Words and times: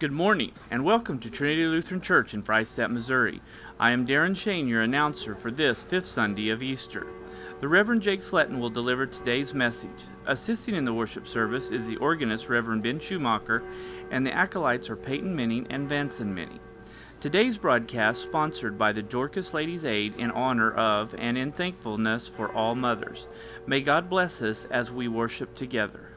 Good 0.00 0.10
morning, 0.10 0.50
and 0.72 0.84
welcome 0.84 1.20
to 1.20 1.30
Trinity 1.30 1.66
Lutheran 1.66 2.00
Church 2.00 2.34
in 2.34 2.42
Freistatt, 2.42 2.90
Missouri. 2.90 3.40
I 3.78 3.92
am 3.92 4.04
Darren 4.04 4.36
Shane, 4.36 4.66
your 4.66 4.82
announcer 4.82 5.36
for 5.36 5.52
this 5.52 5.84
fifth 5.84 6.08
Sunday 6.08 6.48
of 6.48 6.64
Easter. 6.64 7.06
The 7.60 7.68
Reverend 7.68 8.02
Jake 8.02 8.20
Sletton 8.20 8.58
will 8.58 8.70
deliver 8.70 9.06
today's 9.06 9.54
message. 9.54 10.02
Assisting 10.26 10.74
in 10.74 10.84
the 10.84 10.92
worship 10.92 11.28
service 11.28 11.70
is 11.70 11.86
the 11.86 11.96
organist 11.98 12.48
Reverend 12.48 12.82
Ben 12.82 12.98
Schumacher, 12.98 13.62
and 14.10 14.26
the 14.26 14.34
acolytes 14.34 14.90
are 14.90 14.96
Peyton 14.96 15.34
Minning 15.34 15.68
and 15.70 15.88
Vanson 15.88 16.34
Minning. 16.34 16.60
Today's 17.20 17.56
broadcast 17.56 18.20
sponsored 18.20 18.76
by 18.76 18.90
the 18.90 19.00
Dorcas 19.00 19.54
Ladies 19.54 19.84
Aid 19.84 20.16
in 20.16 20.32
honor 20.32 20.72
of 20.72 21.14
and 21.16 21.38
in 21.38 21.52
thankfulness 21.52 22.26
for 22.26 22.52
all 22.52 22.74
mothers. 22.74 23.28
May 23.64 23.80
God 23.80 24.10
bless 24.10 24.42
us 24.42 24.64
as 24.64 24.90
we 24.90 25.06
worship 25.06 25.54
together. 25.54 26.10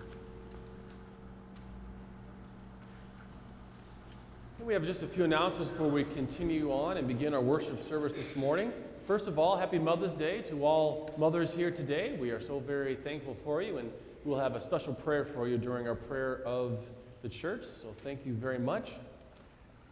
We 4.66 4.66
have 4.77 4.85
just 4.85 5.01
a 5.01 5.07
few 5.07 5.23
announcements 5.23 5.71
before 5.71 5.89
we 5.89 6.03
continue 6.03 6.71
on 6.71 6.97
and 6.97 7.07
begin 7.07 7.33
our 7.33 7.41
worship 7.41 7.81
service 7.81 8.13
this 8.13 8.35
morning. 8.35 8.71
First 9.07 9.27
of 9.27 9.39
all, 9.39 9.57
happy 9.57 9.79
Mother's 9.79 10.13
Day 10.13 10.43
to 10.43 10.63
all 10.63 11.09
mothers 11.17 11.51
here 11.51 11.71
today. 11.71 12.15
We 12.21 12.29
are 12.29 12.39
so 12.39 12.59
very 12.59 12.93
thankful 12.93 13.35
for 13.43 13.63
you, 13.63 13.79
and 13.79 13.91
we'll 14.23 14.37
have 14.37 14.55
a 14.55 14.61
special 14.61 14.93
prayer 14.93 15.25
for 15.25 15.47
you 15.47 15.57
during 15.57 15.87
our 15.87 15.95
prayer 15.95 16.43
of 16.45 16.85
the 17.23 17.29
church. 17.29 17.63
So 17.65 17.87
thank 18.03 18.23
you 18.23 18.33
very 18.33 18.59
much. 18.59 18.91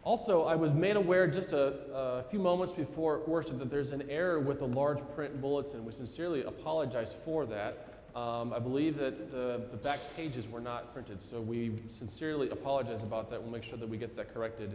Also, 0.03 0.43
I 0.43 0.53
was 0.53 0.71
made 0.71 0.97
aware 0.97 1.25
just 1.25 1.51
a, 1.51 2.21
a 2.21 2.23
few 2.29 2.37
moments 2.37 2.73
before 2.73 3.21
worship 3.25 3.57
that 3.57 3.71
there's 3.71 3.91
an 3.91 4.07
error 4.07 4.39
with 4.39 4.59
the 4.59 4.67
large 4.67 4.99
print 5.15 5.41
bulletin. 5.41 5.83
We 5.83 5.93
sincerely 5.93 6.43
apologize 6.43 7.11
for 7.25 7.47
that. 7.47 7.94
Um, 8.15 8.53
I 8.53 8.59
believe 8.59 8.97
that 8.99 9.29
the, 9.29 9.61
the 9.71 9.77
back 9.77 9.99
pages 10.15 10.47
were 10.47 10.61
not 10.61 10.93
printed, 10.93 11.21
so 11.21 11.41
we 11.41 11.73
sincerely 11.89 12.49
apologize 12.49 13.03
about 13.03 13.29
that. 13.29 13.41
We'll 13.41 13.51
make 13.51 13.63
sure 13.63 13.77
that 13.77 13.89
we 13.89 13.97
get 13.97 14.15
that 14.15 14.33
corrected 14.33 14.73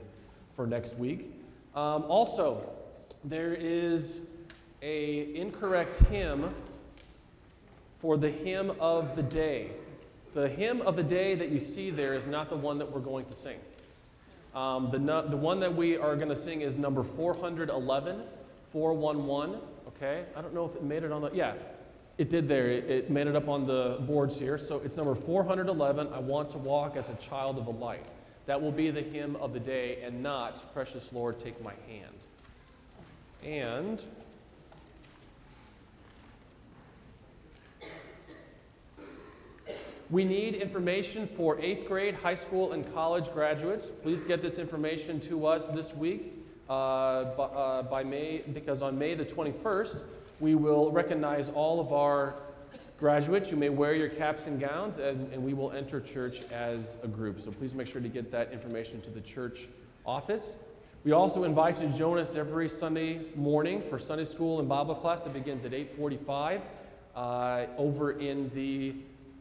for 0.55 0.67
next 0.67 0.99
week. 0.99 1.33
Um, 1.75 2.05
also, 2.05 2.69
there 3.25 3.55
is 3.55 4.21
a 4.83 5.35
incorrect 5.35 5.97
hymn 6.11 6.55
for 8.03 8.19
the 8.19 8.31
hymn 8.31 8.73
of 8.79 9.17
the 9.17 9.23
day. 9.23 9.71
The 10.35 10.49
hymn 10.49 10.83
of 10.83 10.97
the 10.97 11.03
day 11.03 11.35
that 11.35 11.49
you 11.49 11.61
see 11.61 11.91
there 11.91 12.15
is 12.15 12.27
not 12.27 12.51
the 12.51 12.57
one 12.57 12.77
that 12.79 12.93
we're 12.93 13.01
going 13.01 13.25
to 13.27 13.35
sing. 13.35 13.59
Um, 14.55 14.91
the, 14.91 14.99
the 14.99 15.37
one 15.37 15.61
that 15.61 15.75
we 15.75 15.97
are 15.97 16.15
going 16.15 16.29
to 16.29 16.37
sing 16.37 16.61
is 16.61 16.77
number 16.77 17.03
411, 17.03 18.23
411. 18.73 19.61
Okay? 19.89 20.25
I 20.37 20.43
don't 20.43 20.55
know 20.55 20.67
if 20.67 20.77
it 20.77 20.83
made 20.83 21.05
it 21.05 21.13
on 21.13 21.23
the. 21.23 21.31
Yeah, 21.33 21.55
it 22.21 22.29
did 22.29 22.47
there. 22.47 22.69
It, 22.71 22.91
it 22.91 23.11
made 23.11 23.29
it 23.29 23.35
up 23.35 23.49
on 23.49 23.65
the 23.65 23.97
boards 24.01 24.39
here. 24.39 24.59
So 24.59 24.83
it's 24.85 24.99
number 24.99 25.15
411. 25.15 26.13
I 26.13 26.19
want 26.19 26.51
to 26.51 26.59
walk 26.59 26.95
as 26.97 27.09
a 27.09 27.15
child 27.15 27.57
of 27.57 27.65
the 27.65 27.73
light. 27.73 28.05
That 28.45 28.61
will 28.61 28.73
be 28.73 28.91
the 28.91 29.01
hymn 29.01 29.37
of 29.37 29.55
the 29.55 29.59
day 29.59 30.03
and 30.03 30.23
not 30.23 30.75
Precious 30.75 31.11
Lord, 31.15 31.41
Take 31.41 31.65
My 31.65 31.73
Hand. 31.89 32.19
And 33.43 34.03
we 40.11 40.23
need 40.23 40.57
information 40.57 41.27
for 41.27 41.59
eighth 41.59 41.89
grade, 41.89 42.17
high 42.17 42.35
school, 42.35 42.73
and 42.73 42.93
college 42.93 43.33
graduates. 43.33 43.87
Please 43.87 44.21
get 44.21 44.43
this 44.43 44.59
information 44.59 45.21
to 45.21 45.47
us 45.47 45.69
this 45.69 45.95
week 45.95 46.35
uh, 46.69 47.25
by, 47.35 47.45
uh, 47.45 47.83
by 47.85 48.05
May, 48.05 48.43
because 48.53 48.83
on 48.83 48.99
May 48.99 49.15
the 49.15 49.25
21st, 49.25 50.03
we 50.41 50.55
will 50.55 50.91
recognize 50.91 51.51
all 51.51 51.81
of 51.81 51.93
our 51.93 52.35
graduates. 52.99 53.51
You 53.51 53.57
may 53.57 53.69
wear 53.69 53.95
your 53.95 54.09
caps 54.09 54.47
and 54.47 54.59
gowns, 54.59 54.99
and, 54.99 55.33
and 55.33 55.43
we 55.43 55.55
will 55.55 55.71
enter 55.73 56.01
church 56.01 56.41
as 56.51 56.97
a 57.03 57.09
group. 57.09 57.41
So 57.41 57.51
please 57.51 57.75
make 57.75 57.87
sure 57.87 58.01
to 58.01 58.09
get 58.09 58.31
that 58.33 58.53
information 58.53 59.01
to 59.03 59.11
the 59.11 59.21
church 59.21 59.69
office. 60.07 60.57
We 61.05 61.13
also 61.13 61.45
invite 61.45 61.81
you 61.81 61.89
to 61.89 61.97
join 61.97 62.19
us 62.19 62.35
every 62.37 62.69
Sunday 62.69 63.21
morning 63.35 63.83
for 63.89 63.99
Sunday 63.99 64.27
school 64.27 64.61
and 64.61 64.69
Bible 64.69 64.95
class 64.95 65.21
that 65.23 65.33
begins 65.33 65.65
at 65.65 65.73
8:45 65.73 66.61
uh, 67.17 67.67
over 67.79 68.13
in 68.13 68.51
the 68.55 68.95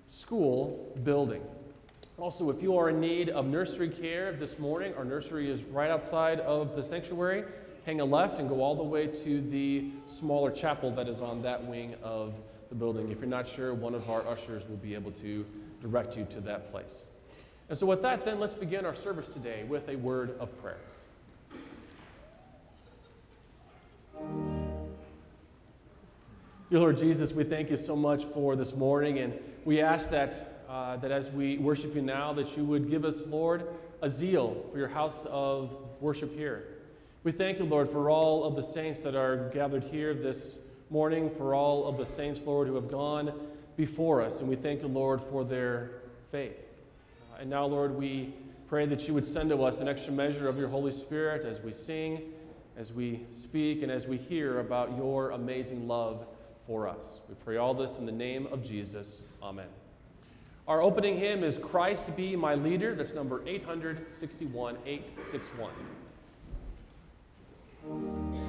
school 0.10 0.94
building. 1.04 1.42
Also, 2.18 2.50
if 2.50 2.62
you 2.62 2.78
are 2.78 2.90
in 2.90 3.00
need 3.00 3.30
of 3.30 3.46
nursery 3.46 3.90
care 3.90 4.32
this 4.34 4.60
morning, 4.60 4.94
our 4.96 5.06
nursery 5.06 5.50
is 5.50 5.64
right 5.64 5.90
outside 5.90 6.40
of 6.42 6.76
the 6.76 6.84
sanctuary 6.84 7.44
hang 7.90 8.02
a 8.02 8.06
left 8.06 8.38
and 8.38 8.48
go 8.48 8.62
all 8.62 8.76
the 8.76 8.84
way 8.84 9.08
to 9.08 9.42
the 9.50 9.90
smaller 10.08 10.52
chapel 10.52 10.92
that 10.92 11.08
is 11.08 11.22
on 11.22 11.42
that 11.42 11.66
wing 11.66 11.96
of 12.04 12.36
the 12.70 12.76
building. 12.76 13.10
If 13.10 13.18
you're 13.18 13.26
not 13.26 13.48
sure, 13.48 13.74
one 13.74 13.96
of 13.96 14.08
our 14.12 14.28
ushers 14.28 14.62
will 14.70 14.78
be 14.78 14.94
able 14.94 15.10
to 15.14 15.44
direct 15.82 16.16
you 16.16 16.28
to 16.30 16.42
that 16.42 16.72
place. 16.72 17.08
And 17.68 17.76
so, 17.76 17.88
with 17.88 18.04
that, 18.04 18.26
then 18.26 18.40
let's 18.40 18.54
begin 18.54 18.86
our 18.86 18.94
service 18.94 19.30
today 19.30 19.64
with 19.64 19.90
a 19.90 19.96
word 19.96 20.38
of 20.40 20.50
prayer. 20.62 20.78
Dear 26.70 26.80
Lord 26.82 27.00
Jesus, 27.00 27.32
we 27.32 27.44
thank 27.44 27.72
you 27.72 27.78
so 27.78 27.96
much 27.96 28.24
for 28.26 28.56
this 28.56 28.76
morning, 28.76 29.18
and 29.18 29.34
we 29.66 29.82
ask 29.82 30.12
that, 30.12 30.62
uh, 30.70 30.98
that 30.98 31.10
as 31.10 31.32
we 31.32 31.58
worship 31.58 31.96
you 31.96 32.04
now, 32.04 32.34
that 32.34 32.56
you 32.56 32.64
would 32.66 32.88
give 32.88 33.04
us, 33.04 33.26
Lord, 33.26 33.66
a 34.04 34.12
zeal 34.12 34.64
for 34.72 34.78
your 34.78 34.90
house 34.90 35.26
of 35.26 35.72
worship 36.00 36.36
here. 36.36 36.69
We 37.22 37.34
thank 37.34 37.60
you, 37.60 37.66
Lord, 37.66 37.90
for 37.90 38.10
all 38.10 38.46
of 38.46 38.56
the 38.56 38.64
saints 38.64 39.02
that 39.02 39.14
are 39.14 39.50
gathered 39.50 39.84
here 39.84 40.14
this 40.14 40.58
morning, 40.90 41.30
for 41.30 41.54
all 41.54 41.86
of 41.86 41.98
the 41.98 42.06
saints, 42.06 42.42
Lord, 42.46 42.70
who 42.70 42.76
have 42.76 42.90
gone 42.90 43.34
before 43.76 44.22
us. 44.22 44.40
And 44.40 44.48
we 44.48 44.56
thank 44.56 44.82
you, 44.82 44.88
Lord, 44.88 45.20
for 45.30 45.44
their 45.44 45.92
faith. 46.32 46.56
Uh, 47.34 47.42
and 47.42 47.50
now, 47.50 47.66
Lord, 47.66 47.94
we 47.94 48.34
pray 48.70 48.86
that 48.86 49.06
you 49.06 49.14
would 49.14 49.26
send 49.26 49.50
to 49.50 49.62
us 49.66 49.82
an 49.82 49.90
extra 49.90 50.14
measure 50.14 50.48
of 50.48 50.58
your 50.58 50.70
Holy 50.70 50.94
Spirit 50.94 51.46
as 51.46 51.60
we 51.60 51.74
sing, 51.74 52.22
as 52.78 52.94
we 52.94 53.26
speak, 53.34 53.84
and 53.84 53.92
as 53.92 54.08
we 54.08 54.16
hear 54.16 54.62
about 54.62 54.96
your 54.96 55.32
amazing 55.32 55.90
love 55.90 56.26
for 56.66 56.88
us. 56.88 57.20
We 57.28 57.36
pray 57.44 57.58
all 57.58 57.74
this 57.74 58.00
in 58.00 58.06
the 58.06 58.14
name 58.14 58.48
of 58.48 58.64
Jesus. 58.64 59.24
Amen. 59.44 59.68
Our 60.70 60.82
opening 60.82 61.18
hymn 61.18 61.44
is 61.44 61.58
Christ 61.58 62.16
Be 62.16 62.38
My 62.38 62.56
Leader. 62.56 62.96
That's 62.96 63.14
number 63.14 63.42
861, 63.46 64.78
861. 64.86 65.72
Thank 67.90 68.36
you. 68.36 68.49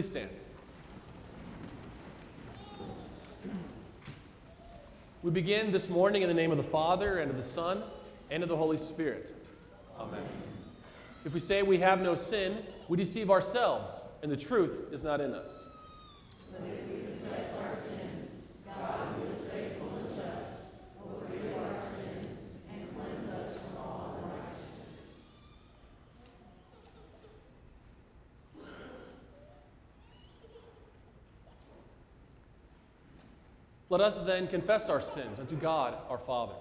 Please 0.00 0.12
stand. 0.12 0.30
We 5.22 5.30
begin 5.30 5.72
this 5.72 5.90
morning 5.90 6.22
in 6.22 6.28
the 6.28 6.34
name 6.34 6.50
of 6.50 6.56
the 6.56 6.62
Father, 6.62 7.18
and 7.18 7.30
of 7.30 7.36
the 7.36 7.42
Son, 7.42 7.82
and 8.30 8.42
of 8.42 8.48
the 8.48 8.56
Holy 8.56 8.78
Spirit. 8.78 9.34
Amen. 9.98 10.22
If 11.26 11.34
we 11.34 11.40
say 11.40 11.60
we 11.62 11.76
have 11.80 12.00
no 12.00 12.14
sin, 12.14 12.62
we 12.88 12.96
deceive 12.96 13.30
ourselves, 13.30 13.92
and 14.22 14.32
the 14.32 14.38
truth 14.38 14.90
is 14.90 15.02
not 15.02 15.20
in 15.20 15.34
us. 15.34 15.64
Let 33.90 34.00
us 34.02 34.18
then 34.18 34.46
confess 34.46 34.88
our 34.88 35.00
sins 35.00 35.40
unto 35.40 35.56
God 35.56 35.98
our 36.08 36.18
Father. 36.18 36.54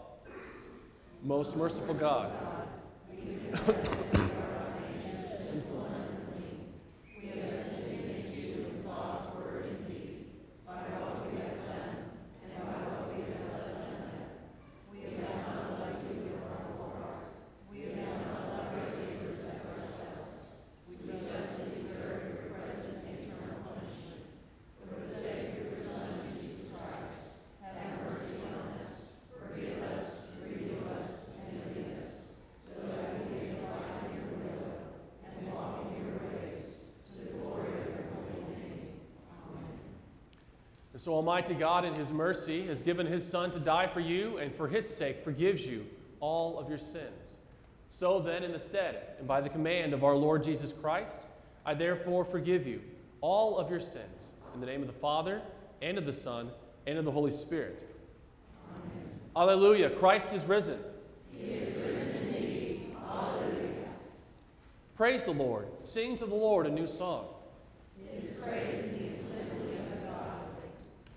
Most 1.24 1.56
merciful 1.56 1.94
God. 1.94 2.32
So, 41.10 41.16
Almighty 41.16 41.56
God, 41.56 41.86
in 41.86 41.96
His 41.96 42.12
mercy, 42.12 42.68
has 42.68 42.84
given 42.84 43.08
His 43.08 43.28
Son 43.28 43.50
to 43.50 43.60
die 43.60 43.88
for 43.88 44.00
you, 44.00 44.38
and 44.38 44.54
for 44.54 44.68
His 44.68 44.88
sake 44.88 45.24
forgives 45.24 45.66
you 45.66 45.88
all 46.20 46.60
of 46.60 46.70
your 46.70 46.78
sins. 46.78 47.38
So 47.90 48.20
then, 48.20 48.44
in 48.44 48.52
the 48.52 48.60
stead 48.60 49.16
and 49.18 49.28
by 49.28 49.42
the 49.42 49.50
command 49.50 49.96
of 49.96 50.04
our 50.04 50.16
Lord 50.16 50.44
Jesus 50.44 50.72
Christ, 50.72 51.24
I 51.66 51.74
therefore 51.74 52.26
forgive 52.26 52.68
you 52.68 52.82
all 53.22 53.58
of 53.58 53.72
your 53.72 53.80
sins, 53.80 54.28
in 54.54 54.60
the 54.60 54.68
name 54.68 54.82
of 54.82 54.88
the 54.88 54.94
Father, 54.94 55.42
and 55.82 55.98
of 55.98 56.06
the 56.06 56.14
Son, 56.14 56.52
and 56.86 57.00
of 57.00 57.06
the 57.06 57.12
Holy 57.12 57.32
Spirit. 57.32 57.92
Amen. 58.76 59.10
Alleluia. 59.36 59.90
Christ 59.90 60.32
is 60.32 60.46
risen. 60.46 60.78
He 61.32 61.54
is 61.54 61.76
risen 61.76 62.28
indeed. 62.28 62.96
Alleluia. 63.10 63.88
Praise 64.96 65.24
the 65.24 65.32
Lord. 65.32 65.70
Sing 65.82 66.20
to 66.20 66.28
the 66.28 66.36
Lord 66.36 66.68
a 66.68 66.72
new 66.72 66.86
song. 66.86 67.26
His 68.14 68.36
praise 68.36 68.89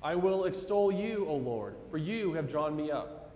I 0.03 0.17
will 0.17 0.47
extol 0.47 0.91
you, 0.91 1.27
O 1.29 1.37
Lord, 1.37 1.77
for 1.91 1.97
you 1.97 2.33
have 2.33 2.51
drawn 2.51 2.75
me 2.75 2.91
up. 2.91 3.31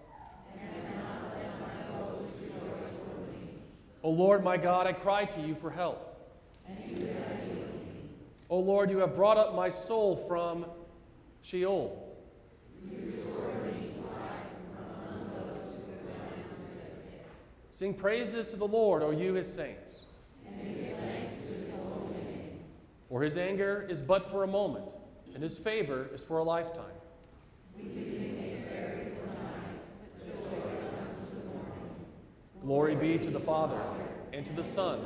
O 4.03 4.11
Lord 4.11 4.43
my 4.43 4.57
God, 4.57 4.87
I 4.87 4.93
cry 4.93 5.27
to 5.27 5.41
you 5.41 5.55
for 5.55 5.71
help. 5.71 6.13
O 8.51 8.59
Lord, 8.59 8.91
you 8.91 8.99
have 8.99 9.15
brought 9.15 9.37
up 9.37 9.55
my 9.55 9.71
soul 9.71 10.25
from 10.29 10.67
Sheol. 11.43 12.03
Sing 17.71 17.95
praises 17.95 18.49
to 18.49 18.57
the 18.57 18.67
Lord, 18.67 19.03
O 19.03 19.11
you 19.11 19.35
his 19.35 19.53
saints. 19.53 20.01
For 23.09 23.23
his 23.23 23.37
anger 23.37 23.87
is 23.89 24.01
but 24.01 24.31
for 24.31 24.43
a 24.43 24.49
moment 24.49 24.96
and 25.37 25.43
his 25.43 25.59
favor 25.59 26.09
is 26.15 26.23
for 26.23 26.39
a 26.39 26.43
lifetime. 26.43 26.85
Glory 32.63 32.95
be 32.95 33.19
to 33.19 33.29
the 33.29 33.39
Father, 33.39 33.79
and 34.33 34.47
to 34.47 34.53
the 34.55 34.65
Son, 34.65 34.99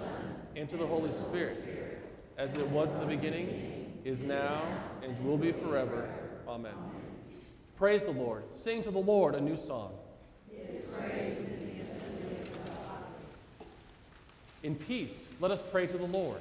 and 0.54 0.68
to 0.68 0.76
the 0.76 0.86
Holy 0.86 1.10
Spirit, 1.10 2.00
as 2.38 2.54
it 2.54 2.64
was 2.68 2.92
in 2.92 3.00
the 3.00 3.06
beginning, 3.06 4.00
is 4.04 4.22
now, 4.22 4.62
and 5.02 5.18
will 5.24 5.36
be 5.36 5.50
forever. 5.50 6.08
Amen. 6.46 6.74
Praise 7.76 8.04
the 8.04 8.12
Lord. 8.12 8.44
Sing 8.54 8.84
to 8.84 8.92
the 8.92 9.00
Lord 9.00 9.34
a 9.34 9.40
new 9.40 9.56
song. 9.56 9.94
In 14.62 14.76
peace, 14.76 15.26
let 15.40 15.50
us 15.50 15.60
pray 15.72 15.88
to 15.88 15.98
the 15.98 16.06
Lord. 16.06 16.40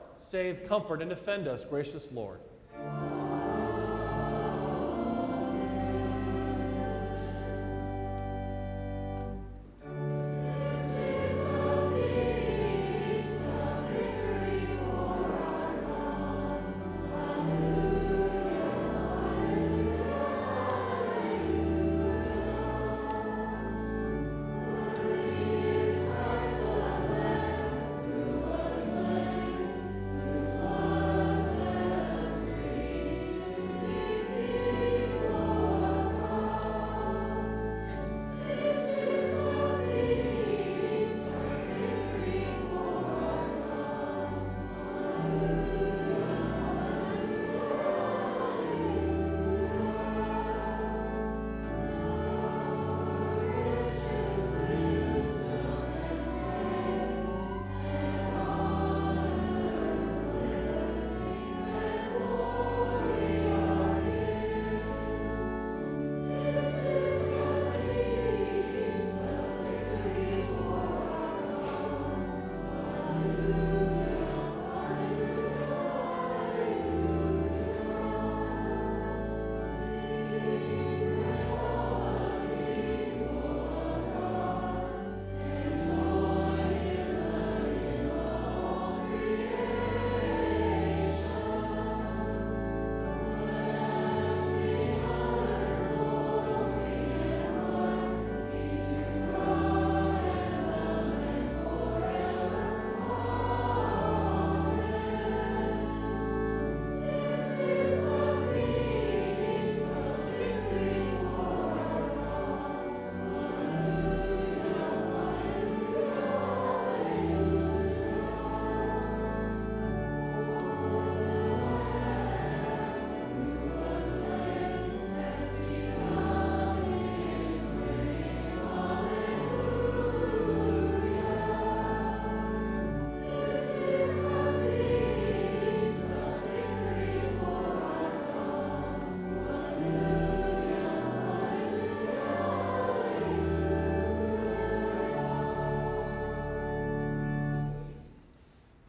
save, 0.21 0.67
comfort, 0.67 1.01
and 1.01 1.09
defend 1.09 1.47
us, 1.47 1.65
gracious 1.65 2.11
Lord. 2.11 2.39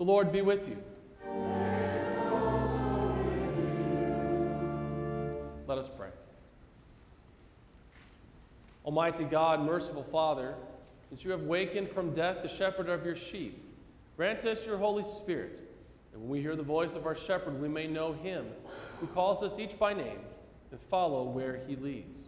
The 0.02 0.09
Lord 0.09 0.32
be 0.32 0.40
with 0.40 0.68
you. 0.68 0.82
Let 5.68 5.78
us 5.78 5.88
pray. 5.97 6.09
Almighty 8.85 9.23
God, 9.23 9.64
merciful 9.64 10.02
Father, 10.02 10.56
since 11.09 11.23
you 11.23 11.30
have 11.30 11.42
wakened 11.42 11.88
from 11.88 12.16
death 12.16 12.38
the 12.42 12.49
shepherd 12.49 12.88
of 12.88 13.06
your 13.06 13.14
sheep, 13.14 13.64
grant 14.16 14.44
us 14.44 14.66
your 14.66 14.76
Holy 14.76 15.04
Spirit, 15.04 15.59
that 16.11 16.18
when 16.18 16.28
we 16.28 16.40
hear 16.40 16.56
the 16.56 16.64
voice 16.64 16.94
of 16.94 17.06
our 17.06 17.14
shepherd, 17.14 17.62
we 17.62 17.68
may 17.68 17.87
know 17.87 18.12
him 18.12 18.47
who 18.99 19.06
calls 19.06 19.40
us 19.44 19.61
each 19.61 19.78
by 19.78 19.94
name 19.94 20.18
and 20.73 20.80
follow 20.90 21.23
where 21.23 21.61
he 21.68 21.76
leads. 21.76 22.23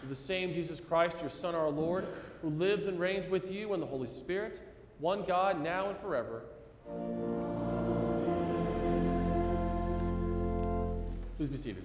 Through 0.00 0.08
the 0.08 0.16
same 0.16 0.52
Jesus 0.52 0.80
Christ, 0.80 1.18
your 1.20 1.30
Son, 1.30 1.54
our 1.54 1.70
Lord, 1.70 2.04
who 2.40 2.48
lives 2.48 2.86
and 2.86 2.98
reigns 2.98 3.30
with 3.30 3.48
you 3.48 3.74
in 3.74 3.78
the 3.78 3.86
Holy 3.86 4.08
Spirit, 4.08 4.60
one 4.98 5.22
God, 5.24 5.62
now 5.62 5.88
and 5.88 5.98
forever. 6.00 6.42
Please 11.36 11.48
be 11.48 11.56
seated. 11.56 11.84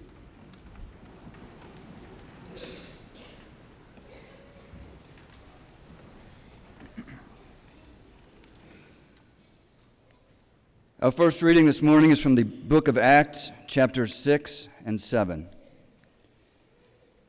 Our 10.99 11.11
first 11.11 11.41
reading 11.41 11.65
this 11.65 11.81
morning 11.81 12.11
is 12.11 12.19
from 12.19 12.35
the 12.35 12.43
book 12.43 12.87
of 12.87 12.97
Acts, 12.97 13.51
chapters 13.67 14.15
6 14.15 14.67
and 14.85 14.99
7. 14.99 15.47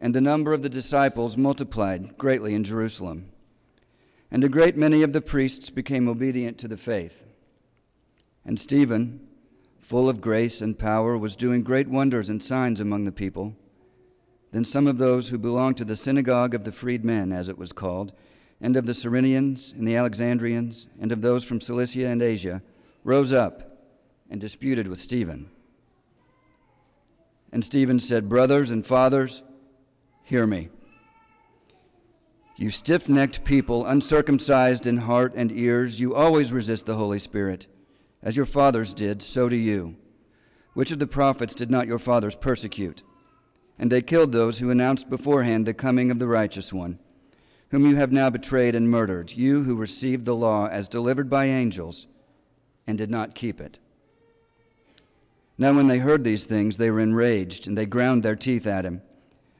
and 0.00 0.14
the 0.14 0.20
number 0.20 0.52
of 0.52 0.62
the 0.62 0.68
disciples 0.68 1.36
multiplied 1.36 2.18
greatly 2.18 2.54
in 2.54 2.64
Jerusalem. 2.64 3.30
And 4.30 4.44
a 4.44 4.48
great 4.48 4.76
many 4.76 5.02
of 5.02 5.12
the 5.12 5.20
priests 5.20 5.70
became 5.70 6.08
obedient 6.08 6.58
to 6.58 6.68
the 6.68 6.76
faith. 6.76 7.24
And 8.44 8.58
Stephen, 8.58 9.26
full 9.78 10.08
of 10.08 10.20
grace 10.20 10.60
and 10.60 10.78
power, 10.78 11.16
was 11.16 11.36
doing 11.36 11.62
great 11.62 11.88
wonders 11.88 12.28
and 12.28 12.42
signs 12.42 12.80
among 12.80 13.04
the 13.04 13.12
people. 13.12 13.54
Then 14.52 14.64
some 14.64 14.86
of 14.86 14.98
those 14.98 15.28
who 15.28 15.38
belonged 15.38 15.76
to 15.78 15.84
the 15.84 15.96
synagogue 15.96 16.54
of 16.54 16.64
the 16.64 16.72
freedmen, 16.72 17.32
as 17.32 17.48
it 17.48 17.58
was 17.58 17.72
called, 17.72 18.12
and 18.60 18.76
of 18.76 18.86
the 18.86 18.92
Cyrenians 18.92 19.72
and 19.72 19.86
the 19.86 19.96
Alexandrians, 19.96 20.86
and 21.00 21.12
of 21.12 21.20
those 21.22 21.44
from 21.44 21.60
Cilicia 21.60 22.06
and 22.06 22.22
Asia, 22.22 22.62
rose 23.04 23.32
up 23.32 23.78
and 24.30 24.40
disputed 24.40 24.88
with 24.88 24.98
Stephen. 24.98 25.50
And 27.52 27.64
Stephen 27.64 28.00
said, 28.00 28.28
Brothers 28.28 28.70
and 28.70 28.86
fathers, 28.86 29.42
Hear 30.26 30.44
me. 30.44 30.70
You 32.56 32.70
stiff 32.70 33.08
necked 33.08 33.44
people, 33.44 33.86
uncircumcised 33.86 34.84
in 34.84 34.96
heart 34.96 35.32
and 35.36 35.52
ears, 35.52 36.00
you 36.00 36.16
always 36.16 36.52
resist 36.52 36.84
the 36.84 36.96
Holy 36.96 37.20
Spirit. 37.20 37.68
As 38.24 38.36
your 38.36 38.44
fathers 38.44 38.92
did, 38.92 39.22
so 39.22 39.48
do 39.48 39.54
you. 39.54 39.94
Which 40.74 40.90
of 40.90 40.98
the 40.98 41.06
prophets 41.06 41.54
did 41.54 41.70
not 41.70 41.86
your 41.86 42.00
fathers 42.00 42.34
persecute? 42.34 43.04
And 43.78 43.92
they 43.92 44.02
killed 44.02 44.32
those 44.32 44.58
who 44.58 44.68
announced 44.68 45.08
beforehand 45.08 45.64
the 45.64 45.72
coming 45.72 46.10
of 46.10 46.18
the 46.18 46.26
righteous 46.26 46.72
one, 46.72 46.98
whom 47.68 47.86
you 47.86 47.94
have 47.94 48.10
now 48.10 48.28
betrayed 48.28 48.74
and 48.74 48.90
murdered, 48.90 49.30
you 49.30 49.62
who 49.62 49.76
received 49.76 50.24
the 50.24 50.34
law 50.34 50.66
as 50.66 50.88
delivered 50.88 51.30
by 51.30 51.44
angels 51.44 52.08
and 52.84 52.98
did 52.98 53.12
not 53.12 53.36
keep 53.36 53.60
it. 53.60 53.78
Now, 55.56 55.72
when 55.72 55.86
they 55.86 55.98
heard 55.98 56.24
these 56.24 56.46
things, 56.46 56.78
they 56.78 56.90
were 56.90 56.98
enraged, 56.98 57.68
and 57.68 57.78
they 57.78 57.86
ground 57.86 58.24
their 58.24 58.34
teeth 58.34 58.66
at 58.66 58.84
him. 58.84 59.02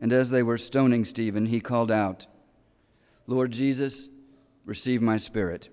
And 0.00 0.12
as 0.12 0.30
they 0.30 0.42
were 0.42 0.58
stoning 0.58 1.04
Stephen, 1.04 1.46
he 1.46 1.60
called 1.60 1.90
out, 1.90 2.26
Lord 3.26 3.52
Jesus, 3.52 4.08
receive 4.64 5.00
my 5.00 5.16
spirit. 5.16 5.68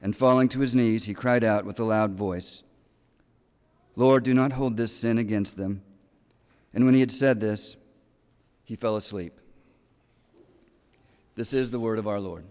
And 0.00 0.16
falling 0.16 0.48
to 0.50 0.60
his 0.60 0.74
knees, 0.74 1.04
he 1.04 1.14
cried 1.14 1.44
out 1.44 1.64
with 1.64 1.80
a 1.80 1.84
loud 1.84 2.12
voice, 2.12 2.62
Lord, 3.96 4.24
do 4.24 4.34
not 4.34 4.52
hold 4.52 4.76
this 4.76 4.94
sin 4.94 5.18
against 5.18 5.56
them. 5.56 5.82
And 6.72 6.84
when 6.84 6.94
he 6.94 7.00
had 7.00 7.12
said 7.12 7.40
this, 7.40 7.76
he 8.64 8.74
fell 8.74 8.96
asleep. 8.96 9.38
This 11.36 11.52
is 11.52 11.70
the 11.70 11.80
word 11.80 11.98
of 11.98 12.08
our 12.08 12.20
Lord. 12.20 12.44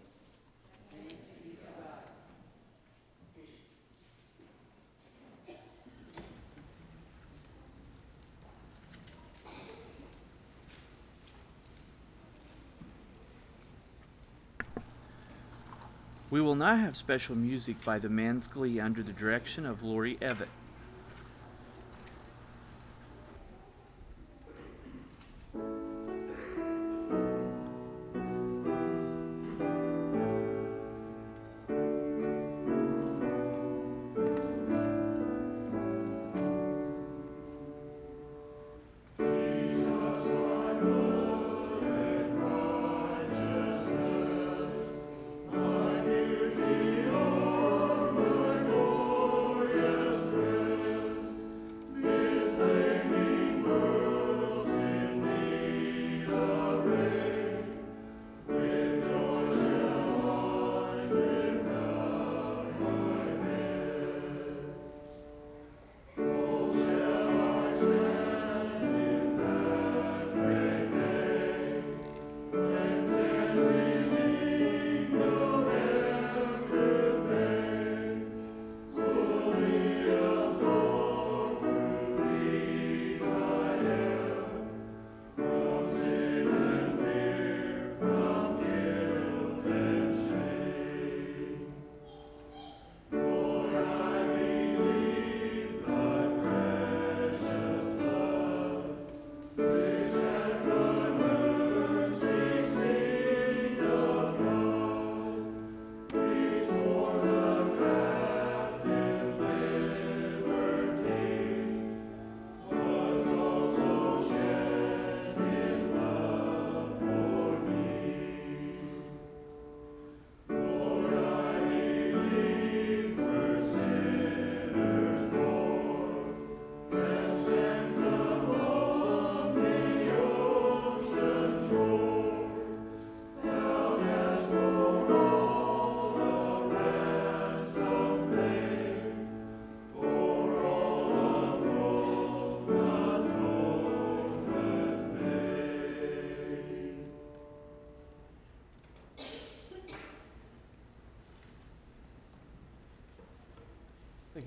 We 16.34 16.42
will 16.42 16.56
now 16.56 16.76
have 16.76 16.96
special 16.96 17.36
music 17.36 17.86
by 17.86 18.00
the 18.00 18.10
Men's 18.10 18.48
Glee 18.48 18.80
under 18.80 19.04
the 19.04 19.14
direction 19.14 19.68
of 19.68 19.84
Lori 19.84 20.18
Evett. 20.20 20.48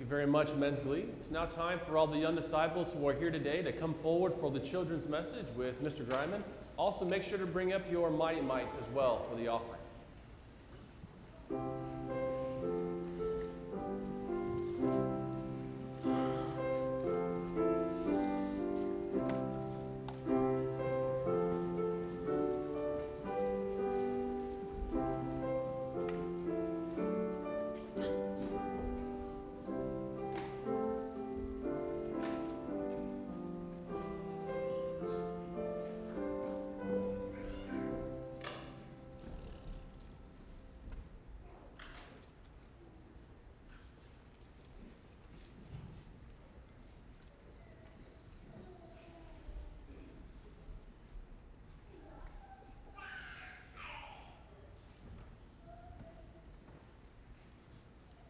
You 0.07 0.09
very 0.09 0.27
much, 0.27 0.53
Men's 0.55 0.79
Glee. 0.79 1.05
It's 1.19 1.31
now 1.31 1.45
time 1.45 1.81
for 1.85 1.97
all 1.97 2.07
the 2.07 2.17
young 2.17 2.35
disciples 2.35 2.93
who 2.93 3.07
are 3.09 3.13
here 3.13 3.29
today 3.29 3.61
to 3.61 3.73
come 3.73 3.93
forward 3.95 4.33
for 4.39 4.49
the 4.49 4.59
children's 4.59 5.09
message 5.09 5.45
with 5.57 5.83
Mr. 5.83 6.05
Dryman. 6.05 6.43
Also, 6.77 7.03
make 7.03 7.23
sure 7.23 7.37
to 7.37 7.45
bring 7.45 7.73
up 7.73 7.81
your 7.91 8.09
mighty 8.09 8.39
mites 8.39 8.75
as 8.77 8.95
well 8.95 9.25
for 9.29 9.35
the 9.35 9.49
offering. 9.49 9.76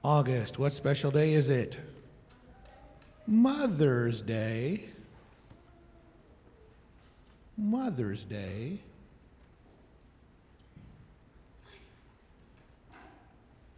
August. 0.08 0.58
What 0.58 0.72
special 0.72 1.12
day 1.12 1.34
is 1.34 1.50
it? 1.50 1.76
Mother's 3.28 4.22
Day. 4.22 4.86
Mother's 7.58 8.24
Day. 8.24 8.80
Do 12.94 12.98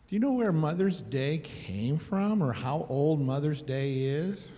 you 0.10 0.20
know 0.20 0.34
where 0.34 0.52
Mother's 0.52 1.02
Day 1.02 1.40
came 1.40 1.98
from 1.98 2.44
or 2.44 2.54
how 2.54 2.86
old 2.90 3.20
Mother's 3.20 3.64
Day 3.64 3.94
is? 4.04 4.52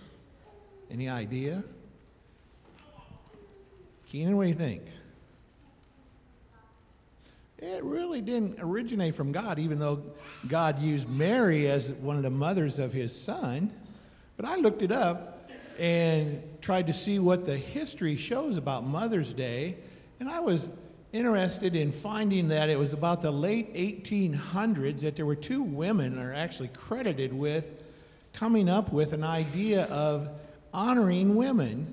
Any 0.90 1.08
idea? 1.08 1.64
Keenan, 4.10 4.36
what 4.36 4.42
do 4.42 4.50
you 4.50 4.54
think? 4.54 4.82
Really 7.82 8.20
didn't 8.20 8.58
originate 8.60 9.14
from 9.14 9.32
God, 9.32 9.58
even 9.58 9.78
though 9.78 10.02
God 10.48 10.80
used 10.80 11.08
Mary 11.08 11.68
as 11.68 11.90
one 11.92 12.16
of 12.16 12.22
the 12.22 12.30
mothers 12.30 12.78
of 12.78 12.92
his 12.92 13.18
son. 13.18 13.72
But 14.36 14.46
I 14.46 14.56
looked 14.56 14.82
it 14.82 14.92
up 14.92 15.50
and 15.78 16.42
tried 16.60 16.86
to 16.86 16.94
see 16.94 17.18
what 17.18 17.44
the 17.44 17.56
history 17.56 18.16
shows 18.16 18.56
about 18.56 18.86
Mother's 18.86 19.32
Day, 19.32 19.76
and 20.20 20.28
I 20.28 20.40
was 20.40 20.68
interested 21.12 21.74
in 21.74 21.92
finding 21.92 22.48
that 22.48 22.70
it 22.70 22.78
was 22.78 22.92
about 22.92 23.20
the 23.20 23.30
late 23.30 23.74
1800s 23.74 25.00
that 25.00 25.16
there 25.16 25.26
were 25.26 25.36
two 25.36 25.62
women 25.62 26.18
are 26.18 26.32
actually 26.32 26.68
credited 26.68 27.32
with 27.32 27.66
coming 28.32 28.68
up 28.68 28.92
with 28.92 29.12
an 29.12 29.24
idea 29.24 29.84
of 29.86 30.28
honoring 30.72 31.34
women 31.34 31.92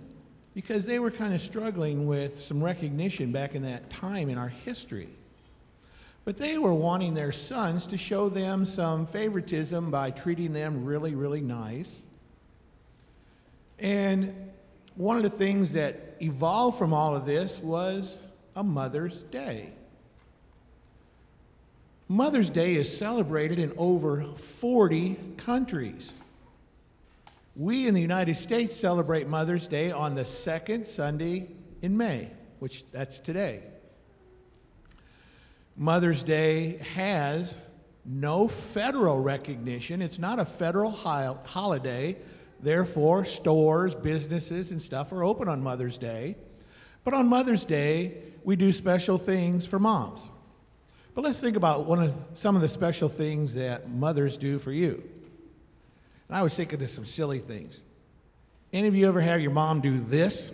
because 0.54 0.86
they 0.86 1.00
were 1.00 1.12
kind 1.12 1.34
of 1.34 1.42
struggling 1.42 2.08
with 2.08 2.40
some 2.40 2.64
recognition 2.64 3.32
back 3.32 3.56
in 3.56 3.64
that 3.64 3.90
time 3.90 4.30
in 4.30 4.38
our 4.38 4.48
history. 4.50 5.10
But 6.26 6.38
they 6.38 6.58
were 6.58 6.74
wanting 6.74 7.14
their 7.14 7.32
sons 7.32 7.88
to 7.88 7.98
show 7.98 8.30
them 8.30 8.66
some 8.66 9.08
favoritism 9.08 9.90
by 9.90 10.12
treating 10.12 10.54
them 10.54 10.86
really, 10.86 11.16
really 11.16 11.42
nice. 11.42 12.02
And 13.80 14.52
one 14.96 15.18
of 15.18 15.24
the 15.24 15.30
things 15.30 15.74
that 15.74 16.16
evolved 16.22 16.78
from 16.78 16.94
all 16.94 17.16
of 17.16 17.26
this 17.26 17.60
was 17.60 18.20
a 18.56 18.64
Mother's 18.64 19.22
Day. 19.24 19.72
Mother's 22.10 22.50
Day 22.50 22.76
is 22.76 22.96
celebrated 22.96 23.60
in 23.60 23.72
over 23.78 24.24
40 24.24 25.16
countries. 25.38 26.14
We 27.56 27.88
in 27.88 27.94
the 27.94 28.02
United 28.02 28.36
States 28.36 28.76
celebrate 28.76 29.28
Mother's 29.28 29.68
Day 29.68 29.92
on 29.92 30.16
the 30.16 30.26
second 30.26 30.88
Sunday 30.88 31.48
in 31.82 31.96
May, 31.96 32.32
which 32.60 32.90
that's 32.92 33.20
today. 33.20 33.62
Mother's 35.80 36.24
Day 36.24 36.78
has 36.94 37.56
no 38.04 38.50
federal 38.50 39.18
recognition. 39.22 40.02
It's 40.02 40.20
not 40.20 40.38
a 40.38 40.44
federal 40.44 40.92
holiday. 40.92 42.18
Therefore, 42.60 43.24
stores, 43.24 43.96
businesses, 43.96 44.72
and 44.72 44.82
stuff 44.82 45.14
are 45.14 45.24
open 45.24 45.48
on 45.48 45.64
Mother's 45.64 45.98
Day. 45.98 46.36
But 47.06 47.14
on 47.14 47.30
Mother's 47.30 47.64
Day, 47.64 48.18
we 48.44 48.58
do 48.58 48.74
special 48.74 49.18
things 49.18 49.66
for 49.66 49.80
moms. 49.80 50.30
But 51.16 51.24
let's 51.24 51.40
think 51.40 51.56
about 51.56 51.86
one 51.86 52.04
of 52.04 52.14
some 52.34 52.58
of 52.58 52.62
the 52.62 52.68
special 52.68 53.08
things 53.08 53.54
that 53.54 53.90
mothers 53.90 54.36
do 54.36 54.60
for 54.60 54.74
you. 54.74 55.02
And 56.28 56.38
I 56.38 56.44
was 56.44 56.54
thinking 56.54 56.84
of 56.84 56.90
some 56.90 57.06
silly 57.06 57.40
things. 57.40 57.82
Any 58.74 58.90
of 58.90 58.96
you 58.96 59.08
ever 59.08 59.22
have 59.22 59.40
your 59.40 59.52
mom 59.52 59.80
do 59.80 59.98
this? 59.98 60.50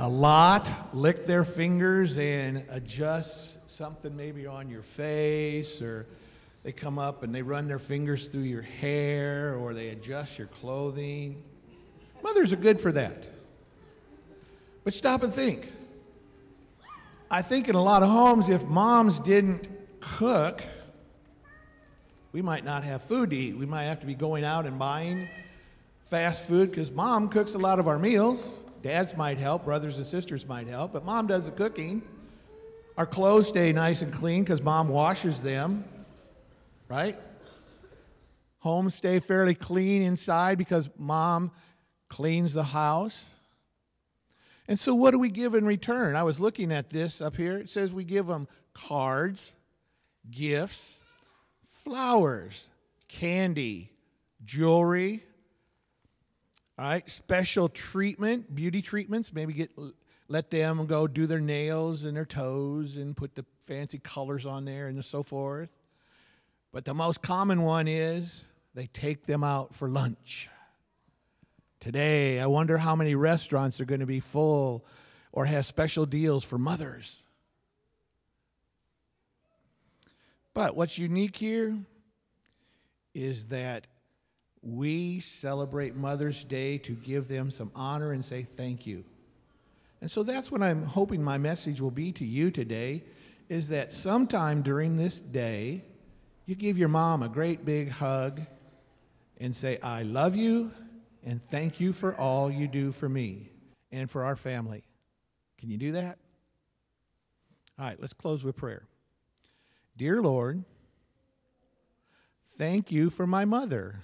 A 0.00 0.08
lot 0.08 0.72
lick 0.94 1.26
their 1.26 1.44
fingers 1.44 2.16
and 2.16 2.64
adjust 2.70 3.58
something 3.70 4.16
maybe 4.16 4.46
on 4.46 4.70
your 4.70 4.80
face 4.80 5.82
or 5.82 6.06
they 6.62 6.72
come 6.72 6.98
up 6.98 7.22
and 7.22 7.34
they 7.34 7.42
run 7.42 7.68
their 7.68 7.78
fingers 7.78 8.28
through 8.28 8.44
your 8.44 8.62
hair 8.62 9.54
or 9.56 9.74
they 9.74 9.88
adjust 9.88 10.38
your 10.38 10.46
clothing. 10.46 11.42
Mothers 12.22 12.50
are 12.50 12.56
good 12.56 12.80
for 12.80 12.92
that. 12.92 13.26
But 14.84 14.94
stop 14.94 15.22
and 15.22 15.34
think. 15.34 15.70
I 17.30 17.42
think 17.42 17.68
in 17.68 17.74
a 17.74 17.82
lot 17.82 18.02
of 18.02 18.08
homes, 18.08 18.48
if 18.48 18.64
moms 18.64 19.20
didn't 19.20 19.68
cook, 20.00 20.62
we 22.32 22.40
might 22.40 22.64
not 22.64 22.84
have 22.84 23.02
food 23.02 23.28
to 23.30 23.36
eat. 23.36 23.54
We 23.54 23.66
might 23.66 23.84
have 23.84 24.00
to 24.00 24.06
be 24.06 24.14
going 24.14 24.44
out 24.44 24.64
and 24.64 24.78
buying 24.78 25.28
fast 26.04 26.44
food 26.44 26.70
because 26.70 26.90
mom 26.90 27.28
cooks 27.28 27.52
a 27.52 27.58
lot 27.58 27.78
of 27.78 27.86
our 27.86 27.98
meals. 27.98 28.59
Dads 28.82 29.16
might 29.16 29.38
help, 29.38 29.64
brothers 29.64 29.98
and 29.98 30.06
sisters 30.06 30.46
might 30.46 30.66
help, 30.66 30.92
but 30.92 31.04
mom 31.04 31.26
does 31.26 31.46
the 31.46 31.52
cooking. 31.52 32.02
Our 32.96 33.06
clothes 33.06 33.48
stay 33.48 33.72
nice 33.72 34.02
and 34.02 34.12
clean 34.12 34.42
because 34.42 34.62
mom 34.62 34.88
washes 34.88 35.40
them, 35.40 35.84
right? 36.88 37.18
Homes 38.58 38.94
stay 38.94 39.20
fairly 39.20 39.54
clean 39.54 40.02
inside 40.02 40.58
because 40.58 40.88
mom 40.98 41.50
cleans 42.08 42.54
the 42.54 42.62
house. 42.64 43.30
And 44.68 44.78
so, 44.78 44.94
what 44.94 45.10
do 45.10 45.18
we 45.18 45.30
give 45.30 45.54
in 45.54 45.64
return? 45.66 46.14
I 46.14 46.22
was 46.22 46.38
looking 46.38 46.70
at 46.72 46.90
this 46.90 47.20
up 47.20 47.36
here. 47.36 47.58
It 47.58 47.70
says 47.70 47.92
we 47.92 48.04
give 48.04 48.26
them 48.26 48.48
cards, 48.72 49.52
gifts, 50.30 51.00
flowers, 51.82 52.66
candy, 53.08 53.90
jewelry, 54.44 55.24
all 56.80 56.86
right, 56.86 57.10
special 57.10 57.68
treatment, 57.68 58.54
beauty 58.54 58.80
treatments. 58.80 59.34
Maybe 59.34 59.52
get 59.52 59.70
let 60.28 60.50
them 60.50 60.86
go 60.86 61.06
do 61.06 61.26
their 61.26 61.38
nails 61.40 62.04
and 62.04 62.16
their 62.16 62.24
toes 62.24 62.96
and 62.96 63.14
put 63.14 63.34
the 63.34 63.44
fancy 63.60 63.98
colors 63.98 64.46
on 64.46 64.64
there 64.64 64.86
and 64.86 65.04
so 65.04 65.22
forth. 65.22 65.68
But 66.72 66.86
the 66.86 66.94
most 66.94 67.20
common 67.20 67.60
one 67.62 67.86
is 67.86 68.44
they 68.74 68.86
take 68.86 69.26
them 69.26 69.44
out 69.44 69.74
for 69.74 69.90
lunch. 69.90 70.48
Today, 71.80 72.40
I 72.40 72.46
wonder 72.46 72.78
how 72.78 72.96
many 72.96 73.14
restaurants 73.14 73.78
are 73.78 73.84
going 73.84 74.00
to 74.00 74.06
be 74.06 74.20
full 74.20 74.86
or 75.32 75.44
have 75.44 75.66
special 75.66 76.06
deals 76.06 76.44
for 76.44 76.56
mothers. 76.56 77.22
But 80.54 80.76
what's 80.76 80.96
unique 80.96 81.36
here 81.36 81.76
is 83.14 83.48
that 83.48 83.86
we 84.62 85.20
celebrate 85.20 85.96
Mother's 85.96 86.44
Day 86.44 86.78
to 86.78 86.92
give 86.92 87.28
them 87.28 87.50
some 87.50 87.70
honor 87.74 88.12
and 88.12 88.24
say 88.24 88.42
thank 88.42 88.86
you. 88.86 89.04
And 90.00 90.10
so 90.10 90.22
that's 90.22 90.50
what 90.50 90.62
I'm 90.62 90.84
hoping 90.84 91.22
my 91.22 91.38
message 91.38 91.80
will 91.80 91.90
be 91.90 92.12
to 92.12 92.24
you 92.24 92.50
today 92.50 93.04
is 93.48 93.68
that 93.68 93.92
sometime 93.92 94.62
during 94.62 94.96
this 94.96 95.20
day, 95.20 95.82
you 96.46 96.54
give 96.54 96.78
your 96.78 96.88
mom 96.88 97.22
a 97.22 97.28
great 97.28 97.64
big 97.64 97.90
hug 97.90 98.40
and 99.38 99.54
say, 99.54 99.78
I 99.82 100.02
love 100.02 100.36
you 100.36 100.70
and 101.24 101.42
thank 101.42 101.80
you 101.80 101.92
for 101.92 102.14
all 102.14 102.50
you 102.50 102.66
do 102.66 102.92
for 102.92 103.08
me 103.08 103.50
and 103.90 104.10
for 104.10 104.24
our 104.24 104.36
family. 104.36 104.84
Can 105.58 105.70
you 105.70 105.78
do 105.78 105.92
that? 105.92 106.18
All 107.78 107.86
right, 107.86 108.00
let's 108.00 108.12
close 108.12 108.44
with 108.44 108.56
prayer. 108.56 108.86
Dear 109.96 110.20
Lord, 110.22 110.64
thank 112.56 112.92
you 112.92 113.10
for 113.10 113.26
my 113.26 113.44
mother 113.44 114.02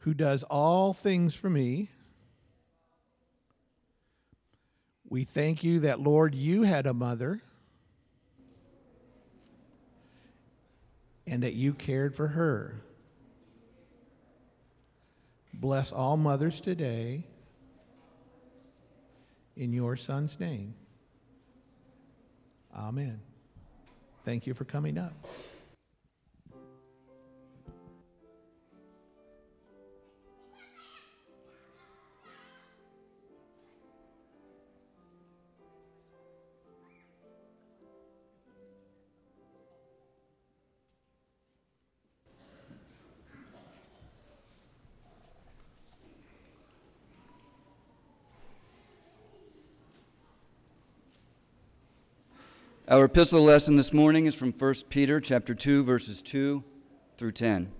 who 0.00 0.14
does 0.14 0.42
all 0.44 0.92
things 0.92 1.34
for 1.34 1.50
me. 1.50 1.90
We 5.08 5.24
thank 5.24 5.64
you 5.64 5.80
that, 5.80 6.00
Lord, 6.00 6.34
you 6.34 6.62
had 6.62 6.86
a 6.86 6.94
mother 6.94 7.42
and 11.26 11.42
that 11.42 11.54
you 11.54 11.74
cared 11.74 12.14
for 12.14 12.28
her. 12.28 12.82
Bless 15.52 15.92
all 15.92 16.16
mothers 16.16 16.60
today 16.60 17.24
in 19.56 19.72
your 19.72 19.96
son's 19.96 20.40
name. 20.40 20.74
Amen. 22.74 23.20
Thank 24.24 24.46
you 24.46 24.54
for 24.54 24.64
coming 24.64 24.96
up. 24.96 25.12
Our 52.90 53.04
epistle 53.04 53.44
lesson 53.44 53.76
this 53.76 53.92
morning 53.92 54.26
is 54.26 54.34
from 54.34 54.50
1 54.50 54.74
Peter 54.88 55.20
chapter 55.20 55.54
2 55.54 55.84
verses 55.84 56.20
2 56.22 56.64
through 57.16 57.30
10. 57.30 57.70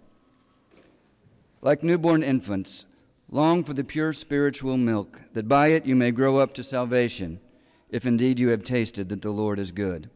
Like 1.62 1.82
newborn 1.82 2.22
infants, 2.22 2.86
long 3.28 3.64
for 3.64 3.74
the 3.74 3.82
pure 3.82 4.12
spiritual 4.12 4.76
milk, 4.76 5.22
that 5.32 5.48
by 5.48 5.70
it 5.70 5.84
you 5.84 5.96
may 5.96 6.12
grow 6.12 6.36
up 6.36 6.54
to 6.54 6.62
salvation, 6.62 7.40
if 7.88 8.06
indeed 8.06 8.38
you 8.38 8.50
have 8.50 8.62
tasted 8.62 9.08
that 9.08 9.20
the 9.20 9.32
Lord 9.32 9.58
is 9.58 9.72
good. 9.72 10.10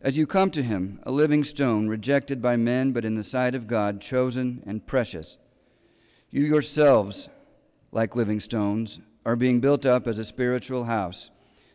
As 0.00 0.16
you 0.16 0.24
come 0.24 0.52
to 0.52 0.62
him, 0.62 1.00
a 1.02 1.10
living 1.10 1.42
stone, 1.42 1.88
rejected 1.88 2.40
by 2.40 2.54
men, 2.54 2.92
but 2.92 3.04
in 3.04 3.16
the 3.16 3.24
sight 3.24 3.56
of 3.56 3.66
God, 3.66 4.00
chosen 4.00 4.62
and 4.64 4.86
precious, 4.86 5.36
you 6.30 6.44
yourselves, 6.44 7.28
like 7.90 8.14
living 8.14 8.38
stones, 8.38 9.00
are 9.26 9.34
being 9.34 9.58
built 9.58 9.84
up 9.84 10.06
as 10.06 10.18
a 10.18 10.24
spiritual 10.24 10.84
house, 10.84 11.32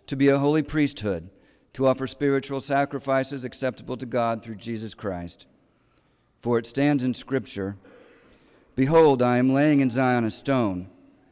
to 0.07 0.15
be 0.15 0.29
a 0.29 0.39
holy 0.39 0.63
priesthood 0.63 1.29
to 1.75 1.87
offer 1.87 2.07
spiritual 2.07 2.61
sacrifices 2.61 3.43
acceptable 3.43 3.97
to 3.97 4.05
God 4.05 4.41
through 4.41 4.55
Jesus 4.55 4.93
Christ. 4.93 5.45
For 6.41 6.57
it 6.57 6.65
stands 6.65 7.03
in 7.03 7.13
Scripture 7.13 7.75
Behold, 8.75 9.21
I 9.21 9.39
am 9.39 9.51
laying 9.51 9.81
in 9.81 9.89
Zion 9.89 10.23
a 10.23 10.31
stone, 10.31 10.89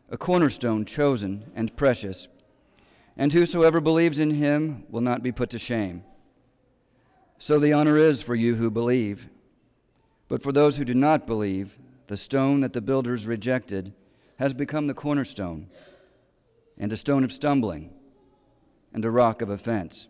a 0.10 0.18
cornerstone 0.18 0.84
chosen 0.84 1.50
and 1.56 1.74
precious, 1.78 2.28
and 3.16 3.32
whosoever 3.32 3.80
believes 3.80 4.20
in 4.20 4.32
him 4.32 4.84
will 4.90 5.00
not 5.00 5.24
be 5.24 5.32
put 5.32 5.50
to 5.52 5.58
shame. 5.60 6.04
So 7.40 7.58
the 7.58 7.72
honor 7.72 7.96
is 7.96 8.22
for 8.22 8.36
you 8.36 8.56
who 8.56 8.70
believe. 8.70 9.30
But 10.28 10.44
for 10.44 10.52
those 10.52 10.76
who 10.76 10.84
do 10.84 10.94
not 10.94 11.26
believe, 11.26 11.78
the 12.08 12.18
stone 12.18 12.60
that 12.62 12.74
the 12.74 12.82
builders 12.82 13.26
rejected 13.26 13.94
has 14.40 14.54
become 14.54 14.88
the 14.88 14.94
cornerstone, 14.94 15.70
and 16.78 16.92
a 16.92 16.98
stone 16.98 17.24
of 17.24 17.32
stumbling, 17.32 17.94
and 18.94 19.06
a 19.06 19.10
rock 19.10 19.42
of 19.42 19.50
offense. 19.50 20.10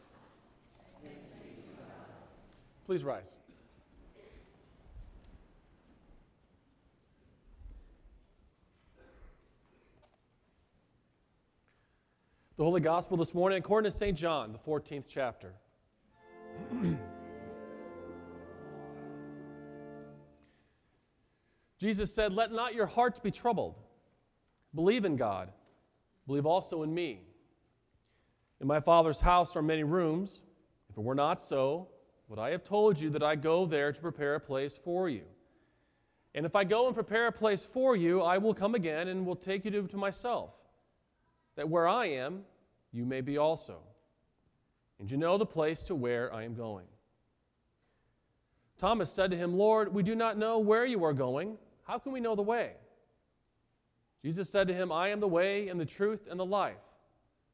Please 2.91 3.05
rise. 3.05 3.37
The 12.57 12.63
Holy 12.65 12.81
Gospel 12.81 13.15
this 13.15 13.33
morning, 13.33 13.59
according 13.59 13.89
to 13.89 13.97
St. 13.97 14.17
John, 14.17 14.51
the 14.51 14.57
14th 14.59 15.05
chapter. 15.07 15.53
Jesus 21.79 22.13
said, 22.13 22.33
Let 22.33 22.51
not 22.51 22.75
your 22.75 22.87
hearts 22.87 23.21
be 23.21 23.31
troubled. 23.31 23.75
Believe 24.75 25.05
in 25.05 25.15
God. 25.15 25.53
Believe 26.27 26.45
also 26.45 26.83
in 26.83 26.93
me. 26.93 27.21
In 28.59 28.67
my 28.67 28.81
Father's 28.81 29.21
house 29.21 29.55
are 29.55 29.61
many 29.61 29.85
rooms. 29.85 30.41
If 30.89 30.97
it 30.97 31.01
were 31.05 31.15
not 31.15 31.41
so, 31.41 31.87
would 32.31 32.39
I 32.39 32.51
have 32.51 32.63
told 32.63 32.97
you 32.97 33.09
that 33.09 33.21
I 33.21 33.35
go 33.35 33.65
there 33.65 33.91
to 33.91 33.99
prepare 33.99 34.35
a 34.35 34.39
place 34.39 34.79
for 34.81 35.09
you? 35.09 35.23
And 36.33 36.45
if 36.45 36.55
I 36.55 36.63
go 36.63 36.85
and 36.85 36.95
prepare 36.95 37.27
a 37.27 37.31
place 37.31 37.61
for 37.61 37.93
you, 37.93 38.21
I 38.21 38.37
will 38.37 38.53
come 38.53 38.73
again 38.73 39.09
and 39.09 39.25
will 39.25 39.35
take 39.35 39.65
you 39.65 39.71
to, 39.71 39.81
to 39.89 39.97
myself, 39.97 40.51
that 41.57 41.67
where 41.67 41.89
I 41.89 42.05
am, 42.05 42.43
you 42.93 43.03
may 43.03 43.19
be 43.19 43.37
also. 43.37 43.79
And 44.97 45.11
you 45.11 45.17
know 45.17 45.37
the 45.37 45.45
place 45.45 45.83
to 45.83 45.93
where 45.93 46.33
I 46.33 46.43
am 46.43 46.55
going. 46.55 46.85
Thomas 48.77 49.11
said 49.11 49.31
to 49.31 49.37
him, 49.37 49.57
Lord, 49.57 49.93
we 49.93 50.01
do 50.01 50.15
not 50.15 50.37
know 50.37 50.57
where 50.57 50.85
you 50.85 51.03
are 51.03 51.13
going. 51.13 51.57
How 51.83 51.99
can 51.99 52.13
we 52.13 52.21
know 52.21 52.35
the 52.35 52.41
way? 52.41 52.71
Jesus 54.23 54.49
said 54.49 54.69
to 54.69 54.73
him, 54.73 54.89
I 54.89 55.09
am 55.09 55.19
the 55.19 55.27
way 55.27 55.67
and 55.67 55.77
the 55.77 55.85
truth 55.85 56.29
and 56.31 56.39
the 56.39 56.45
life. 56.45 56.77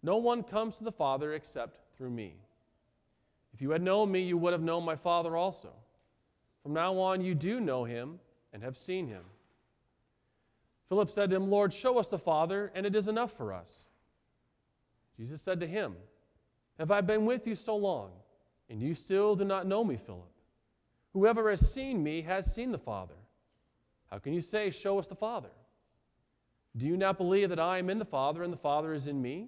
No 0.04 0.18
one 0.18 0.44
comes 0.44 0.78
to 0.78 0.84
the 0.84 0.92
Father 0.92 1.34
except 1.34 1.80
through 1.98 2.12
me. 2.12 2.36
If 3.58 3.62
you 3.63 3.72
had 3.72 3.82
known 3.82 4.12
me, 4.12 4.22
you 4.22 4.38
would 4.38 4.54
have 4.54 4.62
known 4.62 4.86
my 4.86 4.96
Father 4.96 5.36
also. 5.36 5.70
From 6.62 6.74
now 6.74 7.00
on, 7.00 7.22
you 7.22 7.34
do 7.34 7.60
know 7.60 7.86
him 7.86 8.20
and 8.54 8.62
have 8.62 8.78
seen 8.78 9.08
him. 9.08 9.24
Philip 10.89 11.10
said 11.10 11.32
to 11.32 11.38
him, 11.38 11.50
Lord, 11.50 11.74
show 11.74 11.98
us 11.98 12.08
the 12.08 12.20
Father, 12.20 12.72
and 12.76 12.86
it 12.86 12.96
is 12.96 13.08
enough 13.08 13.36
for 13.36 13.52
us. 13.52 13.88
Jesus 15.17 15.41
said 15.41 15.60
to 15.62 15.65
him, 15.65 15.96
Have 16.78 16.91
I 16.91 17.02
been 17.02 17.26
with 17.26 17.48
you 17.48 17.56
so 17.56 17.76
long, 17.76 18.12
and 18.70 18.80
you 18.80 18.93
still 18.93 19.36
do 19.36 19.43
not 19.43 19.65
know 19.65 19.84
me, 19.84 19.98
Philip? 19.98 20.30
Whoever 21.13 21.50
has 21.50 21.74
seen 21.74 22.04
me 22.04 22.22
has 22.22 22.54
seen 22.54 22.72
the 22.72 22.78
Father. 22.78 23.15
How 24.12 24.20
can 24.20 24.36
you 24.36 24.41
say, 24.41 24.70
Show 24.70 25.00
us 25.00 25.08
the 25.08 25.15
Father? 25.15 25.50
Do 26.76 26.86
you 26.86 26.96
not 26.96 27.17
believe 27.17 27.50
that 27.50 27.60
I 27.60 27.80
am 27.80 27.89
in 27.89 27.98
the 27.98 28.06
Father, 28.06 28.43
and 28.43 28.54
the 28.54 28.58
Father 28.58 28.93
is 28.93 29.08
in 29.08 29.20
me? 29.20 29.48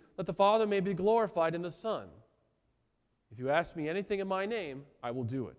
that 0.21 0.27
the 0.27 0.33
Father 0.33 0.67
may 0.67 0.79
be 0.79 0.93
glorified 0.93 1.55
in 1.55 1.63
the 1.63 1.71
Son. 1.71 2.07
If 3.31 3.39
you 3.39 3.49
ask 3.49 3.75
me 3.75 3.89
anything 3.89 4.19
in 4.19 4.27
my 4.27 4.45
name, 4.45 4.83
I 5.01 5.09
will 5.09 5.23
do 5.23 5.47
it. 5.47 5.57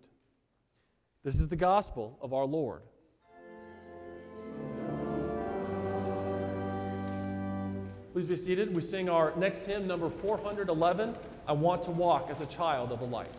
This 1.25 1.41
is 1.41 1.49
the 1.49 1.57
gospel 1.57 2.17
of 2.23 2.33
our 2.33 2.45
Lord. 2.45 2.83
Please 8.13 8.27
be 8.27 8.37
seated. 8.37 8.73
We 8.73 8.83
sing 8.83 9.09
our 9.09 9.35
next 9.37 9.67
hymn, 9.67 9.89
number 9.89 10.09
411 10.09 11.17
I 11.49 11.53
Want 11.55 11.83
to 11.83 11.91
Walk 11.91 12.29
as 12.31 12.41
a 12.41 12.47
Child 12.47 12.93
of 12.93 13.01
the 13.01 13.07
Light. 13.07 13.35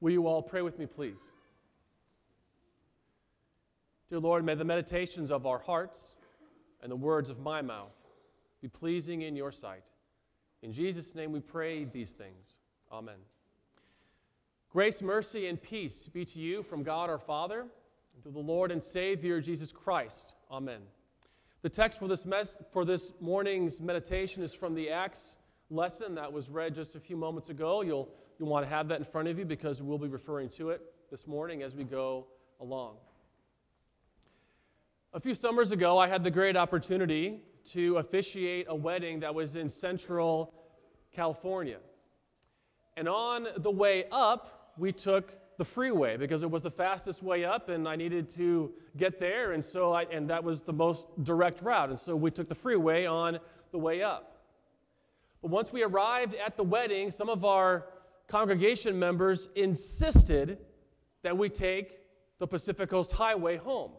Will 0.00 0.12
you 0.12 0.26
all 0.26 0.42
pray 0.42 0.62
with 0.62 0.78
me, 0.78 0.86
please? 0.86 1.18
Dear 4.08 4.18
Lord, 4.18 4.44
may 4.44 4.54
the 4.54 4.64
meditations 4.64 5.30
of 5.30 5.46
our 5.46 5.58
hearts 5.58 6.14
and 6.82 6.90
the 6.90 6.96
words 6.96 7.28
of 7.28 7.38
my 7.38 7.62
mouth 7.62 7.92
be 8.60 8.68
pleasing 8.68 9.22
in 9.22 9.36
your 9.36 9.52
sight. 9.52 9.84
In 10.62 10.72
Jesus' 10.72 11.14
name 11.14 11.32
we 11.32 11.40
pray 11.40 11.84
these 11.84 12.12
things. 12.12 12.58
Amen. 12.90 13.16
Grace, 14.70 15.02
mercy, 15.02 15.46
and 15.48 15.60
peace 15.60 16.08
be 16.12 16.24
to 16.24 16.38
you 16.38 16.62
from 16.62 16.82
God 16.82 17.10
our 17.10 17.18
Father 17.18 17.60
and 17.60 18.22
through 18.22 18.32
the 18.32 18.38
Lord 18.38 18.70
and 18.70 18.82
Savior 18.82 19.40
Jesus 19.40 19.72
Christ. 19.72 20.34
Amen. 20.50 20.80
The 21.62 21.68
text 21.68 21.98
for 21.98 22.08
this, 22.08 22.24
mes- 22.24 22.56
for 22.72 22.84
this 22.84 23.12
morning's 23.20 23.80
meditation 23.80 24.42
is 24.42 24.54
from 24.54 24.74
the 24.74 24.90
Acts 24.90 25.36
lesson 25.70 26.14
that 26.14 26.32
was 26.32 26.48
read 26.48 26.74
just 26.74 26.94
a 26.96 27.00
few 27.00 27.16
moments 27.16 27.48
ago. 27.48 27.82
You'll, 27.82 28.08
you'll 28.40 28.48
want 28.48 28.64
to 28.64 28.70
have 28.70 28.88
that 28.88 28.98
in 28.98 29.04
front 29.04 29.28
of 29.28 29.38
you 29.38 29.44
because 29.44 29.82
we'll 29.82 29.98
be 29.98 30.08
referring 30.08 30.48
to 30.48 30.70
it 30.70 30.80
this 31.10 31.26
morning 31.26 31.62
as 31.62 31.74
we 31.74 31.84
go 31.84 32.26
along. 32.58 32.96
A 35.12 35.20
few 35.20 35.34
summers 35.34 35.72
ago, 35.72 35.98
I 35.98 36.08
had 36.08 36.24
the 36.24 36.30
great 36.30 36.56
opportunity 36.56 37.42
to 37.72 37.98
officiate 37.98 38.64
a 38.70 38.74
wedding 38.74 39.20
that 39.20 39.34
was 39.34 39.56
in 39.56 39.68
central 39.68 40.54
California. 41.12 41.76
And 42.96 43.06
on 43.08 43.46
the 43.58 43.70
way 43.70 44.06
up, 44.10 44.72
we 44.78 44.90
took 44.90 45.36
the 45.58 45.64
freeway 45.64 46.16
because 46.16 46.42
it 46.42 46.50
was 46.50 46.62
the 46.62 46.70
fastest 46.70 47.22
way 47.22 47.44
up 47.44 47.68
and 47.68 47.86
I 47.86 47.94
needed 47.94 48.30
to 48.36 48.72
get 48.96 49.20
there 49.20 49.52
and 49.52 49.62
so 49.62 49.92
I, 49.92 50.04
and 50.04 50.30
that 50.30 50.42
was 50.42 50.62
the 50.62 50.72
most 50.72 51.08
direct 51.24 51.60
route 51.60 51.90
and 51.90 51.98
so 51.98 52.16
we 52.16 52.30
took 52.30 52.48
the 52.48 52.54
freeway 52.54 53.04
on 53.04 53.38
the 53.70 53.78
way 53.78 54.02
up. 54.02 54.38
But 55.42 55.50
once 55.50 55.70
we 55.70 55.82
arrived 55.82 56.34
at 56.34 56.56
the 56.56 56.62
wedding, 56.62 57.10
some 57.10 57.28
of 57.28 57.44
our 57.44 57.84
congregation 58.30 58.98
members 58.98 59.48
insisted 59.56 60.58
that 61.22 61.36
we 61.36 61.48
take 61.48 61.98
the 62.38 62.46
Pacific 62.46 62.88
Coast 62.88 63.12
Highway 63.12 63.56
home, 63.56 63.90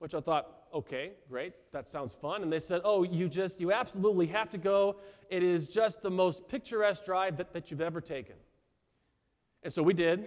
which 0.00 0.14
I 0.14 0.20
thought, 0.20 0.64
okay, 0.74 1.12
great, 1.30 1.54
that 1.72 1.88
sounds 1.88 2.12
fun. 2.12 2.42
And 2.42 2.52
they 2.52 2.58
said, 2.58 2.82
oh, 2.84 3.04
you 3.04 3.28
just, 3.28 3.60
you 3.60 3.72
absolutely 3.72 4.26
have 4.26 4.50
to 4.50 4.58
go. 4.58 4.96
It 5.30 5.42
is 5.42 5.68
just 5.68 6.02
the 6.02 6.10
most 6.10 6.48
picturesque 6.48 7.04
drive 7.04 7.36
that, 7.38 7.52
that 7.54 7.70
you've 7.70 7.80
ever 7.80 8.00
taken. 8.00 8.34
And 9.62 9.72
so 9.72 9.82
we 9.82 9.94
did. 9.94 10.26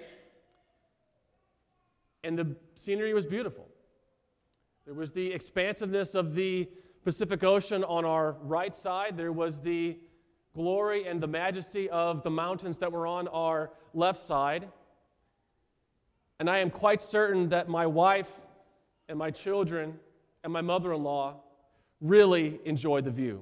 And 2.24 2.38
the 2.38 2.56
scenery 2.76 3.14
was 3.14 3.26
beautiful. 3.26 3.68
There 4.86 4.96
was 4.96 5.12
the 5.12 5.32
expansiveness 5.32 6.16
of 6.16 6.34
the 6.34 6.68
Pacific 7.04 7.44
Ocean 7.44 7.84
on 7.84 8.06
our 8.06 8.38
right 8.42 8.76
side. 8.76 9.16
There 9.16 9.32
was 9.32 9.60
the 9.60 9.98
glory 10.60 11.08
and 11.08 11.22
the 11.22 11.28
majesty 11.28 11.90
of 11.90 12.22
the 12.22 12.30
mountains 12.30 12.80
that 12.80 12.92
were 12.92 13.08
on 13.08 13.30
our 13.30 13.72
left 13.94 14.20
side. 14.20 14.68
And 16.38 16.50
I 16.50 16.58
am 16.58 16.70
quite 16.70 17.02
certain 17.02 17.48
that 17.48 17.70
my 17.70 17.88
wife 17.88 18.30
and 19.08 19.18
my 19.18 19.32
children 19.32 19.98
and 20.44 20.52
my 20.52 20.60
mother 20.60 20.92
in 20.92 21.02
law 21.02 21.38
really 22.02 22.60
enjoyed 22.66 23.06
the 23.06 23.12
view. 23.12 23.42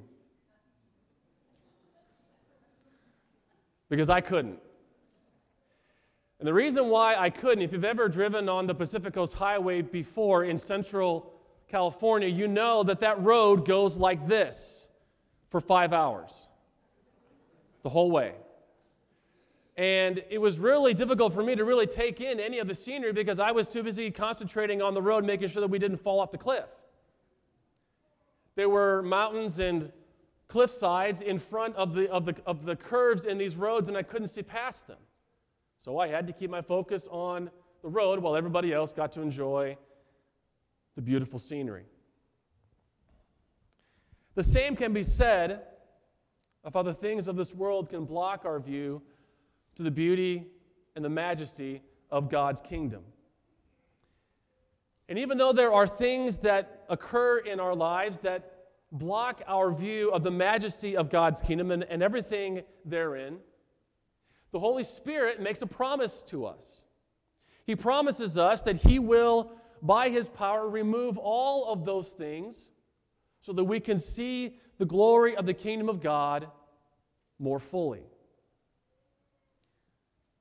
Because 3.90 4.10
I 4.10 4.22
couldn't. 4.22 4.60
And 6.38 6.48
the 6.48 6.54
reason 6.54 6.88
why 6.90 7.16
I 7.16 7.32
couldn't, 7.32 7.64
if 7.64 7.72
you've 7.74 7.84
ever 7.84 8.08
driven 8.08 8.48
on 8.48 8.68
the 8.68 8.76
Pacific 8.76 9.16
Coast 9.16 9.34
Highway 9.34 9.82
before 9.82 10.44
in 10.44 10.56
central 10.56 11.34
California, 11.68 12.28
you 12.28 12.48
know 12.48 12.84
that 12.84 13.00
that 13.00 13.20
road 13.24 13.66
goes 13.66 13.98
like 13.98 14.28
this 14.28 14.88
for 15.50 15.60
five 15.60 15.94
hours, 15.94 16.47
the 17.84 17.90
whole 17.90 18.12
way. 18.12 18.34
And 19.78 20.24
it 20.30 20.40
was 20.40 20.58
really 20.58 20.96
difficult 20.96 21.34
for 21.34 21.44
me 21.44 21.56
to 21.56 21.64
really 21.64 21.86
take 21.86 22.20
in 22.20 22.40
any 22.40 22.58
of 22.58 22.68
the 22.68 22.74
scenery 22.74 23.14
because 23.14 23.40
I 23.40 23.52
was 23.52 23.68
too 23.68 23.84
busy 23.84 24.10
concentrating 24.10 24.82
on 24.82 24.96
the 24.96 25.02
road, 25.02 25.24
making 25.24 25.50
sure 25.50 25.62
that 25.62 25.70
we 25.70 25.78
didn't 25.78 25.98
fall 25.98 26.20
off 26.20 26.32
the 26.32 26.38
cliff. 26.38 26.66
There 28.56 28.70
were 28.70 29.04
mountains 29.04 29.60
and 29.60 29.92
cliff 30.48 30.72
sides 30.72 31.22
in 31.22 31.38
front 31.38 31.76
of 31.76 31.94
the, 31.94 32.10
of, 32.10 32.26
the, 32.26 32.36
of 32.48 32.66
the 32.66 32.76
curves 32.76 33.26
in 33.26 33.38
these 33.38 33.56
roads, 33.56 33.88
and 33.88 33.96
I 33.96 34.02
couldn't 34.02 34.30
see 34.30 34.42
past 34.42 34.88
them. 34.88 34.98
So 35.78 36.00
I 36.00 36.08
had 36.08 36.26
to 36.26 36.34
keep 36.34 36.50
my 36.50 36.62
focus 36.62 37.08
on 37.12 37.52
the 37.84 37.90
road 37.90 38.20
while 38.20 38.36
everybody 38.36 38.74
else 38.74 38.92
got 38.92 39.12
to 39.12 39.22
enjoy 39.22 39.78
the 40.96 41.02
beautiful 41.04 41.38
scenery. 41.38 41.86
The 44.34 44.44
same 44.44 44.76
can 44.76 44.92
be 44.92 45.04
said 45.04 45.62
of 46.68 46.74
how 46.74 46.84
the 46.84 46.94
things 46.94 47.30
of 47.30 47.38
this 47.38 47.56
world 47.56 47.90
can 47.90 48.04
block 48.04 48.44
our 48.44 48.60
view 48.60 49.02
to 49.78 49.84
the 49.84 49.90
beauty 49.90 50.46
and 50.98 51.06
the 51.06 51.10
majesty 51.10 51.82
of 52.12 52.30
God's 52.30 52.60
kingdom. 52.60 53.04
And 55.08 55.18
even 55.18 55.38
though 55.38 55.54
there 55.54 55.72
are 55.72 55.88
things 55.88 56.36
that 56.40 56.84
occur 56.90 57.38
in 57.38 57.62
our 57.62 57.74
lives 57.74 58.20
that 58.20 58.66
block 58.92 59.42
our 59.48 59.72
view 59.72 60.12
of 60.12 60.24
the 60.24 60.32
majesty 60.32 60.98
of 60.98 61.10
God's 61.10 61.40
kingdom 61.40 61.72
and, 61.72 61.86
and 61.86 62.04
everything 62.04 62.64
therein, 62.84 63.38
the 64.52 64.60
Holy 64.60 64.84
Spirit 64.84 65.42
makes 65.42 65.62
a 65.62 65.68
promise 65.68 66.22
to 66.28 66.46
us. 66.46 66.84
He 67.66 67.78
promises 67.78 68.38
us 68.38 68.62
that 68.64 68.76
He 68.76 69.00
will, 69.00 69.54
by 69.82 70.10
His 70.10 70.28
power, 70.28 70.68
remove 70.68 71.18
all 71.18 71.72
of 71.72 71.86
those 71.86 72.10
things 72.10 72.66
so 73.42 73.54
that 73.54 73.64
we 73.64 73.80
can 73.80 73.98
see 73.98 74.58
the 74.80 74.86
glory 74.86 75.38
of 75.38 75.46
the 75.46 75.54
kingdom 75.54 75.88
of 75.88 76.02
God 76.02 76.48
more 77.40 77.60
fully. 77.60 78.04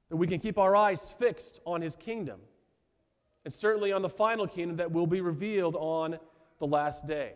That 0.08 0.16
we 0.16 0.26
can 0.26 0.38
keep 0.38 0.58
our 0.58 0.76
eyes 0.76 1.14
fixed 1.18 1.60
on 1.66 1.82
His 1.82 1.96
kingdom 1.96 2.40
and 3.44 3.54
certainly 3.54 3.92
on 3.92 4.02
the 4.02 4.08
final 4.08 4.46
kingdom 4.46 4.76
that 4.78 4.90
will 4.90 5.06
be 5.06 5.20
revealed 5.20 5.76
on 5.76 6.18
the 6.58 6.66
last 6.66 7.06
day. 7.06 7.34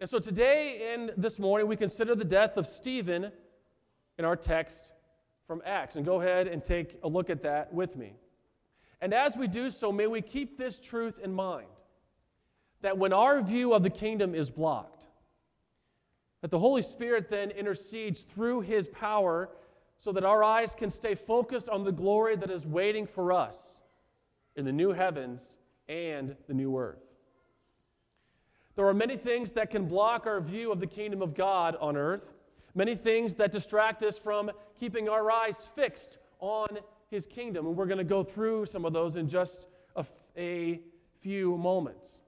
And 0.00 0.08
so 0.08 0.18
today 0.18 0.92
and 0.94 1.12
this 1.16 1.38
morning, 1.38 1.68
we 1.68 1.76
consider 1.76 2.14
the 2.14 2.24
death 2.24 2.56
of 2.56 2.66
Stephen 2.66 3.30
in 4.18 4.24
our 4.24 4.34
text 4.36 4.92
from 5.46 5.62
Acts. 5.64 5.96
And 5.96 6.04
go 6.04 6.20
ahead 6.20 6.48
and 6.48 6.64
take 6.64 6.98
a 7.02 7.08
look 7.08 7.30
at 7.30 7.42
that 7.42 7.72
with 7.72 7.94
me. 7.94 8.14
And 9.00 9.12
as 9.12 9.36
we 9.36 9.46
do 9.46 9.70
so, 9.70 9.92
may 9.92 10.06
we 10.06 10.22
keep 10.22 10.56
this 10.56 10.78
truth 10.78 11.18
in 11.22 11.32
mind 11.32 11.66
that 12.80 12.96
when 12.96 13.12
our 13.12 13.42
view 13.42 13.74
of 13.74 13.82
the 13.82 13.90
kingdom 13.90 14.34
is 14.34 14.50
blocked, 14.50 15.06
that 16.42 16.50
the 16.50 16.58
Holy 16.58 16.82
Spirit 16.82 17.30
then 17.30 17.50
intercedes 17.52 18.22
through 18.22 18.60
his 18.60 18.86
power 18.88 19.48
so 19.96 20.12
that 20.12 20.24
our 20.24 20.44
eyes 20.44 20.74
can 20.74 20.90
stay 20.90 21.14
focused 21.14 21.68
on 21.68 21.84
the 21.84 21.92
glory 21.92 22.36
that 22.36 22.50
is 22.50 22.66
waiting 22.66 23.06
for 23.06 23.32
us 23.32 23.80
in 24.56 24.64
the 24.64 24.72
new 24.72 24.92
heavens 24.92 25.56
and 25.88 26.36
the 26.48 26.54
new 26.54 26.76
earth. 26.76 27.02
There 28.74 28.86
are 28.86 28.94
many 28.94 29.16
things 29.16 29.52
that 29.52 29.70
can 29.70 29.86
block 29.86 30.26
our 30.26 30.40
view 30.40 30.72
of 30.72 30.80
the 30.80 30.86
kingdom 30.86 31.22
of 31.22 31.34
God 31.34 31.76
on 31.80 31.96
earth, 31.96 32.32
many 32.74 32.96
things 32.96 33.34
that 33.34 33.52
distract 33.52 34.02
us 34.02 34.18
from 34.18 34.50
keeping 34.78 35.08
our 35.08 35.30
eyes 35.30 35.70
fixed 35.74 36.18
on 36.40 36.78
his 37.10 37.26
kingdom. 37.26 37.66
And 37.66 37.76
we're 37.76 37.86
going 37.86 37.98
to 37.98 38.04
go 38.04 38.24
through 38.24 38.66
some 38.66 38.84
of 38.84 38.92
those 38.92 39.16
in 39.16 39.28
just 39.28 39.66
a, 39.94 40.04
a 40.36 40.80
few 41.20 41.56
moments. 41.56 42.18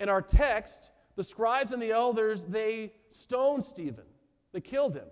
In 0.00 0.08
our 0.08 0.22
text, 0.22 0.90
the 1.18 1.24
scribes 1.24 1.72
and 1.72 1.82
the 1.82 1.90
elders, 1.90 2.44
they 2.44 2.92
stoned 3.10 3.64
Stephen. 3.64 4.04
They 4.52 4.60
killed 4.60 4.94
him 4.94 5.08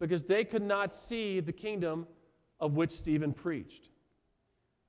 because 0.00 0.24
they 0.24 0.44
could 0.44 0.62
not 0.62 0.94
see 0.94 1.40
the 1.40 1.52
kingdom 1.52 2.06
of 2.58 2.72
which 2.72 2.90
Stephen 2.90 3.34
preached. 3.34 3.90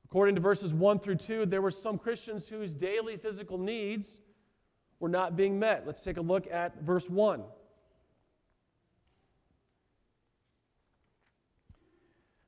According 0.05 0.35
to 0.35 0.41
verses 0.41 0.73
1 0.73 0.99
through 0.99 1.17
2, 1.17 1.47
there 1.47 1.61
were 1.61 1.69
some 1.69 1.97
Christians 1.97 2.47
whose 2.47 2.73
daily 2.73 3.17
physical 3.17 3.57
needs 3.57 4.21
were 5.01 5.09
not 5.09 5.35
being 5.35 5.59
met. 5.59 5.83
Let's 5.85 6.01
take 6.01 6.15
a 6.15 6.21
look 6.21 6.49
at 6.49 6.81
verse 6.81 7.09
1. 7.09 7.43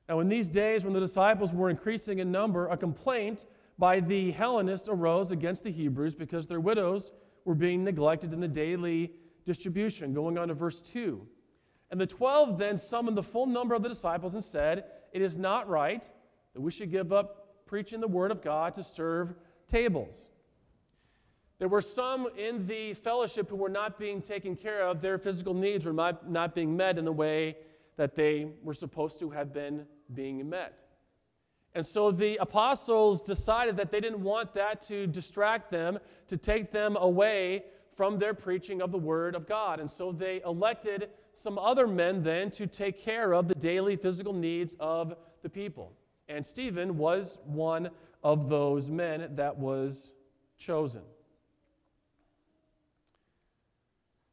Now, 0.08 0.20
in 0.20 0.30
these 0.30 0.48
days, 0.48 0.84
when 0.84 0.94
the 0.94 1.00
disciples 1.00 1.52
were 1.52 1.68
increasing 1.68 2.18
in 2.18 2.32
number, 2.32 2.66
a 2.68 2.78
complaint 2.78 3.44
by 3.78 4.00
the 4.00 4.30
Hellenists 4.30 4.88
arose 4.88 5.30
against 5.30 5.64
the 5.64 5.70
Hebrews 5.70 6.14
because 6.14 6.46
their 6.46 6.60
widows 6.60 7.10
were 7.44 7.54
being 7.54 7.84
neglected 7.84 8.32
in 8.32 8.40
the 8.40 8.48
daily 8.48 9.12
distribution. 9.44 10.14
Going 10.14 10.38
on 10.38 10.48
to 10.48 10.54
verse 10.54 10.80
2. 10.80 11.26
And 11.90 12.00
the 12.00 12.06
twelve 12.06 12.56
then 12.56 12.76
summoned 12.78 13.16
the 13.16 13.22
full 13.22 13.46
number 13.46 13.74
of 13.74 13.82
the 13.82 13.88
disciples 13.88 14.34
and 14.34 14.44
said, 14.44 14.84
It 15.12 15.22
is 15.22 15.36
not 15.36 15.68
right 15.68 16.08
that 16.54 16.60
we 16.60 16.70
should 16.70 16.90
give 16.90 17.12
up 17.12 17.66
preaching 17.66 18.00
the 18.00 18.08
word 18.08 18.30
of 18.30 18.42
God 18.42 18.74
to 18.74 18.84
serve 18.84 19.34
tables. 19.66 20.24
There 21.58 21.68
were 21.68 21.82
some 21.82 22.28
in 22.38 22.66
the 22.66 22.94
fellowship 22.94 23.50
who 23.50 23.56
were 23.56 23.68
not 23.68 23.98
being 23.98 24.22
taken 24.22 24.56
care 24.56 24.82
of. 24.86 25.00
Their 25.00 25.18
physical 25.18 25.52
needs 25.52 25.84
were 25.84 25.92
not, 25.92 26.30
not 26.30 26.54
being 26.54 26.76
met 26.76 26.96
in 26.96 27.04
the 27.04 27.12
way 27.12 27.56
that 27.96 28.14
they 28.14 28.48
were 28.62 28.72
supposed 28.72 29.18
to 29.18 29.30
have 29.30 29.52
been 29.52 29.84
being 30.14 30.48
met. 30.48 30.89
And 31.74 31.86
so 31.86 32.10
the 32.10 32.36
apostles 32.38 33.22
decided 33.22 33.76
that 33.76 33.92
they 33.92 34.00
didn't 34.00 34.22
want 34.22 34.54
that 34.54 34.82
to 34.88 35.06
distract 35.06 35.70
them, 35.70 35.98
to 36.26 36.36
take 36.36 36.72
them 36.72 36.96
away 36.96 37.64
from 37.94 38.18
their 38.18 38.34
preaching 38.34 38.82
of 38.82 38.90
the 38.90 38.98
Word 38.98 39.34
of 39.34 39.46
God. 39.46 39.78
And 39.78 39.88
so 39.88 40.10
they 40.10 40.40
elected 40.44 41.10
some 41.32 41.58
other 41.58 41.86
men 41.86 42.22
then 42.22 42.50
to 42.52 42.66
take 42.66 42.98
care 42.98 43.32
of 43.34 43.46
the 43.46 43.54
daily 43.54 43.94
physical 43.94 44.32
needs 44.32 44.76
of 44.80 45.14
the 45.42 45.48
people. 45.48 45.92
And 46.28 46.44
Stephen 46.44 46.96
was 46.96 47.38
one 47.44 47.90
of 48.22 48.48
those 48.48 48.88
men 48.88 49.28
that 49.36 49.56
was 49.56 50.10
chosen. 50.58 51.02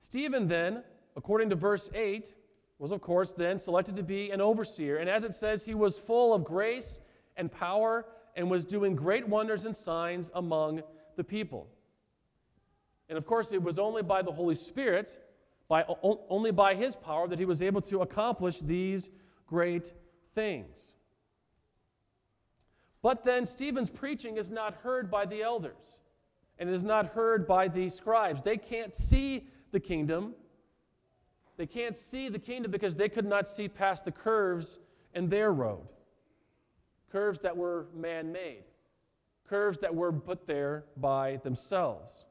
Stephen, 0.02 0.48
then, 0.48 0.84
according 1.16 1.50
to 1.50 1.56
verse 1.56 1.90
8, 1.94 2.34
was 2.80 2.92
of 2.92 3.02
course 3.02 3.32
then 3.32 3.60
selected 3.60 3.96
to 3.96 4.04
be 4.04 4.32
an 4.32 4.40
overseer. 4.40 4.98
And 4.98 5.10
as 5.10 5.24
it 5.24 5.36
says, 5.36 5.66
he 5.66 5.74
was 5.74 5.98
full 5.98 6.34
of 6.34 6.44
grace 6.44 7.00
and 7.38 7.52
power 7.52 8.06
and 8.36 8.50
was 8.50 8.66
doing 8.66 8.96
great 8.96 9.28
wonders 9.28 9.66
and 9.66 9.76
signs 9.76 10.30
among 10.36 10.82
the 11.16 11.24
people. 11.24 11.68
And 13.10 13.18
of 13.18 13.26
course, 13.26 13.52
it 13.52 13.62
was 13.62 13.80
only 13.80 14.04
by 14.04 14.22
the 14.22 14.32
Holy 14.32 14.56
Spirit, 14.56 15.24
by, 15.68 15.86
only 16.04 16.52
by 16.52 16.76
his 16.76 16.96
power, 16.96 17.28
that 17.28 17.40
he 17.40 17.46
was 17.46 17.62
able 17.62 17.82
to 17.82 18.02
accomplish 18.02 18.60
these 18.60 19.10
great 19.48 19.94
things. 20.36 20.94
But 23.02 23.24
then 23.24 23.46
Stephen's 23.46 23.90
preaching 23.90 24.38
is 24.38 24.50
not 24.50 24.76
heard 24.84 25.10
by 25.10 25.26
the 25.26 25.42
elders, 25.42 26.00
and 26.60 26.70
it 26.70 26.74
is 26.74 26.84
not 26.84 27.08
heard 27.08 27.48
by 27.48 27.68
the 27.68 27.90
scribes. 27.90 28.42
They 28.42 28.58
can't 28.58 28.96
see 28.96 29.48
the 29.72 29.80
kingdom. 29.80 30.36
They 31.56 31.68
can't 31.68 31.96
see 31.96 32.30
the 32.30 32.40
kingdom 32.40 32.72
because 32.72 32.96
they 32.96 33.10
could 33.10 33.26
not 33.26 33.48
see 33.48 33.68
past 33.68 34.06
the 34.06 34.12
curves 34.12 34.80
in 35.14 35.30
their 35.30 35.52
road. 35.52 35.88
Curves 37.12 37.40
that 37.40 37.56
were 37.56 37.88
man 37.96 38.32
made, 38.32 38.64
curves 39.48 39.80
that 39.80 39.96
were 39.96 40.12
put 40.12 40.46
there 40.46 40.84
by 40.98 41.38
themselves. 41.38 42.26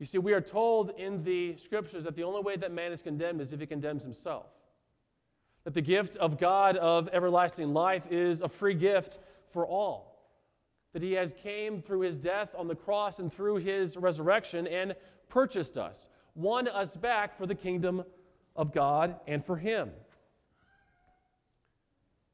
You 0.00 0.06
see, 0.06 0.18
we 0.18 0.32
are 0.32 0.40
told 0.40 0.90
in 0.98 1.22
the 1.22 1.56
scriptures 1.56 2.04
that 2.04 2.16
the 2.16 2.24
only 2.24 2.42
way 2.42 2.56
that 2.56 2.72
man 2.72 2.92
is 2.92 3.00
condemned 3.00 3.40
is 3.40 3.52
if 3.52 3.60
he 3.60 3.66
condemns 3.66 4.02
himself. 4.02 4.46
That 5.62 5.72
the 5.72 5.80
gift 5.80 6.16
of 6.16 6.38
God 6.38 6.76
of 6.76 7.08
everlasting 7.12 7.72
life 7.72 8.02
is 8.10 8.42
a 8.42 8.48
free 8.48 8.74
gift 8.74 9.18
for 9.52 9.66
all. 9.66 10.28
That 10.92 11.02
he 11.02 11.12
has 11.12 11.32
came 11.32 11.80
through 11.80 12.00
his 12.00 12.16
death 12.16 12.54
on 12.58 12.68
the 12.68 12.74
cross 12.74 13.18
and 13.18 13.32
through 13.32 13.56
his 13.56 13.96
resurrection 13.96 14.66
and 14.66 14.94
purchased 15.28 15.78
us, 15.78 16.08
won 16.34 16.68
us 16.68 16.96
back 16.96 17.38
for 17.38 17.46
the 17.46 17.54
kingdom 17.54 18.04
of 18.56 18.72
God 18.72 19.16
and 19.26 19.44
for 19.44 19.56
him. 19.56 19.90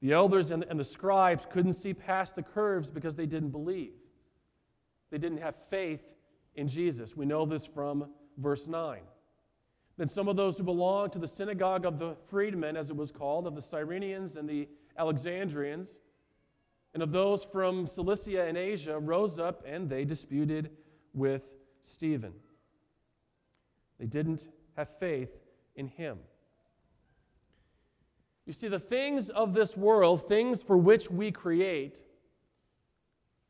The 0.03 0.12
elders 0.12 0.51
and, 0.51 0.64
and 0.64 0.80
the 0.80 0.84
scribes 0.84 1.46
couldn't 1.51 1.74
see 1.74 1.92
past 1.92 2.34
the 2.34 2.42
curves 2.42 2.90
because 2.90 3.16
they 3.16 3.26
didn't 3.26 3.51
believe. 3.51 3.92
They 5.11 5.18
didn't 5.18 5.38
have 5.38 5.55
faith 5.68 6.01
in 6.55 6.68
Jesus. 6.68 7.16
We 7.16 7.26
know 7.26 7.44
this 7.44 7.66
from 7.66 8.07
verse 8.38 8.66
9. 8.66 9.01
Then 9.98 10.09
some 10.09 10.28
of 10.28 10.36
those 10.36 10.57
who 10.57 10.64
belonged 10.64 11.12
to 11.12 11.18
the 11.18 11.28
synagogue 11.28 11.84
of 11.84 11.98
the 11.98 12.16
freedmen, 12.28 12.76
as 12.76 12.88
it 12.88 12.96
was 12.96 13.11
called, 13.11 13.46
of 13.46 13.55
the 13.55 13.61
Cyrenians 13.61 14.36
and 14.36 14.48
the 14.48 14.68
Alexandrians, 14.96 15.98
and 16.94 17.03
of 17.03 17.12
those 17.12 17.44
from 17.44 17.86
Cilicia 17.86 18.46
and 18.46 18.57
Asia, 18.57 18.98
rose 18.98 19.38
up 19.38 19.62
and 19.66 19.88
they 19.88 20.05
disputed 20.05 20.70
with 21.12 21.53
Stephen. 21.80 22.32
They 23.98 24.07
didn't 24.07 24.48
have 24.76 24.88
faith 24.98 25.30
in 25.76 25.88
him. 25.88 26.18
You 28.47 28.53
see, 28.53 28.68
the 28.68 28.78
things 28.78 29.28
of 29.28 29.55
this 29.55 29.76
world, 29.76 30.26
things 30.26 30.62
for 30.62 30.76
which 30.76 31.11
we 31.11 31.30
create, 31.30 32.03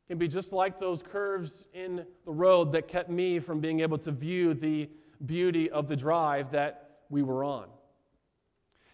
can 0.07 0.17
be 0.17 0.27
just 0.27 0.51
like 0.51 0.79
those 0.79 1.01
curves 1.01 1.65
in 1.73 2.05
the 2.25 2.31
road 2.31 2.73
that 2.73 2.87
kept 2.87 3.09
me 3.09 3.39
from 3.39 3.61
being 3.61 3.79
able 3.79 3.97
to 3.97 4.11
view 4.11 4.53
the 4.53 4.89
beauty 5.25 5.69
of 5.69 5.87
the 5.87 5.95
drive 5.95 6.51
that 6.51 6.99
we 7.09 7.23
were 7.23 7.43
on. 7.43 7.67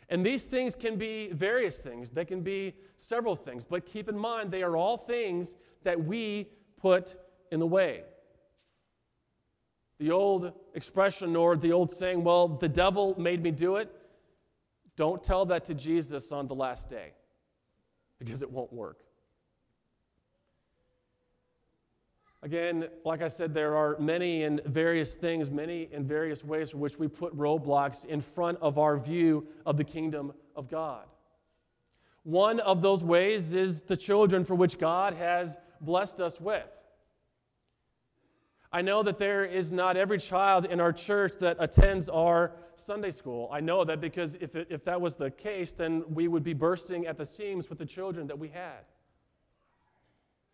And 0.10 0.26
these 0.26 0.45
things 0.45 0.76
can 0.76 0.95
be 0.95 1.32
various 1.34 1.80
things, 1.80 2.12
they 2.12 2.24
can 2.24 2.41
be 2.41 2.76
several 2.98 3.36
things, 3.36 3.66
but 3.66 3.86
keep 3.86 4.08
in 4.08 4.18
mind 4.18 4.52
they 4.52 4.64
are 4.64 4.78
all 4.78 4.98
things 4.98 5.56
that 5.84 6.02
we 6.02 6.50
put 6.80 7.16
in 7.52 7.60
the 7.60 7.68
way. 7.68 8.04
The 10.00 10.12
old 10.12 10.54
expression 10.76 11.36
or 11.36 11.58
the 11.58 11.72
old 11.72 11.91
saying, 11.91 12.24
well, 12.24 12.48
the 12.48 12.70
devil 12.70 13.16
made 13.18 13.41
me 13.41 13.52
do 13.52 13.78
it, 13.78 13.91
don't 14.98 15.24
tell 15.24 15.45
that 15.45 15.64
to 15.66 15.74
Jesus 15.74 16.32
on 16.32 16.48
the 16.48 16.56
last 16.56 16.89
day 16.89 17.14
because 18.20 18.41
it 18.41 18.52
won't 18.52 18.74
work. 18.74 18.98
Again, 22.43 22.88
like 23.04 23.22
I 23.22 23.28
said, 23.28 23.54
there 23.54 23.76
are 23.76 23.98
many 24.00 24.43
and 24.43 24.64
various 24.66 25.16
things, 25.16 25.50
many 25.50 25.89
and 25.91 26.06
various 26.06 26.43
ways 26.43 26.72
for 26.72 26.78
which 26.78 27.00
we 27.00 27.08
put 27.08 27.36
roadblocks 27.36 28.06
in 28.06 28.22
front 28.22 28.58
of 28.62 28.78
our 28.78 28.98
view 28.98 29.48
of 29.66 29.78
the 29.78 29.84
kingdom 29.84 30.34
of 30.56 30.70
God. 30.70 31.06
One 32.24 32.60
of 32.60 32.82
those 32.82 33.04
ways 33.04 33.54
is 33.54 33.82
the 33.84 33.98
children 33.98 34.43
for 34.45 34.56
which 34.56 34.78
God 34.78 35.14
has 35.14 35.56
blessed 35.82 36.20
us 36.20 36.41
with. 36.41 36.68
I 38.72 38.82
know 38.82 39.01
that 39.03 39.18
there 39.18 39.45
is 39.45 39.72
not 39.72 39.95
every 39.95 40.20
child 40.20 40.65
in 40.65 40.80
our 40.80 40.91
church 40.91 41.34
that 41.39 41.57
attends 41.59 42.09
our 42.09 42.51
Sunday 42.76 43.11
school. 43.11 43.49
I 43.51 43.61
know 43.61 43.86
that 43.86 44.01
because 44.01 44.36
if, 44.36 44.55
it, 44.55 44.68
if 44.70 44.84
that 44.86 44.99
was 44.99 45.15
the 45.15 45.32
case, 45.32 45.72
then 45.72 46.03
we 46.09 46.28
would 46.28 46.43
be 46.43 46.53
bursting 46.53 47.07
at 47.07 47.18
the 47.18 47.26
seams 47.26 47.70
with 47.70 47.80
the 47.80 47.86
children 47.86 48.28
that 48.28 48.38
we 48.38 48.49
had. 48.49 48.86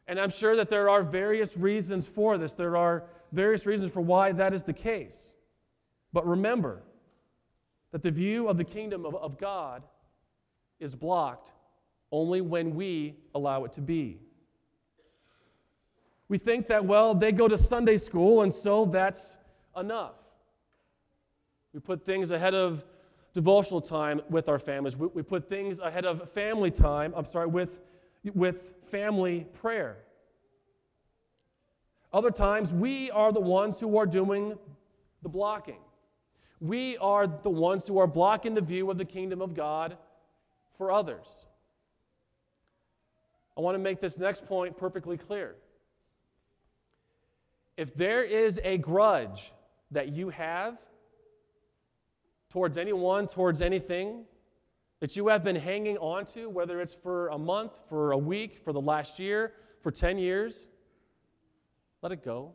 And 0.08 0.20
I'm 0.20 0.30
sure 0.30 0.56
that 0.56 0.70
there 0.70 0.90
are 0.90 1.02
various 1.02 1.58
reasons 1.58 2.08
for 2.08 2.38
this. 2.38 2.54
There 2.54 2.78
are 2.78 3.06
various 3.32 3.66
reasons 3.66 3.92
for 3.92 4.02
why 4.02 4.32
that 4.34 4.54
is 4.54 4.64
the 4.64 4.74
case. 4.74 5.34
But 6.12 6.28
remember 6.28 6.84
that 7.92 8.04
the 8.04 8.12
view 8.12 8.48
of 8.48 8.58
the 8.58 8.64
kingdom 8.64 9.06
of, 9.06 9.16
of 9.16 9.40
God 9.40 9.84
is 10.80 10.94
blocked 10.94 11.54
only 12.12 12.42
when 12.42 12.76
we 12.76 13.16
allow 13.34 13.64
it 13.64 13.74
to 13.74 13.82
be. 13.82 14.20
We 16.30 16.38
think 16.38 16.68
that, 16.68 16.86
well, 16.86 17.14
they 17.14 17.32
go 17.32 17.48
to 17.48 17.58
Sunday 17.58 17.98
school, 17.98 18.42
and 18.42 18.52
so 18.52 18.86
that's 18.86 19.38
enough. 19.78 20.16
We 21.74 21.80
put 21.80 22.06
things 22.06 22.32
ahead 22.32 22.54
of 22.54 22.86
devotional 23.34 23.82
time 23.82 24.22
with 24.30 24.48
our 24.48 24.60
families. 24.60 24.96
We, 24.96 25.08
we 25.08 25.24
put 25.24 25.50
things 25.50 25.80
ahead 25.80 26.06
of 26.06 26.32
family 26.32 26.72
time, 26.72 27.14
I'm 27.16 27.26
sorry, 27.26 27.48
with, 27.48 27.82
with 28.34 28.74
family 28.90 29.48
prayer. 29.54 29.98
Other 32.14 32.32
times, 32.32 32.72
we 32.72 33.10
are 33.12 33.32
the 33.32 33.42
ones 33.42 33.80
who 33.80 33.98
are 33.98 34.06
doing 34.06 34.58
the 35.24 35.30
blocking. 35.30 35.80
We 36.60 36.96
are 36.98 37.26
the 37.28 37.50
ones 37.50 37.88
who 37.88 37.98
are 37.98 38.08
blocking 38.08 38.54
the 38.54 38.62
view 38.62 38.90
of 38.92 38.98
the 38.98 39.06
kingdom 39.06 39.42
of 39.42 39.56
God 39.56 39.98
for 40.78 40.92
others. 40.92 41.46
I 43.58 43.62
want 43.62 43.76
to 43.76 43.80
make 43.80 44.00
this 44.00 44.18
next 44.18 44.46
point 44.46 44.78
perfectly 44.78 45.18
clear. 45.18 45.56
If 47.78 47.96
there 47.96 48.24
is 48.24 48.60
a 48.64 48.78
grudge 48.78 49.52
that 49.92 50.10
you 50.10 50.30
have 50.30 50.78
towards 52.50 52.78
anyone, 52.78 53.28
towards 53.28 53.62
anything 53.62 54.26
that 55.00 55.16
you 55.16 55.28
have 55.28 55.44
been 55.44 55.56
hanging 55.56 55.98
on 55.98 56.26
to, 56.26 56.50
whether 56.50 56.80
it's 56.80 56.94
for 56.94 57.28
a 57.30 57.38
month, 57.38 57.74
for 57.90 58.12
a 58.12 58.18
week, 58.18 58.62
for 58.64 58.72
the 58.72 58.80
last 58.80 59.20
year, 59.20 59.54
for 59.82 59.92
10 59.92 60.18
years, 60.18 60.68
let 62.02 62.12
it 62.12 62.24
go. 62.24 62.54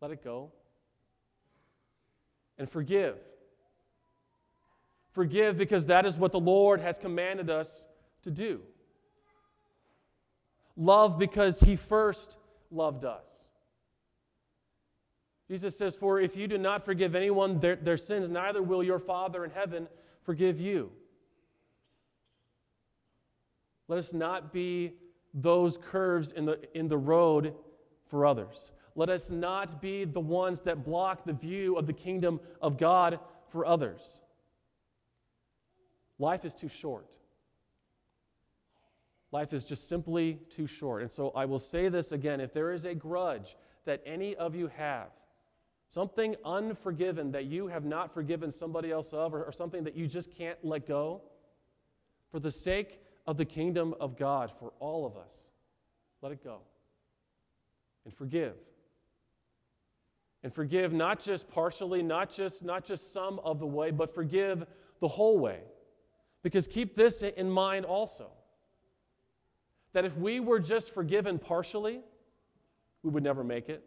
Let 0.00 0.10
it 0.10 0.24
go. 0.24 0.50
And 2.58 2.68
forgive. 2.68 3.18
Forgive 5.12 5.58
because 5.58 5.86
that 5.86 6.06
is 6.06 6.16
what 6.16 6.32
the 6.32 6.40
Lord 6.40 6.80
has 6.80 6.98
commanded 6.98 7.50
us 7.50 7.84
to 8.22 8.30
do. 8.30 8.62
Love 10.76 11.18
because 11.18 11.60
He 11.60 11.76
first 11.76 12.36
loved 12.72 13.04
us. 13.04 13.28
Jesus 15.48 15.76
says, 15.76 15.96
For 15.96 16.20
if 16.20 16.36
you 16.36 16.46
do 16.46 16.58
not 16.58 16.84
forgive 16.84 17.14
anyone 17.14 17.58
their, 17.58 17.76
their 17.76 17.96
sins, 17.96 18.28
neither 18.28 18.62
will 18.62 18.82
your 18.82 18.98
Father 18.98 19.44
in 19.44 19.50
heaven 19.50 19.86
forgive 20.24 20.60
you. 20.60 20.90
Let 23.88 23.98
us 23.98 24.12
not 24.12 24.52
be 24.52 24.94
those 25.34 25.76
curves 25.76 26.32
in 26.32 26.46
the, 26.46 26.58
in 26.74 26.88
the 26.88 26.96
road 26.96 27.54
for 28.06 28.24
others. 28.24 28.70
Let 28.94 29.08
us 29.08 29.30
not 29.30 29.80
be 29.80 30.04
the 30.04 30.20
ones 30.20 30.60
that 30.60 30.84
block 30.84 31.24
the 31.24 31.32
view 31.32 31.76
of 31.76 31.86
the 31.86 31.92
kingdom 31.92 32.40
of 32.60 32.78
God 32.78 33.18
for 33.48 33.66
others. 33.66 34.20
Life 36.18 36.44
is 36.44 36.54
too 36.54 36.68
short. 36.68 37.10
Life 39.32 39.54
is 39.54 39.64
just 39.64 39.88
simply 39.88 40.38
too 40.50 40.66
short. 40.66 41.00
And 41.00 41.10
so 41.10 41.30
I 41.30 41.46
will 41.46 41.58
say 41.58 41.88
this 41.88 42.12
again 42.12 42.38
if 42.38 42.52
there 42.52 42.70
is 42.70 42.84
a 42.84 42.94
grudge 42.94 43.56
that 43.86 44.02
any 44.04 44.36
of 44.36 44.54
you 44.54 44.68
have, 44.68 45.08
something 45.88 46.36
unforgiven 46.44 47.32
that 47.32 47.46
you 47.46 47.66
have 47.66 47.84
not 47.84 48.12
forgiven 48.12 48.50
somebody 48.50 48.92
else 48.92 49.12
of, 49.14 49.34
or, 49.34 49.42
or 49.42 49.50
something 49.50 49.82
that 49.84 49.96
you 49.96 50.06
just 50.06 50.30
can't 50.30 50.58
let 50.62 50.86
go, 50.86 51.22
for 52.30 52.40
the 52.40 52.50
sake 52.50 53.00
of 53.26 53.38
the 53.38 53.44
kingdom 53.44 53.94
of 54.00 54.18
God 54.18 54.52
for 54.58 54.72
all 54.78 55.06
of 55.06 55.16
us, 55.16 55.48
let 56.20 56.30
it 56.30 56.44
go. 56.44 56.58
And 58.04 58.14
forgive. 58.14 58.54
And 60.42 60.52
forgive 60.52 60.92
not 60.92 61.20
just 61.20 61.48
partially, 61.48 62.02
not 62.02 62.30
just, 62.30 62.62
not 62.62 62.84
just 62.84 63.12
some 63.12 63.38
of 63.40 63.60
the 63.60 63.66
way, 63.66 63.92
but 63.92 64.14
forgive 64.14 64.66
the 65.00 65.08
whole 65.08 65.38
way. 65.38 65.60
Because 66.42 66.66
keep 66.66 66.96
this 66.96 67.22
in 67.22 67.48
mind 67.48 67.86
also 67.86 68.30
that 69.92 70.04
if 70.04 70.16
we 70.16 70.40
were 70.40 70.58
just 70.58 70.94
forgiven 70.94 71.38
partially, 71.38 72.00
we 73.02 73.10
would 73.10 73.22
never 73.22 73.44
make 73.44 73.68
it. 73.68 73.84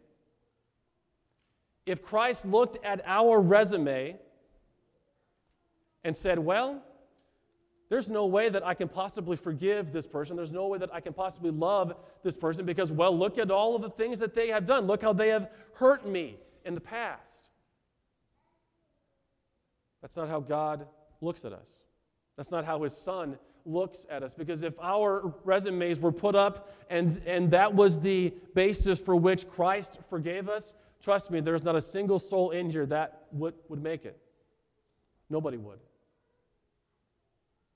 If 1.84 2.02
Christ 2.02 2.44
looked 2.44 2.84
at 2.84 3.00
our 3.06 3.40
resume 3.40 4.16
and 6.04 6.16
said, 6.16 6.38
Well, 6.38 6.82
there's 7.88 8.08
no 8.08 8.26
way 8.26 8.48
that 8.48 8.66
I 8.66 8.74
can 8.74 8.88
possibly 8.88 9.36
forgive 9.36 9.92
this 9.92 10.06
person. 10.06 10.36
There's 10.36 10.52
no 10.52 10.66
way 10.66 10.78
that 10.78 10.92
I 10.92 11.00
can 11.00 11.12
possibly 11.12 11.52
love 11.52 11.94
this 12.24 12.36
person 12.36 12.66
because, 12.66 12.90
well, 12.90 13.16
look 13.16 13.38
at 13.38 13.50
all 13.50 13.76
of 13.76 13.82
the 13.82 13.90
things 13.90 14.18
that 14.18 14.34
they 14.34 14.48
have 14.48 14.66
done. 14.66 14.86
Look 14.86 15.02
how 15.02 15.12
they 15.12 15.28
have 15.28 15.48
hurt 15.74 16.06
me 16.06 16.36
in 16.64 16.74
the 16.74 16.80
past. 16.80 17.48
That's 20.02 20.16
not 20.16 20.28
how 20.28 20.40
God 20.40 20.86
looks 21.20 21.44
at 21.44 21.52
us. 21.52 21.82
That's 22.36 22.50
not 22.50 22.64
how 22.64 22.82
His 22.82 22.96
Son 22.96 23.38
looks 23.66 24.06
at 24.10 24.22
us. 24.22 24.34
Because 24.34 24.62
if 24.62 24.74
our 24.80 25.34
resumes 25.44 26.00
were 26.00 26.12
put 26.12 26.34
up 26.34 26.70
and, 26.88 27.20
and 27.26 27.50
that 27.50 27.74
was 27.74 28.00
the 28.00 28.32
basis 28.54 28.98
for 29.00 29.16
which 29.16 29.48
Christ 29.48 29.98
forgave 30.08 30.48
us, 30.48 30.74
trust 31.02 31.30
me, 31.30 31.40
there's 31.40 31.64
not 31.64 31.76
a 31.76 31.80
single 31.80 32.18
soul 32.18 32.50
in 32.50 32.70
here 32.70 32.86
that 32.86 33.26
would, 33.32 33.54
would 33.68 33.82
make 33.82 34.04
it. 34.04 34.18
Nobody 35.28 35.56
would. 35.56 35.80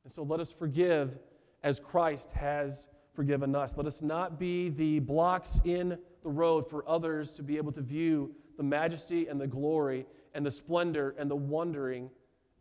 And 0.05 0.13
so 0.13 0.23
let 0.23 0.41
us 0.41 0.53
forgive 0.53 1.19
as 1.63 1.79
Christ 1.81 2.31
has 2.33 2.87
forgiven 3.15 3.55
us. 3.55 3.77
Let 3.77 3.87
us 3.87 4.03
not 4.03 4.39
be 4.39 4.71
the 4.71 5.01
blocks 5.01 5.61
in 5.65 5.99
the 6.23 6.29
road 6.31 6.69
for 6.69 6.89
others 6.89 7.33
to 7.35 7.43
be 7.43 7.57
able 7.57 7.73
to 7.73 7.83
view 7.83 8.35
the 8.57 8.63
majesty 8.63 9.27
and 9.27 9.41
the 9.41 9.47
glory 9.47 10.07
and 10.35 10.45
the 10.45 10.51
splendor 10.51 11.15
and 11.19 11.31
the 11.31 11.37
wondering, 11.37 12.11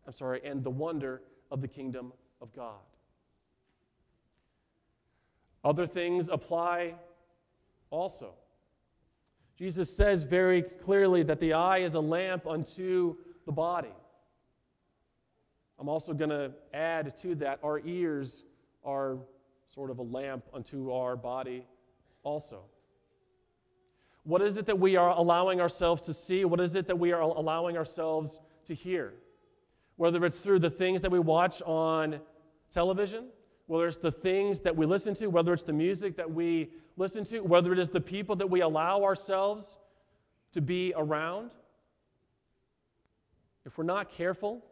I'm 0.08 0.14
sorry, 0.14 0.42
and 0.44 0.64
the 0.64 0.70
wonder 0.70 1.22
of 1.52 1.62
the 1.62 1.68
kingdom 1.68 2.14
of 2.42 2.54
God. 2.54 2.80
Other 5.64 5.86
things 5.86 6.30
apply 6.30 6.96
also. 7.90 8.34
Jesus 9.58 9.94
says 9.94 10.24
very 10.24 10.62
clearly 10.62 11.24
that 11.24 11.40
the 11.40 11.54
eye 11.54 11.80
is 11.80 11.96
a 11.96 12.00
lamp 12.00 12.48
unto 12.48 13.16
the 13.46 13.52
body. 13.52 13.94
I'm 15.78 15.90
also 15.90 16.14
going 16.14 16.30
to 16.30 16.52
add 16.74 17.18
to 17.20 17.36
that 17.36 17.60
our 17.64 17.80
ears 17.80 18.44
are 18.86 19.18
sort 19.66 19.92
of 19.92 20.00
a 20.00 20.04
lamp 20.04 20.46
unto 20.54 20.92
our 20.92 21.16
body 21.16 21.66
also. 22.24 22.62
What 24.24 24.42
is 24.42 24.58
it 24.58 24.66
that 24.68 24.80
we 24.80 24.96
are 24.96 25.10
allowing 25.10 25.60
ourselves 25.62 26.02
to 26.04 26.14
see? 26.14 26.46
What 26.46 26.60
is 26.60 26.76
it 26.76 26.88
that 26.88 27.00
we 27.00 27.12
are 27.12 27.22
allowing 27.22 27.78
ourselves 27.78 28.40
to 28.66 28.74
hear? 28.74 29.14
Whether 29.96 30.24
it's 30.26 30.40
through 30.40 30.60
the 30.60 30.70
things 30.70 31.02
that 31.02 31.12
we 31.12 31.20
watch 31.20 31.62
on 31.64 32.20
television, 32.72 33.26
whether 33.70 33.86
it's 33.86 33.98
the 33.98 34.12
things 34.12 34.60
that 34.62 34.76
we 34.76 34.88
listen 34.88 35.14
to, 35.14 35.28
whether 35.28 35.54
it's 35.54 35.62
the 35.62 35.72
music 35.72 36.18
that 36.18 36.30
we 36.30 36.72
listen 36.98 37.24
to, 37.24 37.42
whether 37.42 37.72
it 37.72 37.78
is 37.78 37.88
the 37.88 38.02
people 38.02 38.36
that 38.36 38.50
we 38.50 38.62
allow 38.62 39.04
ourselves 39.04 39.78
to 40.54 40.60
be 40.60 40.92
around. 40.98 41.52
If 43.68 43.78
we're 43.78 43.84
not 43.84 44.10
careful, 44.10 44.66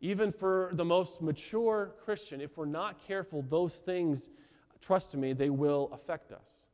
even 0.00 0.32
for 0.32 0.70
the 0.72 0.84
most 0.84 1.20
mature 1.20 1.92
Christian, 2.02 2.40
if 2.40 2.56
we're 2.56 2.64
not 2.64 3.06
careful, 3.06 3.44
those 3.50 3.74
things, 3.74 4.30
trust 4.80 5.14
me, 5.14 5.34
they 5.34 5.50
will 5.50 5.90
affect 5.92 6.32
us. 6.32 6.68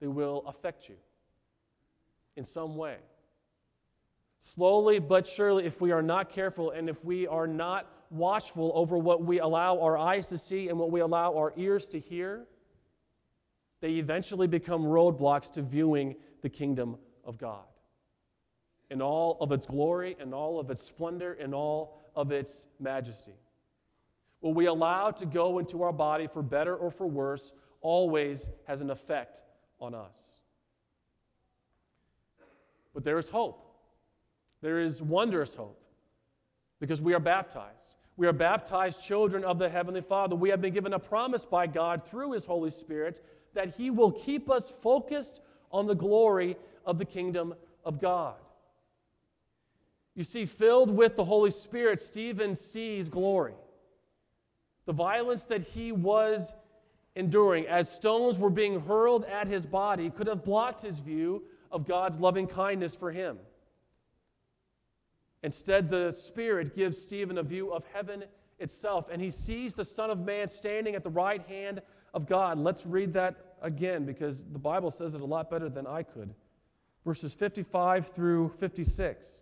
They 0.00 0.06
will 0.06 0.44
affect 0.46 0.88
you 0.88 0.94
in 2.36 2.44
some 2.44 2.76
way. 2.76 2.98
Slowly 4.40 5.00
but 5.00 5.26
surely, 5.26 5.64
if 5.64 5.80
we 5.80 5.90
are 5.90 6.00
not 6.00 6.30
careful 6.30 6.70
and 6.70 6.88
if 6.88 7.04
we 7.04 7.26
are 7.26 7.48
not 7.48 7.90
watchful 8.10 8.72
over 8.74 8.96
what 8.98 9.24
we 9.24 9.40
allow 9.40 9.80
our 9.80 9.96
eyes 9.96 10.28
to 10.28 10.38
see 10.38 10.68
and 10.68 10.78
what 10.78 10.90
we 10.90 11.00
allow 11.00 11.36
our 11.36 11.52
ears 11.56 11.88
to 11.88 11.98
hear, 11.98 12.46
they 13.80 13.92
eventually 13.92 14.46
become 14.46 14.82
roadblocks 14.82 15.52
to 15.52 15.62
viewing 15.62 16.16
the 16.42 16.48
kingdom 16.48 16.96
of 17.24 17.38
God 17.38 17.64
in 18.90 19.02
all 19.02 19.36
of 19.40 19.52
its 19.52 19.66
glory 19.66 20.16
and 20.18 20.34
all 20.34 20.58
of 20.58 20.70
its 20.70 20.82
splendor 20.82 21.34
and 21.34 21.54
all 21.54 22.00
of 22.16 22.32
its 22.32 22.66
majesty. 22.80 23.34
What 24.40 24.54
we 24.54 24.66
allow 24.66 25.10
to 25.10 25.26
go 25.26 25.58
into 25.58 25.82
our 25.82 25.92
body 25.92 26.26
for 26.26 26.42
better 26.42 26.76
or 26.76 26.90
for 26.90 27.06
worse 27.06 27.52
always 27.80 28.50
has 28.66 28.80
an 28.80 28.90
effect 28.90 29.42
on 29.80 29.94
us. 29.94 30.16
But 32.94 33.04
there 33.04 33.18
is 33.18 33.28
hope. 33.28 33.64
There 34.60 34.80
is 34.80 35.02
wondrous 35.02 35.54
hope 35.54 35.80
because 36.80 37.00
we 37.00 37.14
are 37.14 37.20
baptized. 37.20 37.96
We 38.18 38.26
are 38.26 38.32
baptized 38.32 39.00
children 39.00 39.44
of 39.44 39.60
the 39.60 39.68
Heavenly 39.68 40.00
Father. 40.00 40.34
We 40.34 40.50
have 40.50 40.60
been 40.60 40.74
given 40.74 40.92
a 40.92 40.98
promise 40.98 41.44
by 41.44 41.68
God 41.68 42.02
through 42.04 42.32
His 42.32 42.44
Holy 42.44 42.68
Spirit 42.68 43.24
that 43.54 43.76
He 43.76 43.90
will 43.90 44.10
keep 44.10 44.50
us 44.50 44.72
focused 44.82 45.40
on 45.70 45.86
the 45.86 45.94
glory 45.94 46.56
of 46.84 46.98
the 46.98 47.04
kingdom 47.04 47.54
of 47.84 48.00
God. 48.00 48.34
You 50.16 50.24
see, 50.24 50.46
filled 50.46 50.90
with 50.90 51.14
the 51.14 51.24
Holy 51.24 51.52
Spirit, 51.52 52.00
Stephen 52.00 52.56
sees 52.56 53.08
glory. 53.08 53.54
The 54.86 54.92
violence 54.92 55.44
that 55.44 55.62
he 55.62 55.92
was 55.92 56.54
enduring 57.14 57.68
as 57.68 57.88
stones 57.88 58.36
were 58.36 58.50
being 58.50 58.80
hurled 58.80 59.26
at 59.26 59.46
his 59.46 59.64
body 59.64 60.10
could 60.10 60.26
have 60.26 60.44
blocked 60.44 60.80
his 60.80 60.98
view 60.98 61.44
of 61.70 61.86
God's 61.86 62.18
loving 62.18 62.48
kindness 62.48 62.96
for 62.96 63.12
him. 63.12 63.38
Instead, 65.42 65.88
the 65.88 66.10
Spirit 66.10 66.74
gives 66.74 67.00
Stephen 67.00 67.38
a 67.38 67.42
view 67.42 67.72
of 67.72 67.84
heaven 67.92 68.24
itself, 68.58 69.06
and 69.10 69.22
he 69.22 69.30
sees 69.30 69.74
the 69.74 69.84
Son 69.84 70.10
of 70.10 70.18
Man 70.20 70.48
standing 70.48 70.94
at 70.94 71.04
the 71.04 71.10
right 71.10 71.42
hand 71.46 71.80
of 72.12 72.26
God. 72.26 72.58
Let's 72.58 72.86
read 72.86 73.12
that 73.14 73.54
again 73.62 74.04
because 74.04 74.44
the 74.52 74.58
Bible 74.58 74.90
says 74.90 75.14
it 75.14 75.20
a 75.20 75.24
lot 75.24 75.50
better 75.50 75.68
than 75.68 75.86
I 75.86 76.02
could. 76.02 76.34
Verses 77.04 77.32
55 77.34 78.08
through 78.08 78.52
56. 78.58 79.40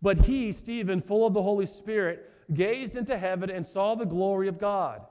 But 0.00 0.18
he, 0.18 0.52
Stephen, 0.52 1.00
full 1.00 1.26
of 1.26 1.34
the 1.34 1.42
Holy 1.42 1.66
Spirit, 1.66 2.30
gazed 2.54 2.96
into 2.96 3.16
heaven 3.16 3.50
and 3.50 3.64
saw 3.64 3.94
the 3.94 4.04
glory 4.04 4.48
of 4.48 4.58
God, 4.58 5.02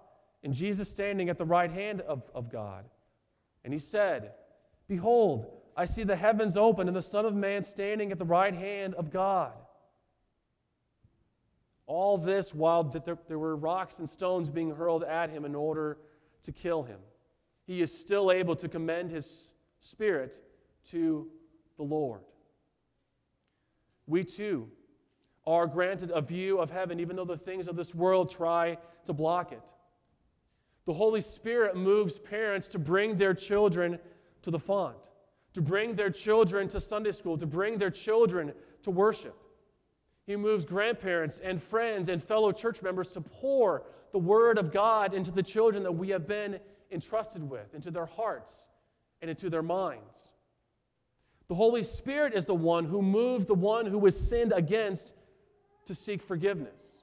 and 0.44 0.54
Jesus 0.54 0.90
standing 0.90 1.30
at 1.30 1.38
the 1.38 1.46
right 1.46 1.72
hand 1.72 2.02
of, 2.02 2.24
of 2.34 2.52
God. 2.52 2.86
And 3.64 3.74
he 3.74 3.80
said, 3.80 4.32
Behold, 4.88 5.61
I 5.76 5.86
see 5.86 6.04
the 6.04 6.16
heavens 6.16 6.58
open 6.58 6.88
and 6.88 6.96
the 6.96 7.02
Son 7.02 7.26
of 7.26 7.34
Man 7.34 7.64
standing 7.64 8.12
at 8.12 8.20
the 8.20 8.26
right 8.26 8.54
hand 8.54 8.94
of 8.96 9.10
God. 9.12 9.54
All 11.86 12.18
this 12.18 12.54
while 12.54 12.84
there, 12.84 13.18
there 13.28 13.40
were 13.40 13.56
rocks 13.56 14.00
and 14.00 14.10
stones 14.10 14.50
being 14.50 14.74
hurled 14.74 15.04
at 15.04 15.30
him 15.30 15.46
in 15.46 15.56
order 15.56 15.98
to 16.44 16.52
kill 16.52 16.84
him. 16.84 17.00
He 17.66 17.82
is 17.82 17.98
still 17.98 18.32
able 18.32 18.56
to 18.58 18.68
commend 18.68 19.12
his 19.12 19.52
spirit 19.80 20.42
to 20.90 21.28
the 21.78 21.84
Lord. 21.84 22.22
We 24.08 24.24
too 24.24 24.70
are 25.48 25.68
granted 25.68 26.12
a 26.14 26.22
view 26.22 26.60
of 26.60 26.70
heaven, 26.70 27.00
even 27.00 27.16
though 27.16 27.26
the 27.26 27.38
things 27.38 27.68
of 27.68 27.76
this 27.76 27.96
world 27.96 28.30
try 28.30 28.78
to 29.06 29.14
block 29.14 29.52
it. 29.52 29.74
The 30.86 30.94
Holy 30.94 31.22
Spirit 31.22 31.76
moves 31.76 32.18
parents 32.18 32.68
to 32.70 32.80
bring 32.80 33.16
their 33.16 33.34
children 33.34 34.00
to 34.44 34.52
the 34.52 34.60
font 34.60 35.10
to 35.54 35.62
bring 35.62 35.96
their 35.96 36.10
children 36.10 36.68
to 36.70 36.80
Sunday 36.80 37.12
school, 37.12 37.38
to 37.38 37.46
bring 37.46 37.78
their 37.78 37.90
children 37.90 38.54
to 38.84 38.92
worship. 38.92 39.36
He 40.26 40.36
moves 40.36 40.66
grandparents 40.66 41.40
and 41.40 41.62
friends 41.62 42.10
and 42.10 42.24
fellow 42.24 42.52
church 42.52 42.82
members 42.82 43.10
to 43.10 43.22
pour 43.22 43.84
the 44.12 44.20
Word 44.20 44.58
of 44.58 44.72
God 44.72 45.14
into 45.14 45.32
the 45.32 45.44
children 45.44 45.84
that 45.84 45.92
we 45.92 46.10
have 46.10 46.28
been 46.28 46.60
entrusted 46.92 47.50
with, 47.50 47.74
into 47.74 47.92
their 47.92 48.06
hearts 48.06 48.68
and 49.22 49.30
into 49.30 49.50
their 49.50 49.64
minds. 49.64 50.32
The 51.48 51.56
Holy 51.56 51.84
Spirit 51.84 52.34
is 52.34 52.46
the 52.46 52.56
one 52.56 52.86
who 52.86 53.02
moves 53.02 53.46
the 53.46 53.54
one 53.54 53.86
who 53.86 53.98
was 53.98 54.18
sinned 54.18 54.54
against 54.54 55.14
to 55.86 55.96
seek 55.96 56.22
forgiveness. 56.22 56.98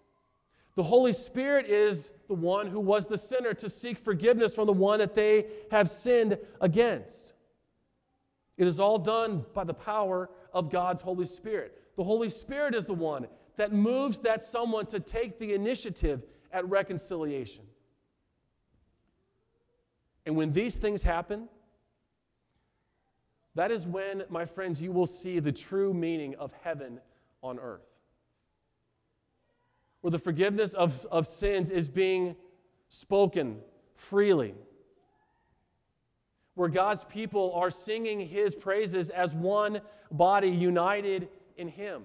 The 0.74 0.82
Holy 0.82 1.12
Spirit 1.12 1.66
is 1.66 2.12
the 2.28 2.34
one 2.34 2.68
who 2.68 2.80
was 2.80 3.04
the 3.04 3.18
sinner 3.18 3.52
to 3.54 3.68
seek 3.68 3.98
forgiveness 3.98 4.54
from 4.54 4.66
the 4.66 4.72
one 4.72 5.00
that 5.00 5.14
they 5.14 5.46
have 5.70 5.90
sinned 5.90 6.38
against. 6.60 7.34
It 8.58 8.66
is 8.66 8.80
all 8.80 8.98
done 8.98 9.46
by 9.54 9.64
the 9.64 9.72
power 9.72 10.28
of 10.52 10.68
God's 10.68 11.00
Holy 11.00 11.24
Spirit. 11.24 11.80
The 11.96 12.04
Holy 12.04 12.28
Spirit 12.28 12.74
is 12.74 12.86
the 12.86 12.94
one 12.94 13.28
that 13.56 13.72
moves 13.72 14.18
that 14.20 14.42
someone 14.42 14.86
to 14.86 15.00
take 15.00 15.38
the 15.38 15.54
initiative 15.54 16.24
at 16.52 16.68
reconciliation. 16.68 17.64
And 20.26 20.36
when 20.36 20.52
these 20.52 20.74
things 20.74 21.02
happen, 21.02 21.48
that 23.54 23.70
is 23.70 23.86
when, 23.86 24.24
my 24.28 24.44
friends, 24.44 24.82
you 24.82 24.92
will 24.92 25.06
see 25.06 25.38
the 25.38 25.52
true 25.52 25.94
meaning 25.94 26.34
of 26.36 26.52
heaven 26.62 27.00
on 27.42 27.58
earth. 27.58 27.86
Where 30.00 30.10
the 30.10 30.18
forgiveness 30.18 30.74
of, 30.74 31.06
of 31.10 31.26
sins 31.26 31.70
is 31.70 31.88
being 31.88 32.36
spoken 32.88 33.58
freely 33.94 34.54
where 36.58 36.68
God's 36.68 37.04
people 37.04 37.52
are 37.54 37.70
singing 37.70 38.18
his 38.18 38.52
praises 38.52 39.10
as 39.10 39.32
one 39.32 39.80
body 40.10 40.48
united 40.48 41.28
in 41.56 41.68
him. 41.68 42.02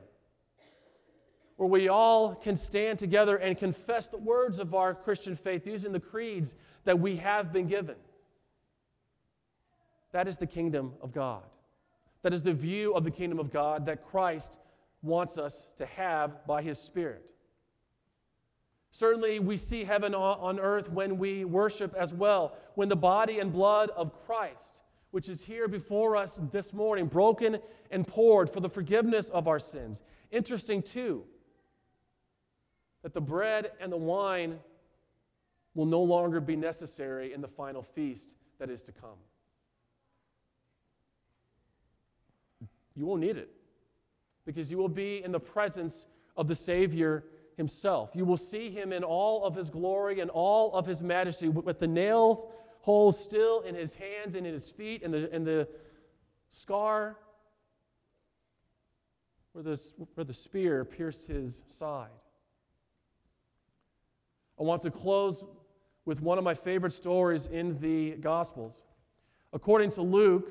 where 1.55 1.67
we 1.67 1.87
all 1.87 2.35
can 2.35 2.55
stand 2.55 2.99
together 2.99 3.37
and 3.37 3.57
confess 3.57 4.07
the 4.07 4.17
words 4.17 4.59
of 4.59 4.75
our 4.75 4.93
Christian 4.93 5.35
faith 5.35 5.65
using 5.65 5.91
the 5.91 5.99
creeds 5.99 6.53
that 6.83 6.99
we 6.99 7.15
have 7.15 7.51
been 7.51 7.65
given. 7.65 7.95
That 10.11 10.27
is 10.27 10.37
the 10.37 10.45
kingdom 10.45 10.93
of 11.01 11.11
God. 11.11 11.41
That 12.21 12.33
is 12.33 12.43
the 12.43 12.53
view 12.53 12.93
of 12.93 13.03
the 13.03 13.11
kingdom 13.11 13.39
of 13.39 13.51
God 13.51 13.87
that 13.87 14.05
Christ 14.05 14.59
wants 15.01 15.39
us 15.39 15.69
to 15.77 15.85
have 15.87 16.45
by 16.45 16.61
his 16.61 16.77
Spirit. 16.77 17.23
Certainly, 18.93 19.39
we 19.39 19.57
see 19.57 19.83
heaven 19.83 20.13
on 20.13 20.59
earth 20.59 20.87
when 20.87 21.17
we 21.17 21.45
worship 21.45 21.95
as 21.95 22.13
well, 22.13 22.55
when 22.75 22.89
the 22.89 22.95
body 22.95 23.39
and 23.39 23.51
blood 23.51 23.89
of 23.95 24.13
Christ, 24.27 24.83
which 25.09 25.27
is 25.27 25.41
here 25.41 25.67
before 25.67 26.15
us 26.15 26.39
this 26.51 26.73
morning, 26.73 27.07
broken 27.07 27.57
and 27.89 28.07
poured 28.07 28.51
for 28.51 28.59
the 28.59 28.69
forgiveness 28.69 29.29
of 29.29 29.47
our 29.47 29.57
sins. 29.57 30.03
Interesting, 30.29 30.83
too, 30.83 31.23
that 33.01 33.15
the 33.15 33.19
bread 33.19 33.71
and 33.81 33.91
the 33.91 33.97
wine 33.97 34.59
will 35.73 35.87
no 35.87 36.03
longer 36.03 36.39
be 36.39 36.55
necessary 36.55 37.33
in 37.33 37.41
the 37.41 37.47
final 37.47 37.81
feast 37.81 38.35
that 38.59 38.69
is 38.69 38.83
to 38.83 38.91
come. 38.91 39.17
You 42.95 43.07
won't 43.07 43.21
need 43.21 43.37
it 43.37 43.49
because 44.45 44.69
you 44.69 44.77
will 44.77 44.87
be 44.87 45.23
in 45.23 45.31
the 45.31 45.39
presence 45.39 46.05
of 46.37 46.47
the 46.47 46.53
Savior 46.53 47.23
himself. 47.57 48.11
You 48.13 48.25
will 48.25 48.37
see 48.37 48.69
him 48.69 48.93
in 48.93 49.03
all 49.03 49.45
of 49.45 49.55
his 49.55 49.69
glory 49.69 50.19
and 50.19 50.29
all 50.29 50.73
of 50.73 50.85
his 50.85 51.01
majesty, 51.01 51.49
with 51.49 51.79
the 51.79 51.87
nail 51.87 52.51
holes 52.81 53.21
still 53.21 53.61
in 53.61 53.75
his 53.75 53.95
hands 53.95 54.35
and 54.35 54.45
in 54.45 54.53
his 54.53 54.69
feet, 54.69 55.03
and 55.03 55.13
the, 55.13 55.31
and 55.33 55.45
the 55.45 55.67
scar 56.49 57.17
where 59.53 59.63
the, 59.63 59.79
where 60.15 60.25
the 60.25 60.33
spear 60.33 60.83
pierced 60.83 61.27
his 61.27 61.63
side. 61.67 62.09
I 64.59 64.63
want 64.63 64.81
to 64.83 64.91
close 64.91 65.43
with 66.05 66.21
one 66.21 66.37
of 66.37 66.43
my 66.43 66.53
favorite 66.53 66.93
stories 66.93 67.47
in 67.47 67.79
the 67.79 68.11
Gospels. 68.11 68.83
According 69.53 69.91
to 69.91 70.01
Luke, 70.01 70.49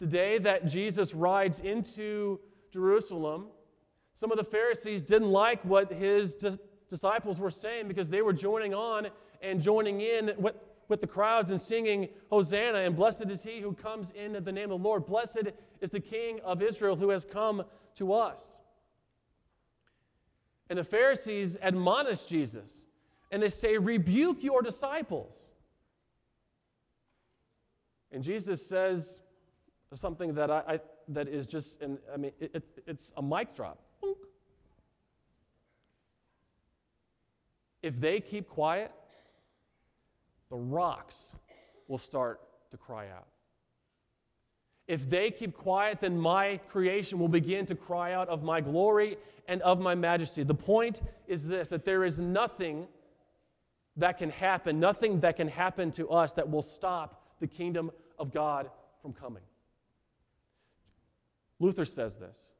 the 0.00 0.06
day 0.06 0.38
that 0.38 0.66
Jesus 0.66 1.14
rides 1.14 1.60
into 1.60 2.40
Jerusalem, 2.72 3.46
some 4.14 4.30
of 4.30 4.38
the 4.38 4.44
Pharisees 4.44 5.02
didn't 5.02 5.30
like 5.30 5.64
what 5.64 5.92
his 5.92 6.36
di- 6.36 6.56
disciples 6.88 7.38
were 7.38 7.50
saying 7.50 7.88
because 7.88 8.08
they 8.08 8.22
were 8.22 8.32
joining 8.32 8.72
on 8.72 9.08
and 9.42 9.60
joining 9.60 10.00
in 10.00 10.32
with, 10.38 10.54
with 10.88 11.00
the 11.00 11.06
crowds 11.06 11.50
and 11.50 11.60
singing, 11.60 12.08
Hosanna, 12.30 12.78
and 12.78 12.94
blessed 12.94 13.28
is 13.30 13.42
he 13.42 13.60
who 13.60 13.72
comes 13.72 14.12
in 14.12 14.32
the 14.44 14.52
name 14.52 14.70
of 14.70 14.80
the 14.80 14.88
Lord. 14.88 15.04
Blessed 15.04 15.48
is 15.80 15.90
the 15.90 16.00
King 16.00 16.40
of 16.44 16.62
Israel 16.62 16.96
who 16.96 17.10
has 17.10 17.24
come 17.24 17.64
to 17.96 18.12
us. 18.12 18.60
And 20.70 20.78
the 20.78 20.84
Pharisees 20.84 21.56
admonish 21.60 22.22
Jesus 22.24 22.86
and 23.30 23.42
they 23.42 23.48
say, 23.48 23.76
Rebuke 23.76 24.42
your 24.42 24.62
disciples. 24.62 25.50
And 28.12 28.22
Jesus 28.22 28.64
says 28.64 29.18
something 29.92 30.34
that, 30.34 30.50
I, 30.50 30.62
I 30.68 30.80
that 31.08 31.28
is 31.28 31.46
just, 31.46 31.82
an, 31.82 31.98
I 32.12 32.16
mean, 32.16 32.30
it, 32.38 32.62
it's 32.86 33.12
a 33.16 33.22
mic 33.22 33.54
drop. 33.54 33.83
If 37.84 38.00
they 38.00 38.18
keep 38.18 38.48
quiet, 38.48 38.90
the 40.48 40.56
rocks 40.56 41.34
will 41.86 41.98
start 41.98 42.40
to 42.70 42.78
cry 42.78 43.08
out. 43.10 43.26
If 44.88 45.10
they 45.10 45.30
keep 45.30 45.54
quiet, 45.54 46.00
then 46.00 46.18
my 46.18 46.60
creation 46.70 47.18
will 47.18 47.28
begin 47.28 47.66
to 47.66 47.74
cry 47.74 48.14
out 48.14 48.30
of 48.30 48.42
my 48.42 48.62
glory 48.62 49.18
and 49.48 49.60
of 49.60 49.80
my 49.80 49.94
majesty. 49.94 50.42
The 50.44 50.54
point 50.54 51.02
is 51.26 51.46
this 51.46 51.68
that 51.68 51.84
there 51.84 52.04
is 52.04 52.18
nothing 52.18 52.86
that 53.98 54.16
can 54.16 54.30
happen, 54.30 54.80
nothing 54.80 55.20
that 55.20 55.36
can 55.36 55.48
happen 55.48 55.90
to 55.92 56.08
us 56.08 56.32
that 56.32 56.50
will 56.50 56.62
stop 56.62 57.22
the 57.38 57.46
kingdom 57.46 57.90
of 58.18 58.32
God 58.32 58.70
from 59.02 59.12
coming. 59.12 59.42
Luther 61.60 61.84
says 61.84 62.16
this. 62.16 62.53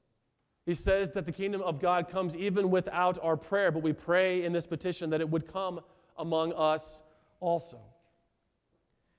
He 0.67 0.75
says 0.75 1.11
that 1.11 1.27
the 1.27 1.33
kingdom 1.33 1.61
of 1.63 1.81
God 1.81 2.09
comes 2.09 2.35
even 2.35 2.71
without 2.71 3.19
our 3.23 3.37
prayer, 3.37 3.71
but 3.71 3.83
we 3.83 3.93
pray 3.93 4.45
in 4.45 4.53
this 4.53 4.67
petition 4.67 5.11
that 5.11 5.21
it 5.21 5.29
would 5.29 5.53
come 5.53 5.81
among 6.17 6.55
us 6.55 7.03
also. 7.41 7.79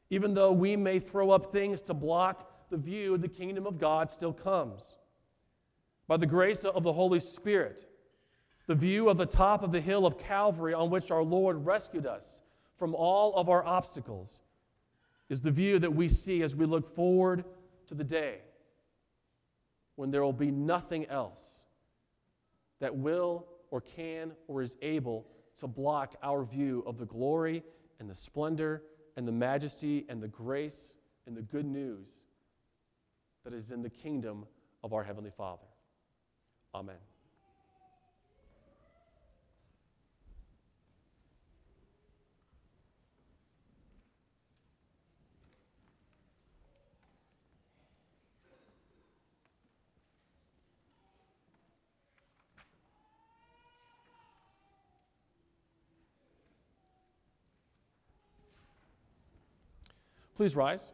Even 0.10 0.34
though 0.34 0.52
we 0.52 0.76
may 0.76 1.00
throw 1.00 1.32
up 1.32 1.52
things 1.52 1.82
to 1.84 1.93
block 1.93 2.70
the 2.70 2.78
view, 2.78 3.18
the 3.18 3.28
kingdom 3.28 3.68
of 3.68 3.80
God 3.80 4.10
still 4.10 4.34
comes. 4.34 4.98
By 6.08 6.18
the 6.18 6.26
grace 6.26 6.64
of 6.64 6.84
the 6.84 6.93
Holy 6.93 7.20
Spirit, 7.20 7.86
the 8.68 8.76
view 8.76 9.10
of 9.10 9.18
the 9.18 9.26
top 9.26 9.62
of 9.62 9.72
the 9.72 9.82
hill 9.82 10.08
of 10.08 10.18
Calvary 10.18 10.74
on 10.74 10.89
which 10.89 11.12
our 11.12 11.24
Lord 11.24 11.66
rescued 11.66 12.08
us 12.08 12.41
from 12.78 12.96
all 12.96 13.36
of 13.36 13.50
our 13.50 13.64
obstacles 13.64 14.39
is 15.30 15.41
the 15.41 15.52
view 15.52 15.78
that 15.80 15.93
we 15.93 16.10
see 16.10 16.41
as 16.41 16.56
we 16.56 16.66
look 16.66 16.96
forward 16.96 17.46
to 17.88 17.93
the 17.93 18.04
day 18.04 18.39
when 19.96 20.12
there 20.12 20.24
will 20.24 20.34
be 20.34 20.52
nothing 20.52 21.06
else 21.08 21.66
that 22.80 22.96
will 22.96 23.48
or 23.72 23.82
can 23.82 24.32
or 24.48 24.62
is 24.62 24.78
able 24.82 25.26
to 25.58 25.68
block 25.68 26.16
our 26.22 26.43
view 26.43 26.84
of 26.86 26.98
the 26.98 27.06
glory 27.06 27.64
and 28.00 28.10
the 28.10 28.16
splendor 28.16 28.84
and 29.16 29.28
the 29.28 29.32
majesty 29.32 30.06
and 30.10 30.22
the 30.22 30.28
grace 30.28 30.98
and 31.28 31.36
the 31.36 31.41
good 31.41 31.66
news 31.66 32.08
that 33.43 33.54
is 33.54 33.72
in 33.72 33.82
the 33.82 33.89
kingdom 33.89 34.46
of 34.84 34.93
our 34.93 35.04
Heavenly 35.04 35.32
Father. 35.36 35.68
Amen. 36.74 36.96
Please 60.36 60.55
rise. 60.55 60.91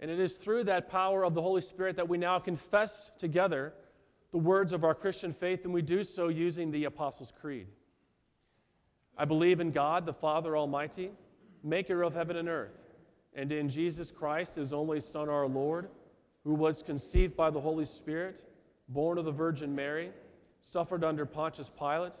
And 0.00 0.10
it 0.10 0.20
is 0.20 0.34
through 0.34 0.64
that 0.64 0.90
power 0.90 1.24
of 1.24 1.32
the 1.32 1.40
Holy 1.40 1.62
Spirit 1.62 1.96
that 1.96 2.06
we 2.06 2.18
now 2.18 2.38
confess 2.38 3.10
together 3.18 3.72
the 4.32 4.38
words 4.38 4.74
of 4.74 4.84
our 4.84 4.94
Christian 4.94 5.32
faith, 5.32 5.64
and 5.64 5.72
we 5.72 5.80
do 5.80 6.04
so 6.04 6.28
using 6.28 6.70
the 6.70 6.84
Apostles' 6.84 7.32
Creed. 7.40 7.68
I 9.16 9.24
believe 9.24 9.60
in 9.60 9.70
God, 9.70 10.04
the 10.04 10.12
Father 10.12 10.58
Almighty, 10.58 11.10
maker 11.62 12.02
of 12.02 12.12
heaven 12.12 12.36
and 12.36 12.48
earth, 12.48 12.76
and 13.34 13.50
in 13.50 13.70
Jesus 13.70 14.10
Christ, 14.10 14.56
his 14.56 14.74
only 14.74 15.00
Son, 15.00 15.30
our 15.30 15.46
Lord, 15.46 15.88
who 16.42 16.52
was 16.52 16.82
conceived 16.82 17.34
by 17.34 17.48
the 17.48 17.60
Holy 17.60 17.86
Spirit, 17.86 18.44
born 18.88 19.16
of 19.16 19.24
the 19.24 19.32
Virgin 19.32 19.74
Mary, 19.74 20.10
suffered 20.60 21.02
under 21.02 21.24
Pontius 21.24 21.70
Pilate 21.78 22.20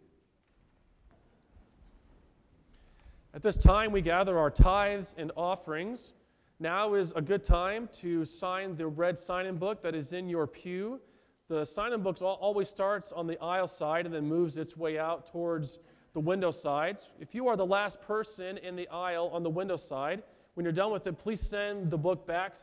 At 3.33 3.41
this 3.41 3.55
time, 3.55 3.93
we 3.93 4.01
gather 4.01 4.37
our 4.37 4.51
tithes 4.51 5.15
and 5.17 5.31
offerings. 5.37 6.11
Now 6.59 6.95
is 6.95 7.13
a 7.15 7.21
good 7.21 7.45
time 7.45 7.87
to 8.01 8.25
sign 8.25 8.75
the 8.75 8.87
red 8.87 9.17
sign 9.17 9.45
in 9.45 9.55
book 9.55 9.81
that 9.83 9.95
is 9.95 10.11
in 10.11 10.27
your 10.27 10.45
pew. 10.45 10.99
The 11.47 11.63
sign 11.63 11.93
in 11.93 12.01
book 12.01 12.21
always 12.21 12.67
starts 12.67 13.13
on 13.13 13.27
the 13.27 13.41
aisle 13.41 13.69
side 13.69 14.05
and 14.05 14.13
then 14.13 14.25
moves 14.25 14.57
its 14.57 14.75
way 14.75 14.99
out 14.99 15.31
towards 15.31 15.79
the 16.13 16.19
window 16.19 16.51
sides. 16.51 17.07
If 17.21 17.33
you 17.33 17.47
are 17.47 17.55
the 17.55 17.65
last 17.65 18.01
person 18.01 18.57
in 18.57 18.75
the 18.75 18.89
aisle 18.89 19.29
on 19.31 19.43
the 19.43 19.49
window 19.49 19.77
side, 19.77 20.23
when 20.55 20.65
you're 20.65 20.73
done 20.73 20.91
with 20.91 21.07
it, 21.07 21.17
please 21.17 21.39
send 21.39 21.89
the 21.89 21.97
book 21.97 22.27
back 22.27 22.55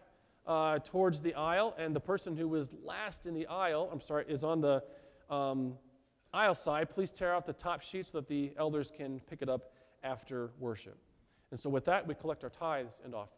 uh, 0.46 0.80
towards 0.80 1.22
the 1.22 1.32
aisle. 1.32 1.74
And 1.78 1.96
the 1.96 2.00
person 2.00 2.36
who 2.36 2.46
was 2.46 2.72
last 2.84 3.24
in 3.24 3.32
the 3.32 3.46
aisle, 3.46 3.88
I'm 3.90 4.02
sorry, 4.02 4.26
is 4.28 4.44
on 4.44 4.60
the 4.60 4.82
um, 5.30 5.78
aisle 6.34 6.54
side. 6.54 6.90
Please 6.90 7.10
tear 7.10 7.34
out 7.34 7.46
the 7.46 7.54
top 7.54 7.80
sheet 7.80 8.04
so 8.04 8.18
that 8.18 8.28
the 8.28 8.52
elders 8.58 8.92
can 8.94 9.20
pick 9.30 9.40
it 9.40 9.48
up 9.48 9.72
after 10.03 10.51
worship. 10.59 10.99
And 11.51 11.59
so, 11.59 11.70
with 11.70 11.84
that, 11.86 12.07
we 12.07 12.14
collect 12.14 12.44
our 12.44 12.51
tithes 12.51 13.01
and 13.05 13.14
offerings. 13.14 13.38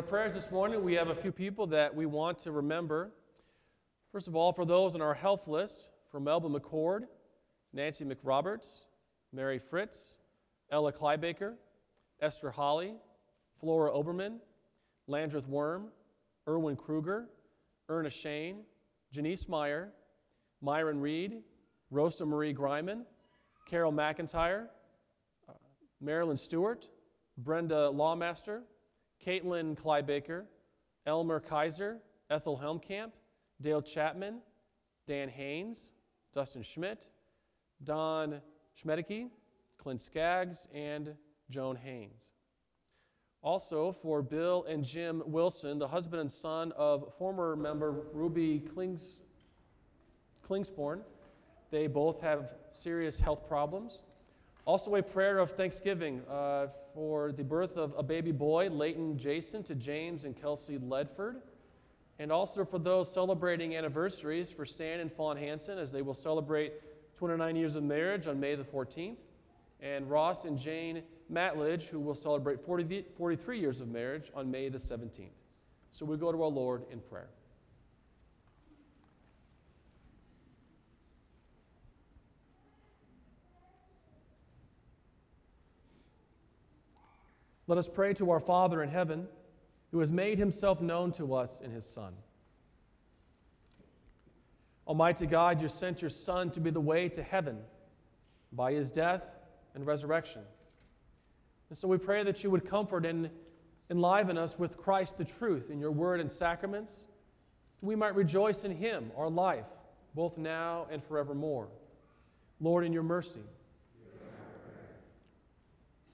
Our 0.00 0.06
prayers 0.06 0.32
this 0.32 0.50
morning, 0.50 0.82
we 0.82 0.94
have 0.94 1.08
a 1.08 1.14
few 1.14 1.30
people 1.30 1.66
that 1.66 1.94
we 1.94 2.06
want 2.06 2.38
to 2.38 2.50
remember. 2.52 3.10
First 4.12 4.28
of 4.28 4.34
all, 4.34 4.50
for 4.50 4.64
those 4.64 4.94
on 4.94 5.02
our 5.02 5.12
health 5.12 5.46
list, 5.46 5.90
for 6.10 6.18
Melba 6.18 6.48
McCord, 6.48 7.02
Nancy 7.74 8.06
McRoberts, 8.06 8.84
Mary 9.30 9.58
Fritz, 9.58 10.16
Ella 10.72 10.90
Kleibaker, 10.90 11.52
Esther 12.22 12.50
Holly, 12.50 12.94
Flora 13.60 13.92
Oberman, 13.92 14.38
Landreth 15.06 15.46
Worm, 15.46 15.88
Erwin 16.48 16.76
Kruger, 16.76 17.26
Erna 17.90 18.08
Shane, 18.08 18.60
Janice 19.12 19.50
Meyer, 19.50 19.90
Myron 20.62 20.98
Reed, 20.98 21.42
Rosa 21.90 22.24
Marie 22.24 22.54
Griman, 22.54 23.02
Carol 23.68 23.92
McIntyre, 23.92 24.68
uh, 25.46 25.52
Marilyn 26.00 26.38
Stewart, 26.38 26.88
Brenda 27.36 27.90
Lawmaster, 27.92 28.62
Caitlin 29.24 29.76
Kleibaker, 29.76 30.44
Elmer 31.06 31.40
Kaiser, 31.40 31.98
Ethel 32.30 32.58
Helmkamp, 32.58 33.12
Dale 33.60 33.82
Chapman, 33.82 34.40
Dan 35.06 35.28
Haynes, 35.28 35.92
Dustin 36.32 36.62
Schmidt, 36.62 37.10
Don 37.84 38.40
Schmedeke, 38.82 39.28
Clint 39.78 40.00
Skaggs, 40.00 40.68
and 40.74 41.14
Joan 41.50 41.76
Haynes. 41.76 42.30
Also, 43.42 43.90
for 43.90 44.22
Bill 44.22 44.64
and 44.68 44.84
Jim 44.84 45.22
Wilson, 45.24 45.78
the 45.78 45.88
husband 45.88 46.20
and 46.20 46.30
son 46.30 46.72
of 46.76 47.14
former 47.18 47.56
member 47.56 48.04
Ruby 48.12 48.60
Klings, 48.74 49.16
Klingsporn, 50.46 51.00
they 51.70 51.86
both 51.86 52.20
have 52.20 52.50
serious 52.70 53.18
health 53.18 53.48
problems. 53.48 54.02
Also, 54.70 54.94
a 54.94 55.02
prayer 55.02 55.38
of 55.38 55.50
thanksgiving 55.50 56.22
uh, 56.30 56.68
for 56.94 57.32
the 57.32 57.42
birth 57.42 57.76
of 57.76 57.92
a 57.98 58.04
baby 58.04 58.30
boy, 58.30 58.68
Leighton 58.70 59.18
Jason, 59.18 59.64
to 59.64 59.74
James 59.74 60.24
and 60.24 60.40
Kelsey 60.40 60.78
Ledford. 60.78 61.38
And 62.20 62.30
also 62.30 62.64
for 62.64 62.78
those 62.78 63.12
celebrating 63.12 63.74
anniversaries 63.74 64.48
for 64.52 64.64
Stan 64.64 65.00
and 65.00 65.12
Fawn 65.12 65.36
Hansen, 65.36 65.76
as 65.76 65.90
they 65.90 66.02
will 66.02 66.14
celebrate 66.14 66.74
29 67.18 67.56
years 67.56 67.74
of 67.74 67.82
marriage 67.82 68.28
on 68.28 68.38
May 68.38 68.54
the 68.54 68.62
14th. 68.62 69.16
And 69.80 70.08
Ross 70.08 70.44
and 70.44 70.56
Jane 70.56 71.02
Matledge, 71.28 71.88
who 71.88 71.98
will 71.98 72.14
celebrate 72.14 72.60
40, 72.60 73.06
43 73.16 73.58
years 73.58 73.80
of 73.80 73.88
marriage 73.88 74.30
on 74.36 74.52
May 74.52 74.68
the 74.68 74.78
17th. 74.78 75.30
So 75.90 76.06
we 76.06 76.16
go 76.16 76.30
to 76.30 76.40
our 76.44 76.48
Lord 76.48 76.84
in 76.92 77.00
prayer. 77.00 77.30
Let 87.70 87.78
us 87.78 87.86
pray 87.86 88.14
to 88.14 88.32
our 88.32 88.40
Father 88.40 88.82
in 88.82 88.88
heaven, 88.88 89.28
who 89.92 90.00
has 90.00 90.10
made 90.10 90.40
himself 90.40 90.80
known 90.80 91.12
to 91.12 91.36
us 91.36 91.60
in 91.60 91.70
his 91.70 91.86
Son. 91.86 92.14
Almighty 94.88 95.24
God, 95.24 95.62
you 95.62 95.68
sent 95.68 96.02
your 96.02 96.10
Son 96.10 96.50
to 96.50 96.58
be 96.58 96.70
the 96.70 96.80
way 96.80 97.08
to 97.10 97.22
heaven 97.22 97.58
by 98.50 98.72
his 98.72 98.90
death 98.90 99.24
and 99.76 99.86
resurrection. 99.86 100.42
And 101.68 101.78
so 101.78 101.86
we 101.86 101.96
pray 101.96 102.24
that 102.24 102.42
you 102.42 102.50
would 102.50 102.68
comfort 102.68 103.06
and 103.06 103.30
enliven 103.88 104.36
us 104.36 104.58
with 104.58 104.76
Christ 104.76 105.16
the 105.16 105.24
truth 105.24 105.70
in 105.70 105.78
your 105.78 105.92
word 105.92 106.18
and 106.18 106.28
sacraments, 106.28 107.06
that 107.80 107.86
we 107.86 107.94
might 107.94 108.16
rejoice 108.16 108.64
in 108.64 108.72
him, 108.72 109.12
our 109.16 109.30
life, 109.30 109.68
both 110.16 110.36
now 110.36 110.88
and 110.90 111.04
forevermore. 111.04 111.68
Lord, 112.60 112.84
in 112.84 112.92
your 112.92 113.04
mercy, 113.04 113.44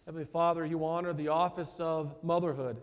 Heavenly 0.07 0.25
Father, 0.25 0.65
you 0.65 0.85
honor 0.85 1.13
the 1.13 1.29
office 1.29 1.75
of 1.81 2.15
motherhood 2.23 2.81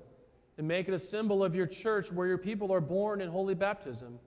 and 0.57 0.67
make 0.67 0.89
it 0.89 0.93
a 0.93 0.99
symbol 0.99 1.41
of 1.41 1.55
your 1.55 1.65
church 1.65 2.11
where 2.11 2.27
your 2.27 2.37
people 2.37 2.73
are 2.73 2.81
born 2.81 3.21
in 3.21 3.29
holy 3.29 3.55
baptism 3.55 4.19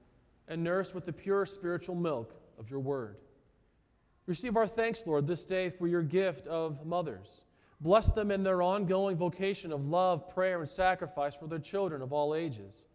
and 0.48 0.64
nursed 0.64 0.94
with 0.94 1.04
the 1.04 1.12
pure 1.12 1.44
spiritual 1.44 1.94
milk 1.94 2.32
of 2.58 2.70
your 2.70 2.80
word. 2.80 3.18
Receive 4.24 4.56
our 4.56 4.66
thanks, 4.66 5.06
Lord, 5.06 5.26
this 5.26 5.44
day 5.44 5.68
for 5.68 5.86
your 5.86 6.02
gift 6.02 6.46
of 6.46 6.86
mothers. 6.86 7.44
Bless 7.82 8.10
them 8.12 8.30
in 8.30 8.42
their 8.42 8.62
ongoing 8.62 9.18
vocation 9.18 9.72
of 9.72 9.84
love, 9.84 10.30
prayer, 10.30 10.60
and 10.60 10.68
sacrifice 10.68 11.34
for 11.34 11.46
their 11.48 11.58
children 11.58 12.00
of 12.00 12.14
all 12.14 12.34
ages. 12.34 12.86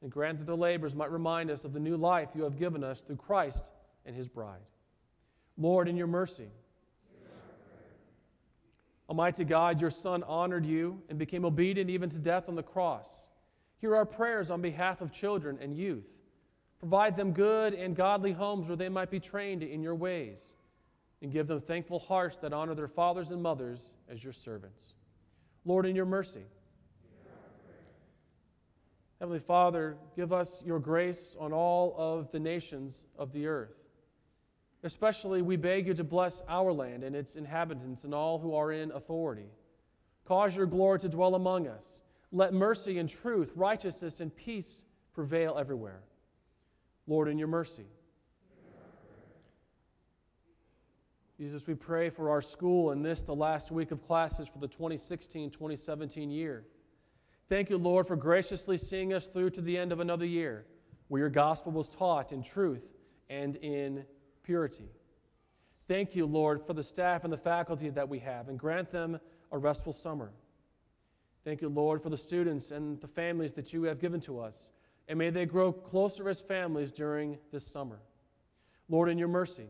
And 0.00 0.12
grant 0.12 0.38
that 0.38 0.46
their 0.46 0.54
labors 0.54 0.94
might 0.94 1.10
remind 1.10 1.50
us 1.50 1.64
of 1.64 1.72
the 1.72 1.80
new 1.80 1.96
life 1.96 2.28
you 2.36 2.44
have 2.44 2.56
given 2.56 2.84
us 2.84 3.00
through 3.00 3.16
Christ 3.16 3.72
and 4.06 4.14
his 4.14 4.28
bride. 4.28 4.60
Lord, 5.58 5.88
in 5.88 5.96
your 5.96 6.06
mercy, 6.06 6.48
Almighty 9.08 9.44
God, 9.44 9.80
your 9.80 9.90
Son 9.90 10.22
honored 10.22 10.64
you 10.64 11.02
and 11.08 11.18
became 11.18 11.44
obedient 11.44 11.90
even 11.90 12.08
to 12.10 12.18
death 12.18 12.48
on 12.48 12.54
the 12.54 12.62
cross. 12.62 13.28
Hear 13.80 13.94
our 13.94 14.06
prayers 14.06 14.50
on 14.50 14.62
behalf 14.62 15.00
of 15.00 15.12
children 15.12 15.58
and 15.60 15.76
youth. 15.76 16.06
Provide 16.78 17.16
them 17.16 17.32
good 17.32 17.74
and 17.74 17.94
godly 17.94 18.32
homes 18.32 18.68
where 18.68 18.76
they 18.76 18.88
might 18.88 19.10
be 19.10 19.20
trained 19.20 19.62
in 19.62 19.82
your 19.82 19.94
ways, 19.94 20.54
and 21.22 21.32
give 21.32 21.46
them 21.46 21.60
thankful 21.60 21.98
hearts 21.98 22.36
that 22.38 22.52
honor 22.52 22.74
their 22.74 22.88
fathers 22.88 23.30
and 23.30 23.42
mothers 23.42 23.94
as 24.08 24.22
your 24.22 24.32
servants. 24.32 24.94
Lord, 25.64 25.86
in 25.86 25.96
your 25.96 26.06
mercy. 26.06 26.44
Heavenly 29.20 29.38
Father, 29.38 29.96
give 30.16 30.32
us 30.32 30.62
your 30.66 30.78
grace 30.78 31.36
on 31.38 31.52
all 31.52 31.94
of 31.96 32.30
the 32.32 32.40
nations 32.40 33.06
of 33.18 33.32
the 33.32 33.46
earth. 33.46 33.83
Especially, 34.84 35.40
we 35.40 35.56
beg 35.56 35.86
you 35.86 35.94
to 35.94 36.04
bless 36.04 36.42
our 36.46 36.70
land 36.70 37.02
and 37.02 37.16
its 37.16 37.36
inhabitants 37.36 38.04
and 38.04 38.14
all 38.14 38.38
who 38.38 38.54
are 38.54 38.70
in 38.70 38.92
authority. 38.92 39.48
Cause 40.26 40.54
your 40.54 40.66
glory 40.66 40.98
to 41.00 41.08
dwell 41.08 41.34
among 41.34 41.66
us. 41.66 42.02
Let 42.30 42.52
mercy 42.52 42.98
and 42.98 43.08
truth, 43.08 43.52
righteousness 43.56 44.20
and 44.20 44.34
peace 44.36 44.82
prevail 45.14 45.56
everywhere. 45.58 46.02
Lord, 47.06 47.28
in 47.28 47.38
your 47.38 47.48
mercy. 47.48 47.86
Jesus, 51.38 51.66
we 51.66 51.74
pray 51.74 52.10
for 52.10 52.30
our 52.30 52.42
school 52.42 52.90
and 52.90 53.04
this, 53.04 53.22
the 53.22 53.34
last 53.34 53.70
week 53.70 53.90
of 53.90 54.02
classes 54.06 54.48
for 54.48 54.58
the 54.58 54.68
2016 54.68 55.50
2017 55.50 56.30
year. 56.30 56.64
Thank 57.48 57.70
you, 57.70 57.78
Lord, 57.78 58.06
for 58.06 58.16
graciously 58.16 58.76
seeing 58.76 59.14
us 59.14 59.26
through 59.26 59.50
to 59.50 59.62
the 59.62 59.78
end 59.78 59.92
of 59.92 60.00
another 60.00 60.26
year 60.26 60.66
where 61.08 61.20
your 61.20 61.30
gospel 61.30 61.72
was 61.72 61.88
taught 61.88 62.32
in 62.32 62.42
truth 62.42 62.84
and 63.28 63.56
in 63.56 64.04
purity. 64.44 64.84
Thank 65.88 66.14
you, 66.14 66.24
Lord, 66.24 66.64
for 66.66 66.72
the 66.72 66.82
staff 66.82 67.24
and 67.24 67.32
the 67.32 67.38
faculty 67.38 67.90
that 67.90 68.08
we 68.08 68.20
have, 68.20 68.48
and 68.48 68.58
grant 68.58 68.90
them 68.90 69.18
a 69.50 69.58
restful 69.58 69.92
summer. 69.92 70.30
Thank 71.44 71.60
you, 71.60 71.68
Lord, 71.68 72.02
for 72.02 72.08
the 72.08 72.16
students 72.16 72.70
and 72.70 73.00
the 73.00 73.08
families 73.08 73.52
that 73.54 73.72
you 73.72 73.82
have 73.82 74.00
given 74.00 74.20
to 74.22 74.38
us, 74.38 74.70
and 75.08 75.18
may 75.18 75.30
they 75.30 75.44
grow 75.44 75.72
closer 75.72 76.28
as 76.28 76.40
families 76.40 76.90
during 76.90 77.38
this 77.52 77.66
summer. 77.66 77.98
Lord, 78.88 79.08
in 79.08 79.18
your 79.18 79.28
mercy. 79.28 79.66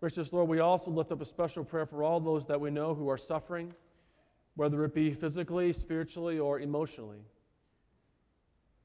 Gracious 0.00 0.32
Lord, 0.32 0.48
we 0.48 0.60
also 0.60 0.90
lift 0.90 1.12
up 1.12 1.20
a 1.20 1.26
special 1.26 1.62
prayer 1.62 1.84
for 1.84 2.02
all 2.02 2.20
those 2.20 2.46
that 2.46 2.58
we 2.58 2.70
know 2.70 2.94
who 2.94 3.10
are 3.10 3.18
suffering, 3.18 3.74
whether 4.56 4.82
it 4.84 4.94
be 4.94 5.12
physically, 5.12 5.74
spiritually, 5.74 6.38
or 6.38 6.58
emotionally. 6.58 7.20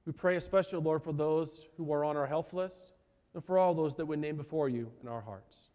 We 0.05 0.11
pray 0.11 0.35
especially, 0.35 0.79
Lord, 0.79 1.03
for 1.03 1.13
those 1.13 1.61
who 1.77 1.91
are 1.93 2.03
on 2.03 2.17
our 2.17 2.27
health 2.27 2.51
list 2.51 2.91
and 3.35 3.43
for 3.43 3.59
all 3.59 3.73
those 3.73 3.95
that 3.95 4.05
we 4.05 4.15
name 4.15 4.37
before 4.37 4.69
you 4.69 4.89
in 5.03 5.09
our 5.09 5.21
hearts. 5.21 5.67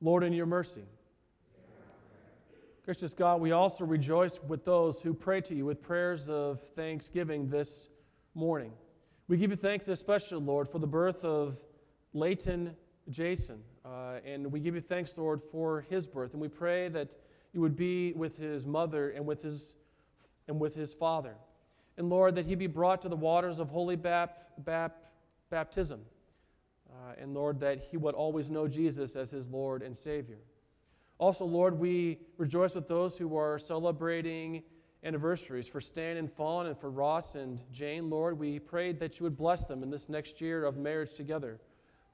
Lord, 0.00 0.22
in 0.22 0.34
your 0.34 0.44
mercy. 0.44 0.82
Gracious 2.84 3.14
God, 3.14 3.40
we 3.40 3.52
also 3.52 3.86
rejoice 3.86 4.38
with 4.42 4.66
those 4.66 5.00
who 5.00 5.14
pray 5.14 5.40
to 5.40 5.54
you 5.54 5.64
with 5.64 5.80
prayers 5.80 6.28
of 6.28 6.60
thanksgiving 6.76 7.48
this 7.48 7.88
morning. 8.34 8.72
We 9.28 9.38
give 9.38 9.50
you 9.50 9.56
thanks 9.56 9.88
especially, 9.88 10.40
Lord, 10.40 10.68
for 10.68 10.78
the 10.78 10.86
birth 10.86 11.24
of 11.24 11.56
Leighton 12.14 12.74
Jason. 13.10 13.60
Uh, 13.84 14.20
and 14.24 14.50
we 14.50 14.60
give 14.60 14.74
you 14.74 14.80
thanks, 14.80 15.18
Lord, 15.18 15.42
for 15.52 15.82
his 15.90 16.06
birth. 16.06 16.32
And 16.32 16.40
we 16.40 16.48
pray 16.48 16.88
that 16.88 17.16
you 17.52 17.60
would 17.60 17.76
be 17.76 18.12
with 18.14 18.38
his 18.38 18.64
mother 18.64 19.10
and 19.10 19.26
with 19.26 19.42
his, 19.42 19.74
and 20.48 20.58
with 20.58 20.74
his 20.74 20.94
father. 20.94 21.34
And 21.98 22.08
Lord, 22.08 22.34
that 22.36 22.46
he 22.46 22.54
be 22.54 22.66
brought 22.66 23.02
to 23.02 23.08
the 23.08 23.16
waters 23.16 23.58
of 23.58 23.68
holy 23.68 23.96
bap, 23.96 24.38
bap, 24.58 24.96
baptism. 25.50 26.00
Uh, 26.88 27.14
and 27.20 27.34
Lord, 27.34 27.60
that 27.60 27.80
he 27.90 27.96
would 27.96 28.14
always 28.14 28.48
know 28.48 28.66
Jesus 28.68 29.16
as 29.16 29.30
his 29.30 29.48
Lord 29.48 29.82
and 29.82 29.96
Savior. 29.96 30.38
Also, 31.18 31.44
Lord, 31.44 31.78
we 31.78 32.18
rejoice 32.38 32.74
with 32.74 32.88
those 32.88 33.16
who 33.16 33.36
are 33.36 33.58
celebrating 33.58 34.62
anniversaries 35.04 35.68
for 35.68 35.80
Stan 35.80 36.16
and 36.16 36.32
Fawn 36.32 36.66
and 36.66 36.78
for 36.78 36.90
Ross 36.90 37.34
and 37.34 37.60
Jane. 37.72 38.10
Lord, 38.10 38.38
we 38.38 38.58
prayed 38.58 38.98
that 39.00 39.18
you 39.18 39.24
would 39.24 39.36
bless 39.36 39.66
them 39.66 39.82
in 39.82 39.90
this 39.90 40.08
next 40.08 40.40
year 40.40 40.64
of 40.64 40.76
marriage 40.76 41.14
together. 41.14 41.60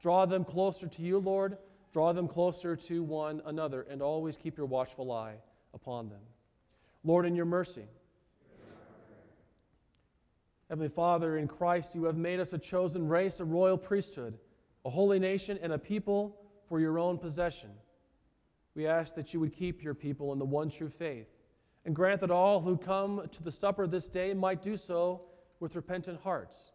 Draw 0.00 0.26
them 0.26 0.44
closer 0.44 0.86
to 0.86 1.02
you, 1.02 1.18
Lord. 1.18 1.58
Draw 1.92 2.12
them 2.12 2.28
closer 2.28 2.76
to 2.76 3.02
one 3.02 3.42
another, 3.44 3.86
and 3.90 4.00
always 4.00 4.36
keep 4.36 4.56
your 4.56 4.66
watchful 4.66 5.10
eye 5.12 5.34
upon 5.74 6.08
them. 6.08 6.20
Lord, 7.04 7.26
in 7.26 7.34
your 7.34 7.46
mercy. 7.46 7.84
Heavenly 10.68 10.88
Father, 10.88 11.36
in 11.36 11.48
Christ, 11.48 11.96
you 11.96 12.04
have 12.04 12.16
made 12.16 12.38
us 12.38 12.52
a 12.52 12.58
chosen 12.58 13.08
race, 13.08 13.40
a 13.40 13.44
royal 13.44 13.76
priesthood, 13.76 14.38
a 14.84 14.90
holy 14.90 15.18
nation, 15.18 15.58
and 15.60 15.72
a 15.72 15.78
people 15.78 16.36
for 16.68 16.78
your 16.78 16.96
own 16.96 17.18
possession. 17.18 17.70
We 18.76 18.86
ask 18.86 19.16
that 19.16 19.34
you 19.34 19.40
would 19.40 19.52
keep 19.52 19.82
your 19.82 19.94
people 19.94 20.32
in 20.32 20.38
the 20.38 20.44
one 20.44 20.70
true 20.70 20.88
faith, 20.88 21.26
and 21.84 21.96
grant 21.96 22.20
that 22.20 22.30
all 22.30 22.60
who 22.60 22.76
come 22.76 23.28
to 23.32 23.42
the 23.42 23.50
supper 23.50 23.88
this 23.88 24.08
day 24.08 24.32
might 24.32 24.62
do 24.62 24.76
so 24.76 25.22
with 25.58 25.74
repentant 25.74 26.20
hearts, 26.20 26.70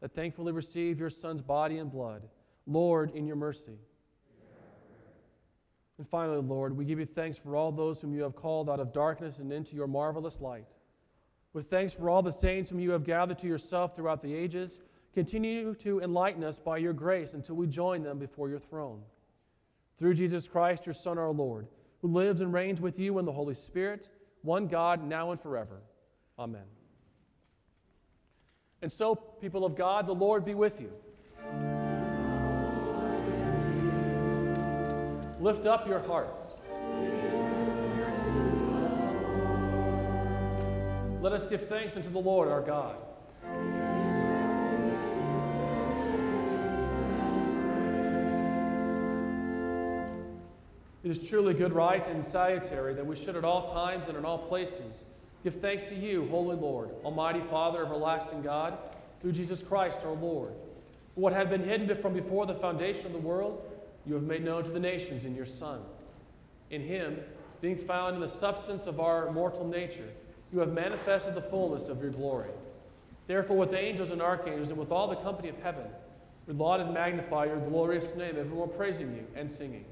that 0.00 0.14
thankfully 0.14 0.52
receive 0.52 1.00
your 1.00 1.10
Son's 1.10 1.42
body 1.42 1.78
and 1.78 1.90
blood. 1.90 2.22
Lord, 2.66 3.12
in 3.14 3.26
your 3.26 3.36
mercy. 3.36 3.78
And 5.98 6.08
finally, 6.08 6.40
Lord, 6.42 6.76
we 6.76 6.84
give 6.84 6.98
you 6.98 7.06
thanks 7.06 7.38
for 7.38 7.56
all 7.56 7.72
those 7.72 8.00
whom 8.00 8.14
you 8.14 8.22
have 8.22 8.36
called 8.36 8.68
out 8.68 8.80
of 8.80 8.92
darkness 8.92 9.38
and 9.38 9.52
into 9.52 9.74
your 9.74 9.86
marvelous 9.86 10.40
light. 10.40 10.66
With 11.52 11.70
thanks 11.70 11.94
for 11.94 12.10
all 12.10 12.22
the 12.22 12.32
saints 12.32 12.68
whom 12.68 12.80
you 12.80 12.90
have 12.90 13.04
gathered 13.04 13.38
to 13.38 13.46
yourself 13.46 13.96
throughout 13.96 14.22
the 14.22 14.34
ages, 14.34 14.80
continue 15.14 15.74
to 15.76 16.00
enlighten 16.00 16.44
us 16.44 16.58
by 16.58 16.76
your 16.76 16.92
grace 16.92 17.32
until 17.32 17.54
we 17.54 17.66
join 17.66 18.02
them 18.02 18.18
before 18.18 18.50
your 18.50 18.58
throne. 18.58 19.00
Through 19.96 20.14
Jesus 20.14 20.46
Christ, 20.46 20.84
your 20.84 20.92
Son, 20.92 21.16
our 21.16 21.32
Lord, 21.32 21.66
who 22.02 22.08
lives 22.08 22.42
and 22.42 22.52
reigns 22.52 22.82
with 22.82 22.98
you 22.98 23.18
in 23.18 23.24
the 23.24 23.32
Holy 23.32 23.54
Spirit, 23.54 24.10
one 24.42 24.66
God, 24.66 25.02
now 25.02 25.30
and 25.30 25.40
forever. 25.40 25.80
Amen. 26.38 26.66
And 28.82 28.92
so, 28.92 29.14
people 29.14 29.64
of 29.64 29.74
God, 29.74 30.06
the 30.06 30.12
Lord 30.12 30.44
be 30.44 30.54
with 30.54 30.78
you. 30.78 30.92
Lift 35.40 35.66
up 35.66 35.86
your 35.86 36.00
hearts. 36.00 36.40
Let 41.20 41.32
us 41.32 41.48
give 41.48 41.68
thanks 41.68 41.96
unto 41.96 42.08
the 42.08 42.18
Lord 42.18 42.48
our 42.48 42.62
God. 42.62 42.96
It 51.04 51.10
is 51.10 51.28
truly 51.28 51.54
good, 51.54 51.72
right, 51.72 52.04
and 52.08 52.26
salutary 52.26 52.94
that 52.94 53.06
we 53.06 53.14
should 53.14 53.36
at 53.36 53.44
all 53.44 53.68
times 53.72 54.08
and 54.08 54.16
in 54.16 54.24
all 54.24 54.38
places 54.38 55.04
give 55.44 55.60
thanks 55.60 55.88
to 55.90 55.94
you, 55.94 56.26
Holy 56.28 56.56
Lord, 56.56 56.90
Almighty 57.04 57.40
Father, 57.48 57.84
everlasting 57.84 58.42
God, 58.42 58.76
through 59.20 59.30
Jesus 59.30 59.62
Christ 59.62 60.00
our 60.04 60.14
Lord. 60.14 60.50
What 61.14 61.32
had 61.32 61.48
been 61.48 61.62
hidden 61.62 61.94
from 62.02 62.14
before 62.14 62.46
the 62.46 62.54
foundation 62.54 63.06
of 63.06 63.12
the 63.12 63.18
world, 63.18 63.64
you 64.06 64.14
have 64.14 64.22
made 64.22 64.44
known 64.44 64.64
to 64.64 64.70
the 64.70 64.80
nations 64.80 65.24
in 65.24 65.34
your 65.34 65.46
Son. 65.46 65.80
In 66.70 66.82
him, 66.82 67.18
being 67.60 67.76
found 67.76 68.14
in 68.14 68.20
the 68.20 68.28
substance 68.28 68.86
of 68.86 69.00
our 69.00 69.30
mortal 69.32 69.66
nature, 69.66 70.08
you 70.52 70.60
have 70.60 70.72
manifested 70.72 71.34
the 71.34 71.42
fullness 71.42 71.88
of 71.88 72.00
your 72.00 72.10
glory. 72.10 72.50
Therefore, 73.26 73.56
with 73.56 73.70
the 73.70 73.78
angels 73.78 74.10
and 74.10 74.22
archangels 74.22 74.68
and 74.68 74.78
with 74.78 74.92
all 74.92 75.08
the 75.08 75.16
company 75.16 75.48
of 75.48 75.58
heaven, 75.62 75.86
we 76.46 76.54
laud 76.54 76.80
and 76.80 76.94
magnify 76.94 77.46
your 77.46 77.58
glorious 77.58 78.14
name, 78.14 78.36
everyone 78.38 78.70
praising 78.76 79.12
you 79.14 79.26
and 79.34 79.50
singing. 79.50 79.84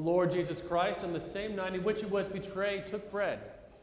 Lord 0.00 0.30
Jesus 0.30 0.60
Christ, 0.60 1.04
on 1.04 1.12
the 1.12 1.20
same 1.20 1.56
night 1.56 1.74
in 1.74 1.84
which 1.84 2.00
he 2.00 2.06
was 2.06 2.28
betrayed, 2.28 2.86
took 2.86 3.10
bread. 3.10 3.40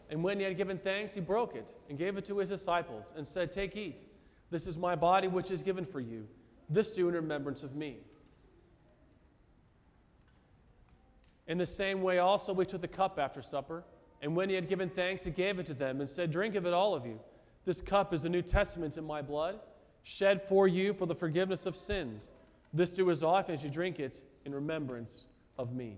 And 0.09 0.23
when 0.23 0.39
he 0.39 0.45
had 0.45 0.57
given 0.57 0.77
thanks, 0.77 1.13
he 1.13 1.19
broke 1.19 1.55
it 1.55 1.75
and 1.89 1.97
gave 1.97 2.17
it 2.17 2.25
to 2.25 2.37
his 2.37 2.49
disciples 2.49 3.13
and 3.15 3.27
said, 3.27 3.51
Take, 3.51 3.75
eat. 3.75 4.03
This 4.49 4.67
is 4.67 4.77
my 4.77 4.95
body, 4.95 5.27
which 5.27 5.51
is 5.51 5.61
given 5.61 5.85
for 5.85 5.99
you. 5.99 6.25
This 6.69 6.91
do 6.91 7.09
in 7.09 7.15
remembrance 7.15 7.63
of 7.63 7.75
me. 7.75 7.97
In 11.47 11.57
the 11.57 11.65
same 11.65 12.01
way, 12.01 12.19
also, 12.19 12.53
we 12.53 12.65
took 12.65 12.81
the 12.81 12.87
cup 12.87 13.19
after 13.19 13.41
supper. 13.41 13.83
And 14.21 14.35
when 14.35 14.49
he 14.49 14.55
had 14.55 14.67
given 14.67 14.89
thanks, 14.89 15.23
he 15.23 15.31
gave 15.31 15.59
it 15.59 15.65
to 15.67 15.73
them 15.73 15.99
and 15.99 16.09
said, 16.09 16.31
Drink 16.31 16.55
of 16.55 16.65
it, 16.65 16.73
all 16.73 16.95
of 16.95 17.05
you. 17.05 17.19
This 17.65 17.81
cup 17.81 18.13
is 18.13 18.21
the 18.21 18.29
New 18.29 18.41
Testament 18.41 18.97
in 18.97 19.03
my 19.03 19.21
blood, 19.21 19.59
shed 20.03 20.41
for 20.47 20.67
you 20.67 20.93
for 20.93 21.05
the 21.05 21.15
forgiveness 21.15 21.65
of 21.65 21.75
sins. 21.75 22.31
This 22.73 22.89
do 22.89 23.11
as 23.11 23.23
often 23.23 23.55
as 23.55 23.63
you 23.63 23.69
drink 23.69 23.99
it 23.99 24.23
in 24.45 24.55
remembrance 24.55 25.25
of 25.57 25.73
me. 25.73 25.97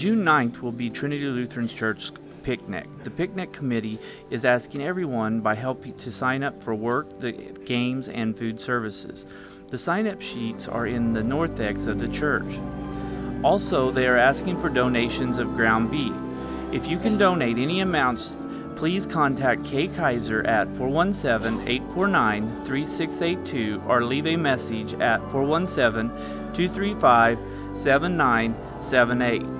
June 0.00 0.24
9th 0.24 0.62
will 0.62 0.72
be 0.72 0.88
Trinity 0.88 1.26
Lutheran 1.26 1.68
Church 1.68 2.10
picnic. 2.42 2.86
The 3.04 3.10
picnic 3.10 3.52
committee 3.52 3.98
is 4.30 4.46
asking 4.46 4.80
everyone 4.80 5.42
by 5.42 5.54
helping 5.54 5.92
to 5.98 6.10
sign 6.10 6.42
up 6.42 6.64
for 6.64 6.74
work, 6.74 7.18
the 7.18 7.32
games, 7.32 8.08
and 8.08 8.34
food 8.34 8.58
services. 8.58 9.26
The 9.68 9.76
sign 9.76 10.06
up 10.06 10.22
sheets 10.22 10.66
are 10.66 10.86
in 10.86 11.12
the 11.12 11.22
narthex 11.22 11.86
of 11.86 11.98
the 11.98 12.08
church. 12.08 12.58
Also, 13.44 13.90
they 13.90 14.06
are 14.06 14.16
asking 14.16 14.58
for 14.58 14.70
donations 14.70 15.38
of 15.38 15.54
ground 15.54 15.90
beef. 15.90 16.16
If 16.72 16.88
you 16.88 16.98
can 16.98 17.18
donate 17.18 17.58
any 17.58 17.80
amounts, 17.80 18.38
please 18.76 19.04
contact 19.04 19.66
Kay 19.66 19.88
Kaiser 19.88 20.42
at 20.46 20.74
417 20.78 21.68
849 21.68 22.64
3682 22.64 23.82
or 23.86 24.02
leave 24.02 24.26
a 24.26 24.36
message 24.36 24.94
at 24.94 25.20
417 25.30 26.08
235 26.54 27.38
7978. 27.74 29.59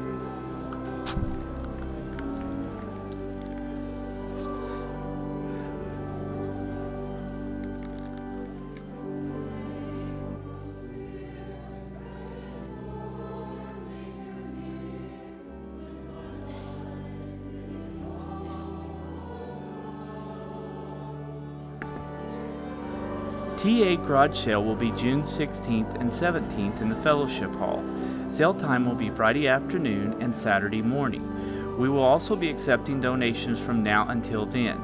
TA 23.96 24.06
Garage 24.06 24.38
Sale 24.38 24.64
will 24.64 24.76
be 24.76 24.92
June 24.92 25.22
16th 25.22 26.00
and 26.00 26.10
17th 26.10 26.80
in 26.80 26.88
the 26.88 27.02
Fellowship 27.02 27.52
Hall. 27.56 27.82
Sale 28.28 28.54
time 28.54 28.86
will 28.86 28.94
be 28.94 29.10
Friday 29.10 29.48
afternoon 29.48 30.16
and 30.20 30.34
Saturday 30.34 30.80
morning. 30.80 31.76
We 31.76 31.88
will 31.88 32.04
also 32.04 32.36
be 32.36 32.50
accepting 32.50 33.00
donations 33.00 33.58
from 33.58 33.82
now 33.82 34.06
until 34.08 34.46
then. 34.46 34.80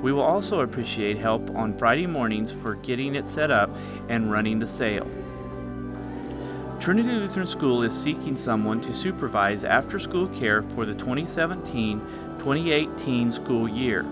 We 0.00 0.12
will 0.12 0.22
also 0.22 0.60
appreciate 0.60 1.18
help 1.18 1.50
on 1.54 1.76
Friday 1.76 2.06
mornings 2.06 2.50
for 2.50 2.76
getting 2.76 3.16
it 3.16 3.28
set 3.28 3.50
up 3.50 3.68
and 4.08 4.32
running 4.32 4.58
the 4.58 4.66
sale. 4.66 5.06
Trinity 6.80 7.10
Lutheran 7.10 7.46
School 7.46 7.82
is 7.82 7.92
seeking 7.92 8.36
someone 8.36 8.80
to 8.80 8.94
supervise 8.94 9.62
after 9.62 9.98
school 9.98 10.28
care 10.28 10.62
for 10.62 10.86
the 10.86 10.94
2017 10.94 12.00
2018 12.38 13.30
school 13.30 13.68
year. 13.68 14.06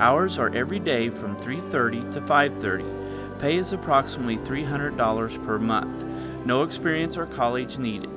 Hours 0.00 0.38
are 0.38 0.54
every 0.54 0.80
day 0.80 1.08
from 1.08 1.34
3:30 1.36 2.12
to 2.12 2.20
5:30. 2.20 2.99
Pay 3.40 3.56
is 3.56 3.72
approximately 3.72 4.36
$300 4.36 5.46
per 5.46 5.58
month. 5.58 6.04
No 6.44 6.62
experience 6.62 7.16
or 7.16 7.24
college 7.24 7.78
needed. 7.78 8.10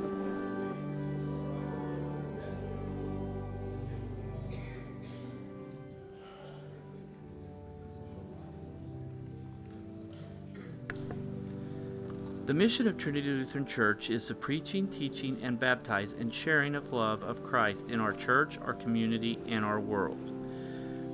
The 12.45 12.53
mission 12.53 12.89
of 12.89 12.97
Trinity 12.97 13.29
Lutheran 13.29 13.65
Church 13.65 14.09
is 14.09 14.27
the 14.27 14.35
preaching, 14.35 14.89
teaching, 14.89 15.39
and 15.41 15.57
baptizing 15.57 16.19
and 16.19 16.33
sharing 16.33 16.75
of 16.75 16.91
love 16.91 17.23
of 17.23 17.41
Christ 17.41 17.89
in 17.89 18.01
our 18.01 18.11
church, 18.11 18.59
our 18.59 18.73
community, 18.73 19.39
and 19.47 19.63
our 19.63 19.79
world. 19.79 20.32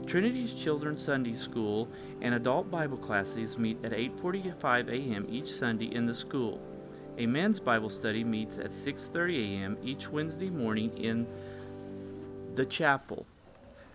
Trinity's 0.10 0.56
Children's 0.56 1.03
Sunday 1.03 1.36
School 1.36 1.88
and 2.22 2.34
adult 2.34 2.72
Bible 2.72 2.98
classes 2.98 3.60
meet 3.60 3.77
at 3.86 3.91
8:45 3.91 4.90
a.m. 4.90 5.27
each 5.30 5.48
Sunday 5.48 5.94
in 5.94 6.07
the 6.07 6.15
school. 6.15 6.60
A 7.19 7.27
men's 7.27 7.60
Bible 7.60 7.91
study 7.91 8.23
meets 8.23 8.57
at 8.57 8.72
6:30 8.72 9.38
a.m. 9.38 9.77
each 9.84 10.10
Wednesday 10.10 10.49
morning 10.49 10.90
in 10.98 11.27
the 12.56 12.65
chapel. 12.65 13.27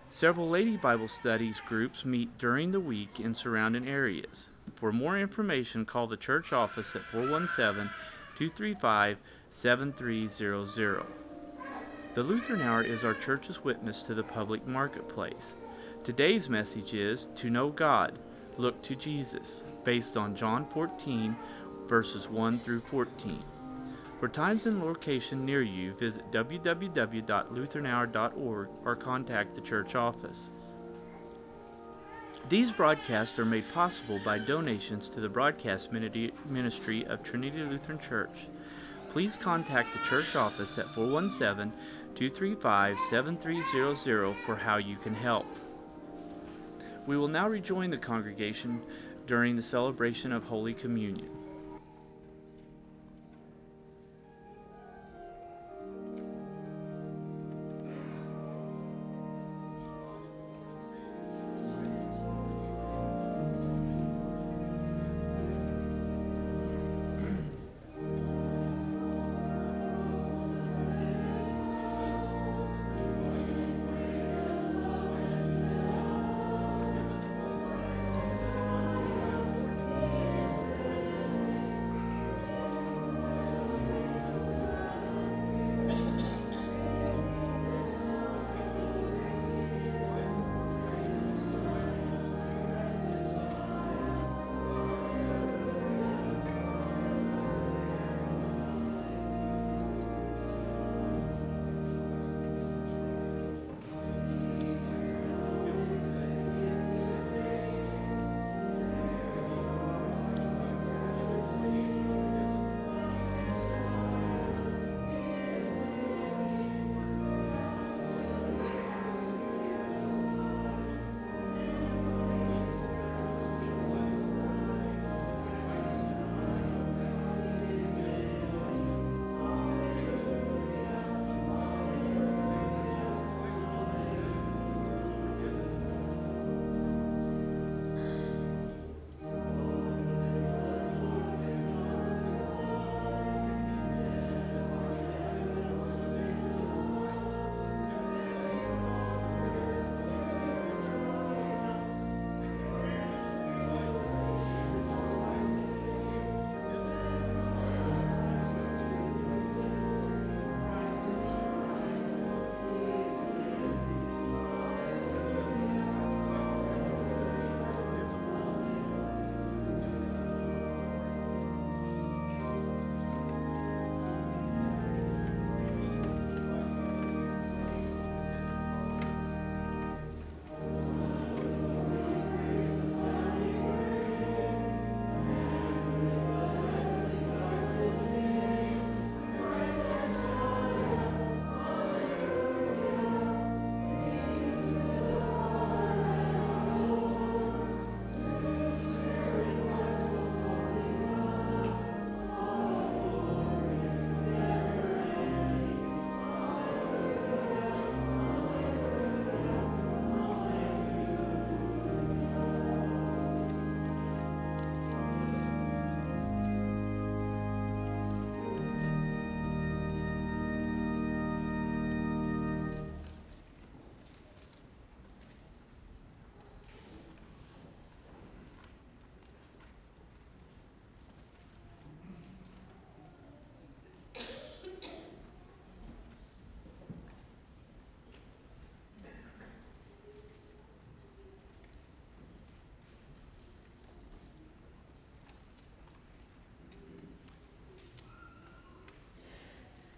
Several 0.09 0.47
lady 0.47 0.77
Bible 0.77 1.09
studies 1.09 1.59
groups 1.59 2.05
meet 2.05 2.37
during 2.37 2.71
the 2.71 2.79
week 2.79 3.19
in 3.19 3.35
surrounding 3.35 3.85
areas. 3.85 4.49
For 4.71 4.93
more 4.93 5.19
information, 5.19 5.83
call 5.83 6.07
the 6.07 6.15
church 6.15 6.53
office 6.53 6.95
at 6.95 7.01
417 7.01 7.89
235 8.37 9.17
7300. 9.51 11.03
The 12.13 12.23
Lutheran 12.23 12.61
Hour 12.61 12.83
is 12.83 13.03
our 13.03 13.15
church's 13.15 13.65
witness 13.65 14.03
to 14.03 14.13
the 14.13 14.23
public 14.23 14.65
marketplace. 14.65 15.55
Today's 16.05 16.47
message 16.47 16.93
is 16.93 17.27
To 17.33 17.49
Know 17.49 17.71
God, 17.71 18.19
Look 18.59 18.79
to 18.83 18.95
Jesus, 18.95 19.63
based 19.83 20.17
on 20.17 20.35
John 20.35 20.67
14, 20.67 21.35
verses 21.87 22.29
1 22.29 22.59
through 22.59 22.81
14. 22.81 23.43
For 24.19 24.27
times 24.27 24.67
and 24.67 24.83
location 24.83 25.43
near 25.43 25.63
you, 25.63 25.93
visit 25.93 26.31
www.lutheranhour.org 26.31 28.69
or 28.85 28.95
contact 28.95 29.55
the 29.55 29.61
church 29.61 29.95
office. 29.95 30.51
These 32.49 32.71
broadcasts 32.71 33.39
are 33.39 33.45
made 33.45 33.67
possible 33.73 34.19
by 34.23 34.37
donations 34.37 35.09
to 35.09 35.19
the 35.19 35.27
broadcast 35.27 35.91
ministry 35.91 37.03
of 37.07 37.23
Trinity 37.23 37.63
Lutheran 37.63 37.97
Church. 37.97 38.47
Please 39.09 39.35
contact 39.35 39.91
the 39.91 40.07
church 40.07 40.35
office 40.35 40.77
at 40.77 40.93
417 40.93 41.73
235 42.13 42.99
7300 43.09 44.33
for 44.33 44.55
how 44.55 44.77
you 44.77 44.97
can 44.97 45.15
help. 45.15 45.47
We 47.07 47.17
will 47.17 47.27
now 47.27 47.47
rejoin 47.47 47.91
the 47.91 47.97
congregation 47.97 48.81
during 49.27 49.55
the 49.55 49.61
celebration 49.61 50.31
of 50.31 50.43
Holy 50.43 50.73
Communion. 50.73 51.29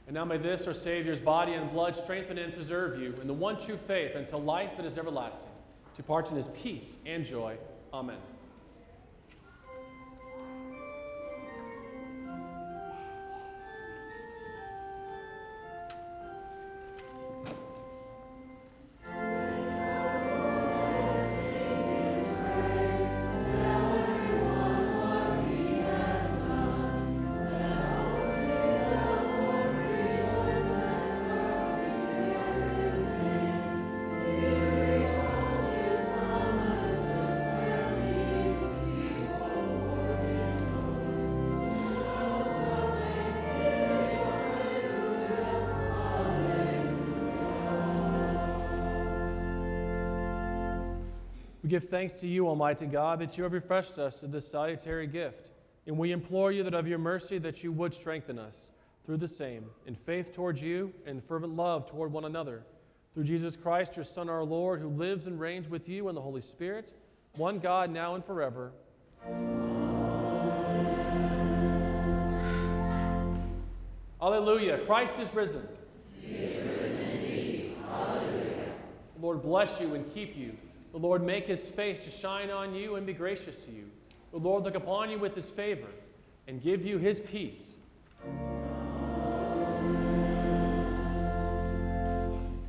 And 0.08 0.14
now 0.14 0.24
may 0.24 0.38
this, 0.38 0.66
our 0.68 0.74
Savior's 0.74 1.20
body 1.20 1.54
and 1.54 1.70
blood, 1.70 1.94
strengthen 1.94 2.38
and 2.38 2.54
preserve 2.54 3.00
you 3.00 3.14
in 3.22 3.28
the 3.28 3.34
one 3.34 3.62
true 3.62 3.78
faith 3.88 4.16
until 4.16 4.40
life 4.42 4.72
that 4.78 4.86
is 4.86 4.98
everlasting. 4.98 5.52
To 5.98 6.04
part 6.04 6.30
in 6.30 6.38
his 6.38 6.48
peace 6.50 6.96
and 7.06 7.26
joy. 7.26 7.58
Amen. 7.94 8.18
We 51.68 51.72
give 51.72 51.89
thanks 51.89 52.14
to 52.22 52.27
you, 52.27 52.48
Almighty 52.48 52.85
God, 52.85 53.19
that 53.19 53.38
you 53.38 53.44
have 53.44 53.52
refreshed 53.52 53.99
us 53.99 54.15
to 54.22 54.27
this 54.27 54.48
salutary 54.48 55.06
gift. 55.06 55.49
And 55.85 55.98
we 55.98 56.14
implore 56.14 56.49
you 56.49 56.64
that 56.64 56.73
of 56.73 56.88
your 56.88 56.98
mercy 56.98 57.39
that 57.39 57.61
you 57.61 57.73
would 57.73 57.94
strengthen 57.94 58.39
us 58.39 58.69
through 59.06 59.18
the 59.18 59.27
same, 59.27 59.65
in 59.85 59.94
faith 59.94 60.34
towards 60.34 60.61
you 60.61 60.94
and 61.06 61.22
fervent 61.22 61.57
love 61.57 61.85
toward 61.85 62.14
one 62.14 62.23
another. 62.23 62.64
Through 63.14 63.26
Jesus 63.26 63.57
Christ, 63.57 63.98
your 63.98 64.06
Son, 64.06 64.30
our 64.30 64.45
Lord, 64.45 64.80
who 64.80 64.88
lives 64.88 65.27
and 65.27 65.38
reigns 65.38 65.68
with 65.68 65.89
you 65.89 66.07
in 66.07 66.15
the 66.15 66.22
Holy 66.22 66.39
Spirit, 66.39 66.94
one 67.35 67.60
God, 67.60 67.91
now 67.91 68.15
and 68.15 68.23
forever. 68.23 68.72
Alleluia. 74.22 74.85
Christ 74.85 75.19
is 75.19 75.34
risen. 75.34 75.68
He 76.22 76.34
is 76.34 76.65
risen 76.65 77.11
indeed. 77.11 77.77
Alleluia. 77.91 78.72
The 79.18 79.22
Lord 79.22 79.41
bless 79.41 79.81
you 79.81 79.95
and 79.95 80.14
keep 80.14 80.38
you. 80.38 80.56
The 80.92 80.98
Lord 80.98 81.24
make 81.24 81.46
his 81.48 81.68
face 81.70 82.04
to 82.06 82.10
shine 82.10 82.50
on 82.50 82.74
you 82.74 82.96
and 82.96 83.06
be 83.06 83.14
gracious 83.14 83.58
to 83.60 83.72
you. 83.72 83.86
The 84.32 84.38
Lord 84.38 84.64
look 84.64 84.76
upon 84.76 85.10
you 85.10 85.20
with 85.20 85.36
his 85.36 85.50
favor 85.50 85.88
and 86.48 86.62
give 86.62 86.86
you 86.86 86.98
his 86.98 87.20
peace. 87.20 87.74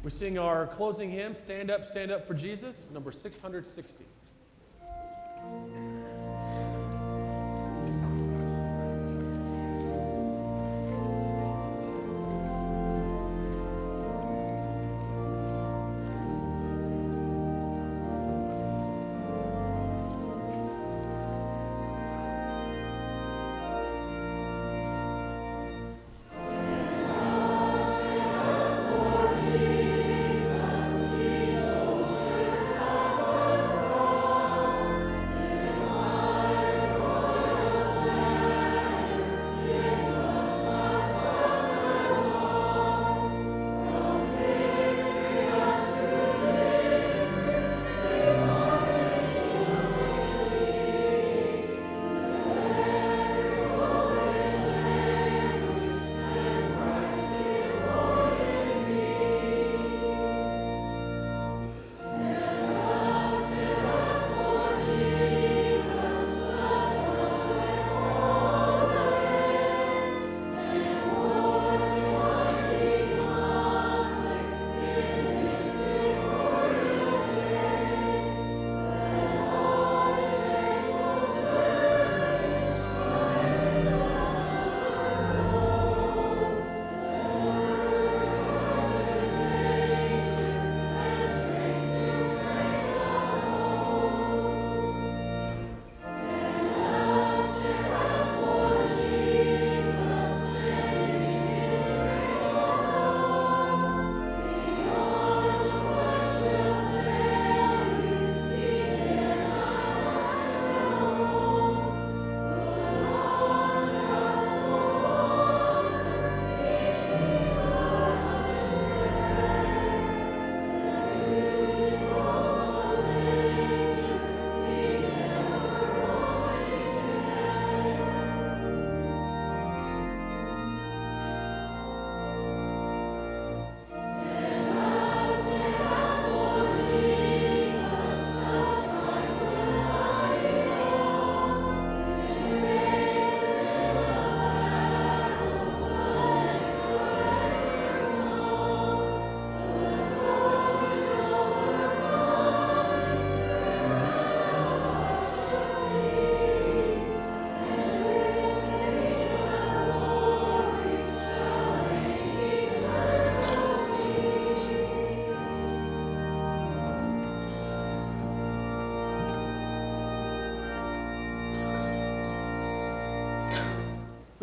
We 0.02 0.10
sing 0.10 0.38
our 0.38 0.66
closing 0.68 1.10
hymn, 1.10 1.34
Stand 1.34 1.70
Up, 1.70 1.84
Stand 1.84 2.10
Up 2.10 2.26
for 2.26 2.34
Jesus, 2.34 2.86
number 2.92 3.12
660. 3.12 4.04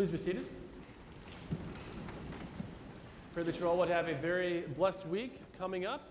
Please 0.06 0.24
be 0.24 0.24
seated. 0.24 0.46
Pray 3.34 3.42
that 3.42 3.58
you 3.58 3.66
all 3.66 3.76
would 3.76 3.88
have 3.88 4.06
a 4.06 4.14
very 4.14 4.60
blessed 4.76 5.04
week 5.08 5.40
coming 5.58 5.84
up. 5.84 6.10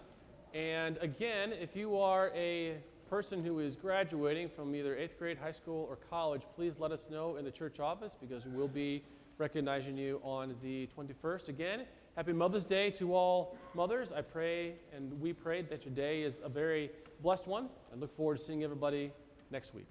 And 0.53 0.97
again, 0.97 1.53
if 1.53 1.77
you 1.77 1.97
are 1.97 2.29
a 2.35 2.75
person 3.09 3.41
who 3.41 3.59
is 3.59 3.77
graduating 3.77 4.49
from 4.49 4.75
either 4.75 4.97
eighth 4.97 5.17
grade, 5.17 5.37
high 5.37 5.53
school, 5.53 5.87
or 5.89 5.95
college, 6.09 6.41
please 6.57 6.73
let 6.77 6.91
us 6.91 7.05
know 7.09 7.37
in 7.37 7.45
the 7.45 7.51
church 7.51 7.79
office 7.79 8.17
because 8.19 8.43
we'll 8.45 8.67
be 8.67 9.01
recognizing 9.37 9.95
you 9.95 10.19
on 10.25 10.55
the 10.61 10.89
21st. 10.97 11.47
Again, 11.47 11.83
happy 12.17 12.33
Mother's 12.33 12.65
Day 12.65 12.91
to 12.91 13.15
all 13.15 13.55
mothers. 13.75 14.11
I 14.11 14.23
pray 14.23 14.73
and 14.93 15.17
we 15.21 15.31
pray 15.31 15.61
that 15.61 15.85
your 15.85 15.95
day 15.95 16.23
is 16.23 16.41
a 16.43 16.49
very 16.49 16.91
blessed 17.21 17.47
one. 17.47 17.69
I 17.93 17.95
look 17.97 18.13
forward 18.17 18.39
to 18.39 18.43
seeing 18.43 18.61
everybody 18.65 19.13
next 19.51 19.73
week. 19.73 19.87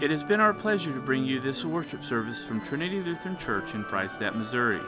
It 0.00 0.12
has 0.12 0.22
been 0.22 0.38
our 0.38 0.54
pleasure 0.54 0.92
to 0.92 1.00
bring 1.00 1.24
you 1.24 1.40
this 1.40 1.64
worship 1.64 2.04
service 2.04 2.44
from 2.44 2.64
Trinity 2.64 3.02
Lutheran 3.02 3.36
Church 3.36 3.74
in 3.74 3.82
Freistatt, 3.82 4.36
Missouri. 4.36 4.80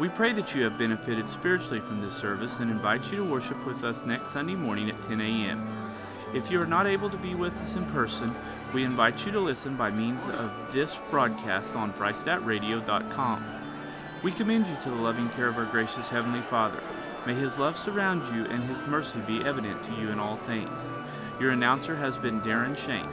We 0.00 0.08
pray 0.08 0.32
that 0.32 0.52
you 0.52 0.64
have 0.64 0.76
benefited 0.76 1.30
spiritually 1.30 1.78
from 1.78 2.00
this 2.00 2.16
service 2.16 2.58
and 2.58 2.68
invite 2.68 3.08
you 3.12 3.18
to 3.18 3.24
worship 3.24 3.64
with 3.64 3.84
us 3.84 4.04
next 4.04 4.30
Sunday 4.30 4.56
morning 4.56 4.90
at 4.90 5.00
10 5.04 5.20
a.m. 5.20 5.94
If 6.34 6.50
you 6.50 6.60
are 6.60 6.66
not 6.66 6.88
able 6.88 7.08
to 7.08 7.16
be 7.18 7.36
with 7.36 7.54
us 7.58 7.76
in 7.76 7.86
person, 7.86 8.34
we 8.74 8.82
invite 8.82 9.24
you 9.24 9.30
to 9.30 9.38
listen 9.38 9.76
by 9.76 9.92
means 9.92 10.26
of 10.26 10.72
this 10.72 10.98
broadcast 11.08 11.76
on 11.76 11.92
FreistattRadio.com. 11.92 13.44
We 14.24 14.32
commend 14.32 14.66
you 14.66 14.76
to 14.82 14.90
the 14.90 14.96
loving 14.96 15.28
care 15.30 15.46
of 15.46 15.56
our 15.56 15.66
gracious 15.66 16.08
Heavenly 16.08 16.42
Father. 16.42 16.82
May 17.26 17.34
His 17.34 17.58
love 17.58 17.78
surround 17.78 18.34
you 18.34 18.44
and 18.46 18.64
His 18.64 18.80
mercy 18.88 19.20
be 19.20 19.44
evident 19.44 19.84
to 19.84 19.94
you 19.94 20.08
in 20.08 20.18
all 20.18 20.36
things. 20.36 20.90
Your 21.38 21.52
announcer 21.52 21.94
has 21.94 22.18
been 22.18 22.40
Darren 22.40 22.76
Shane. 22.76 23.08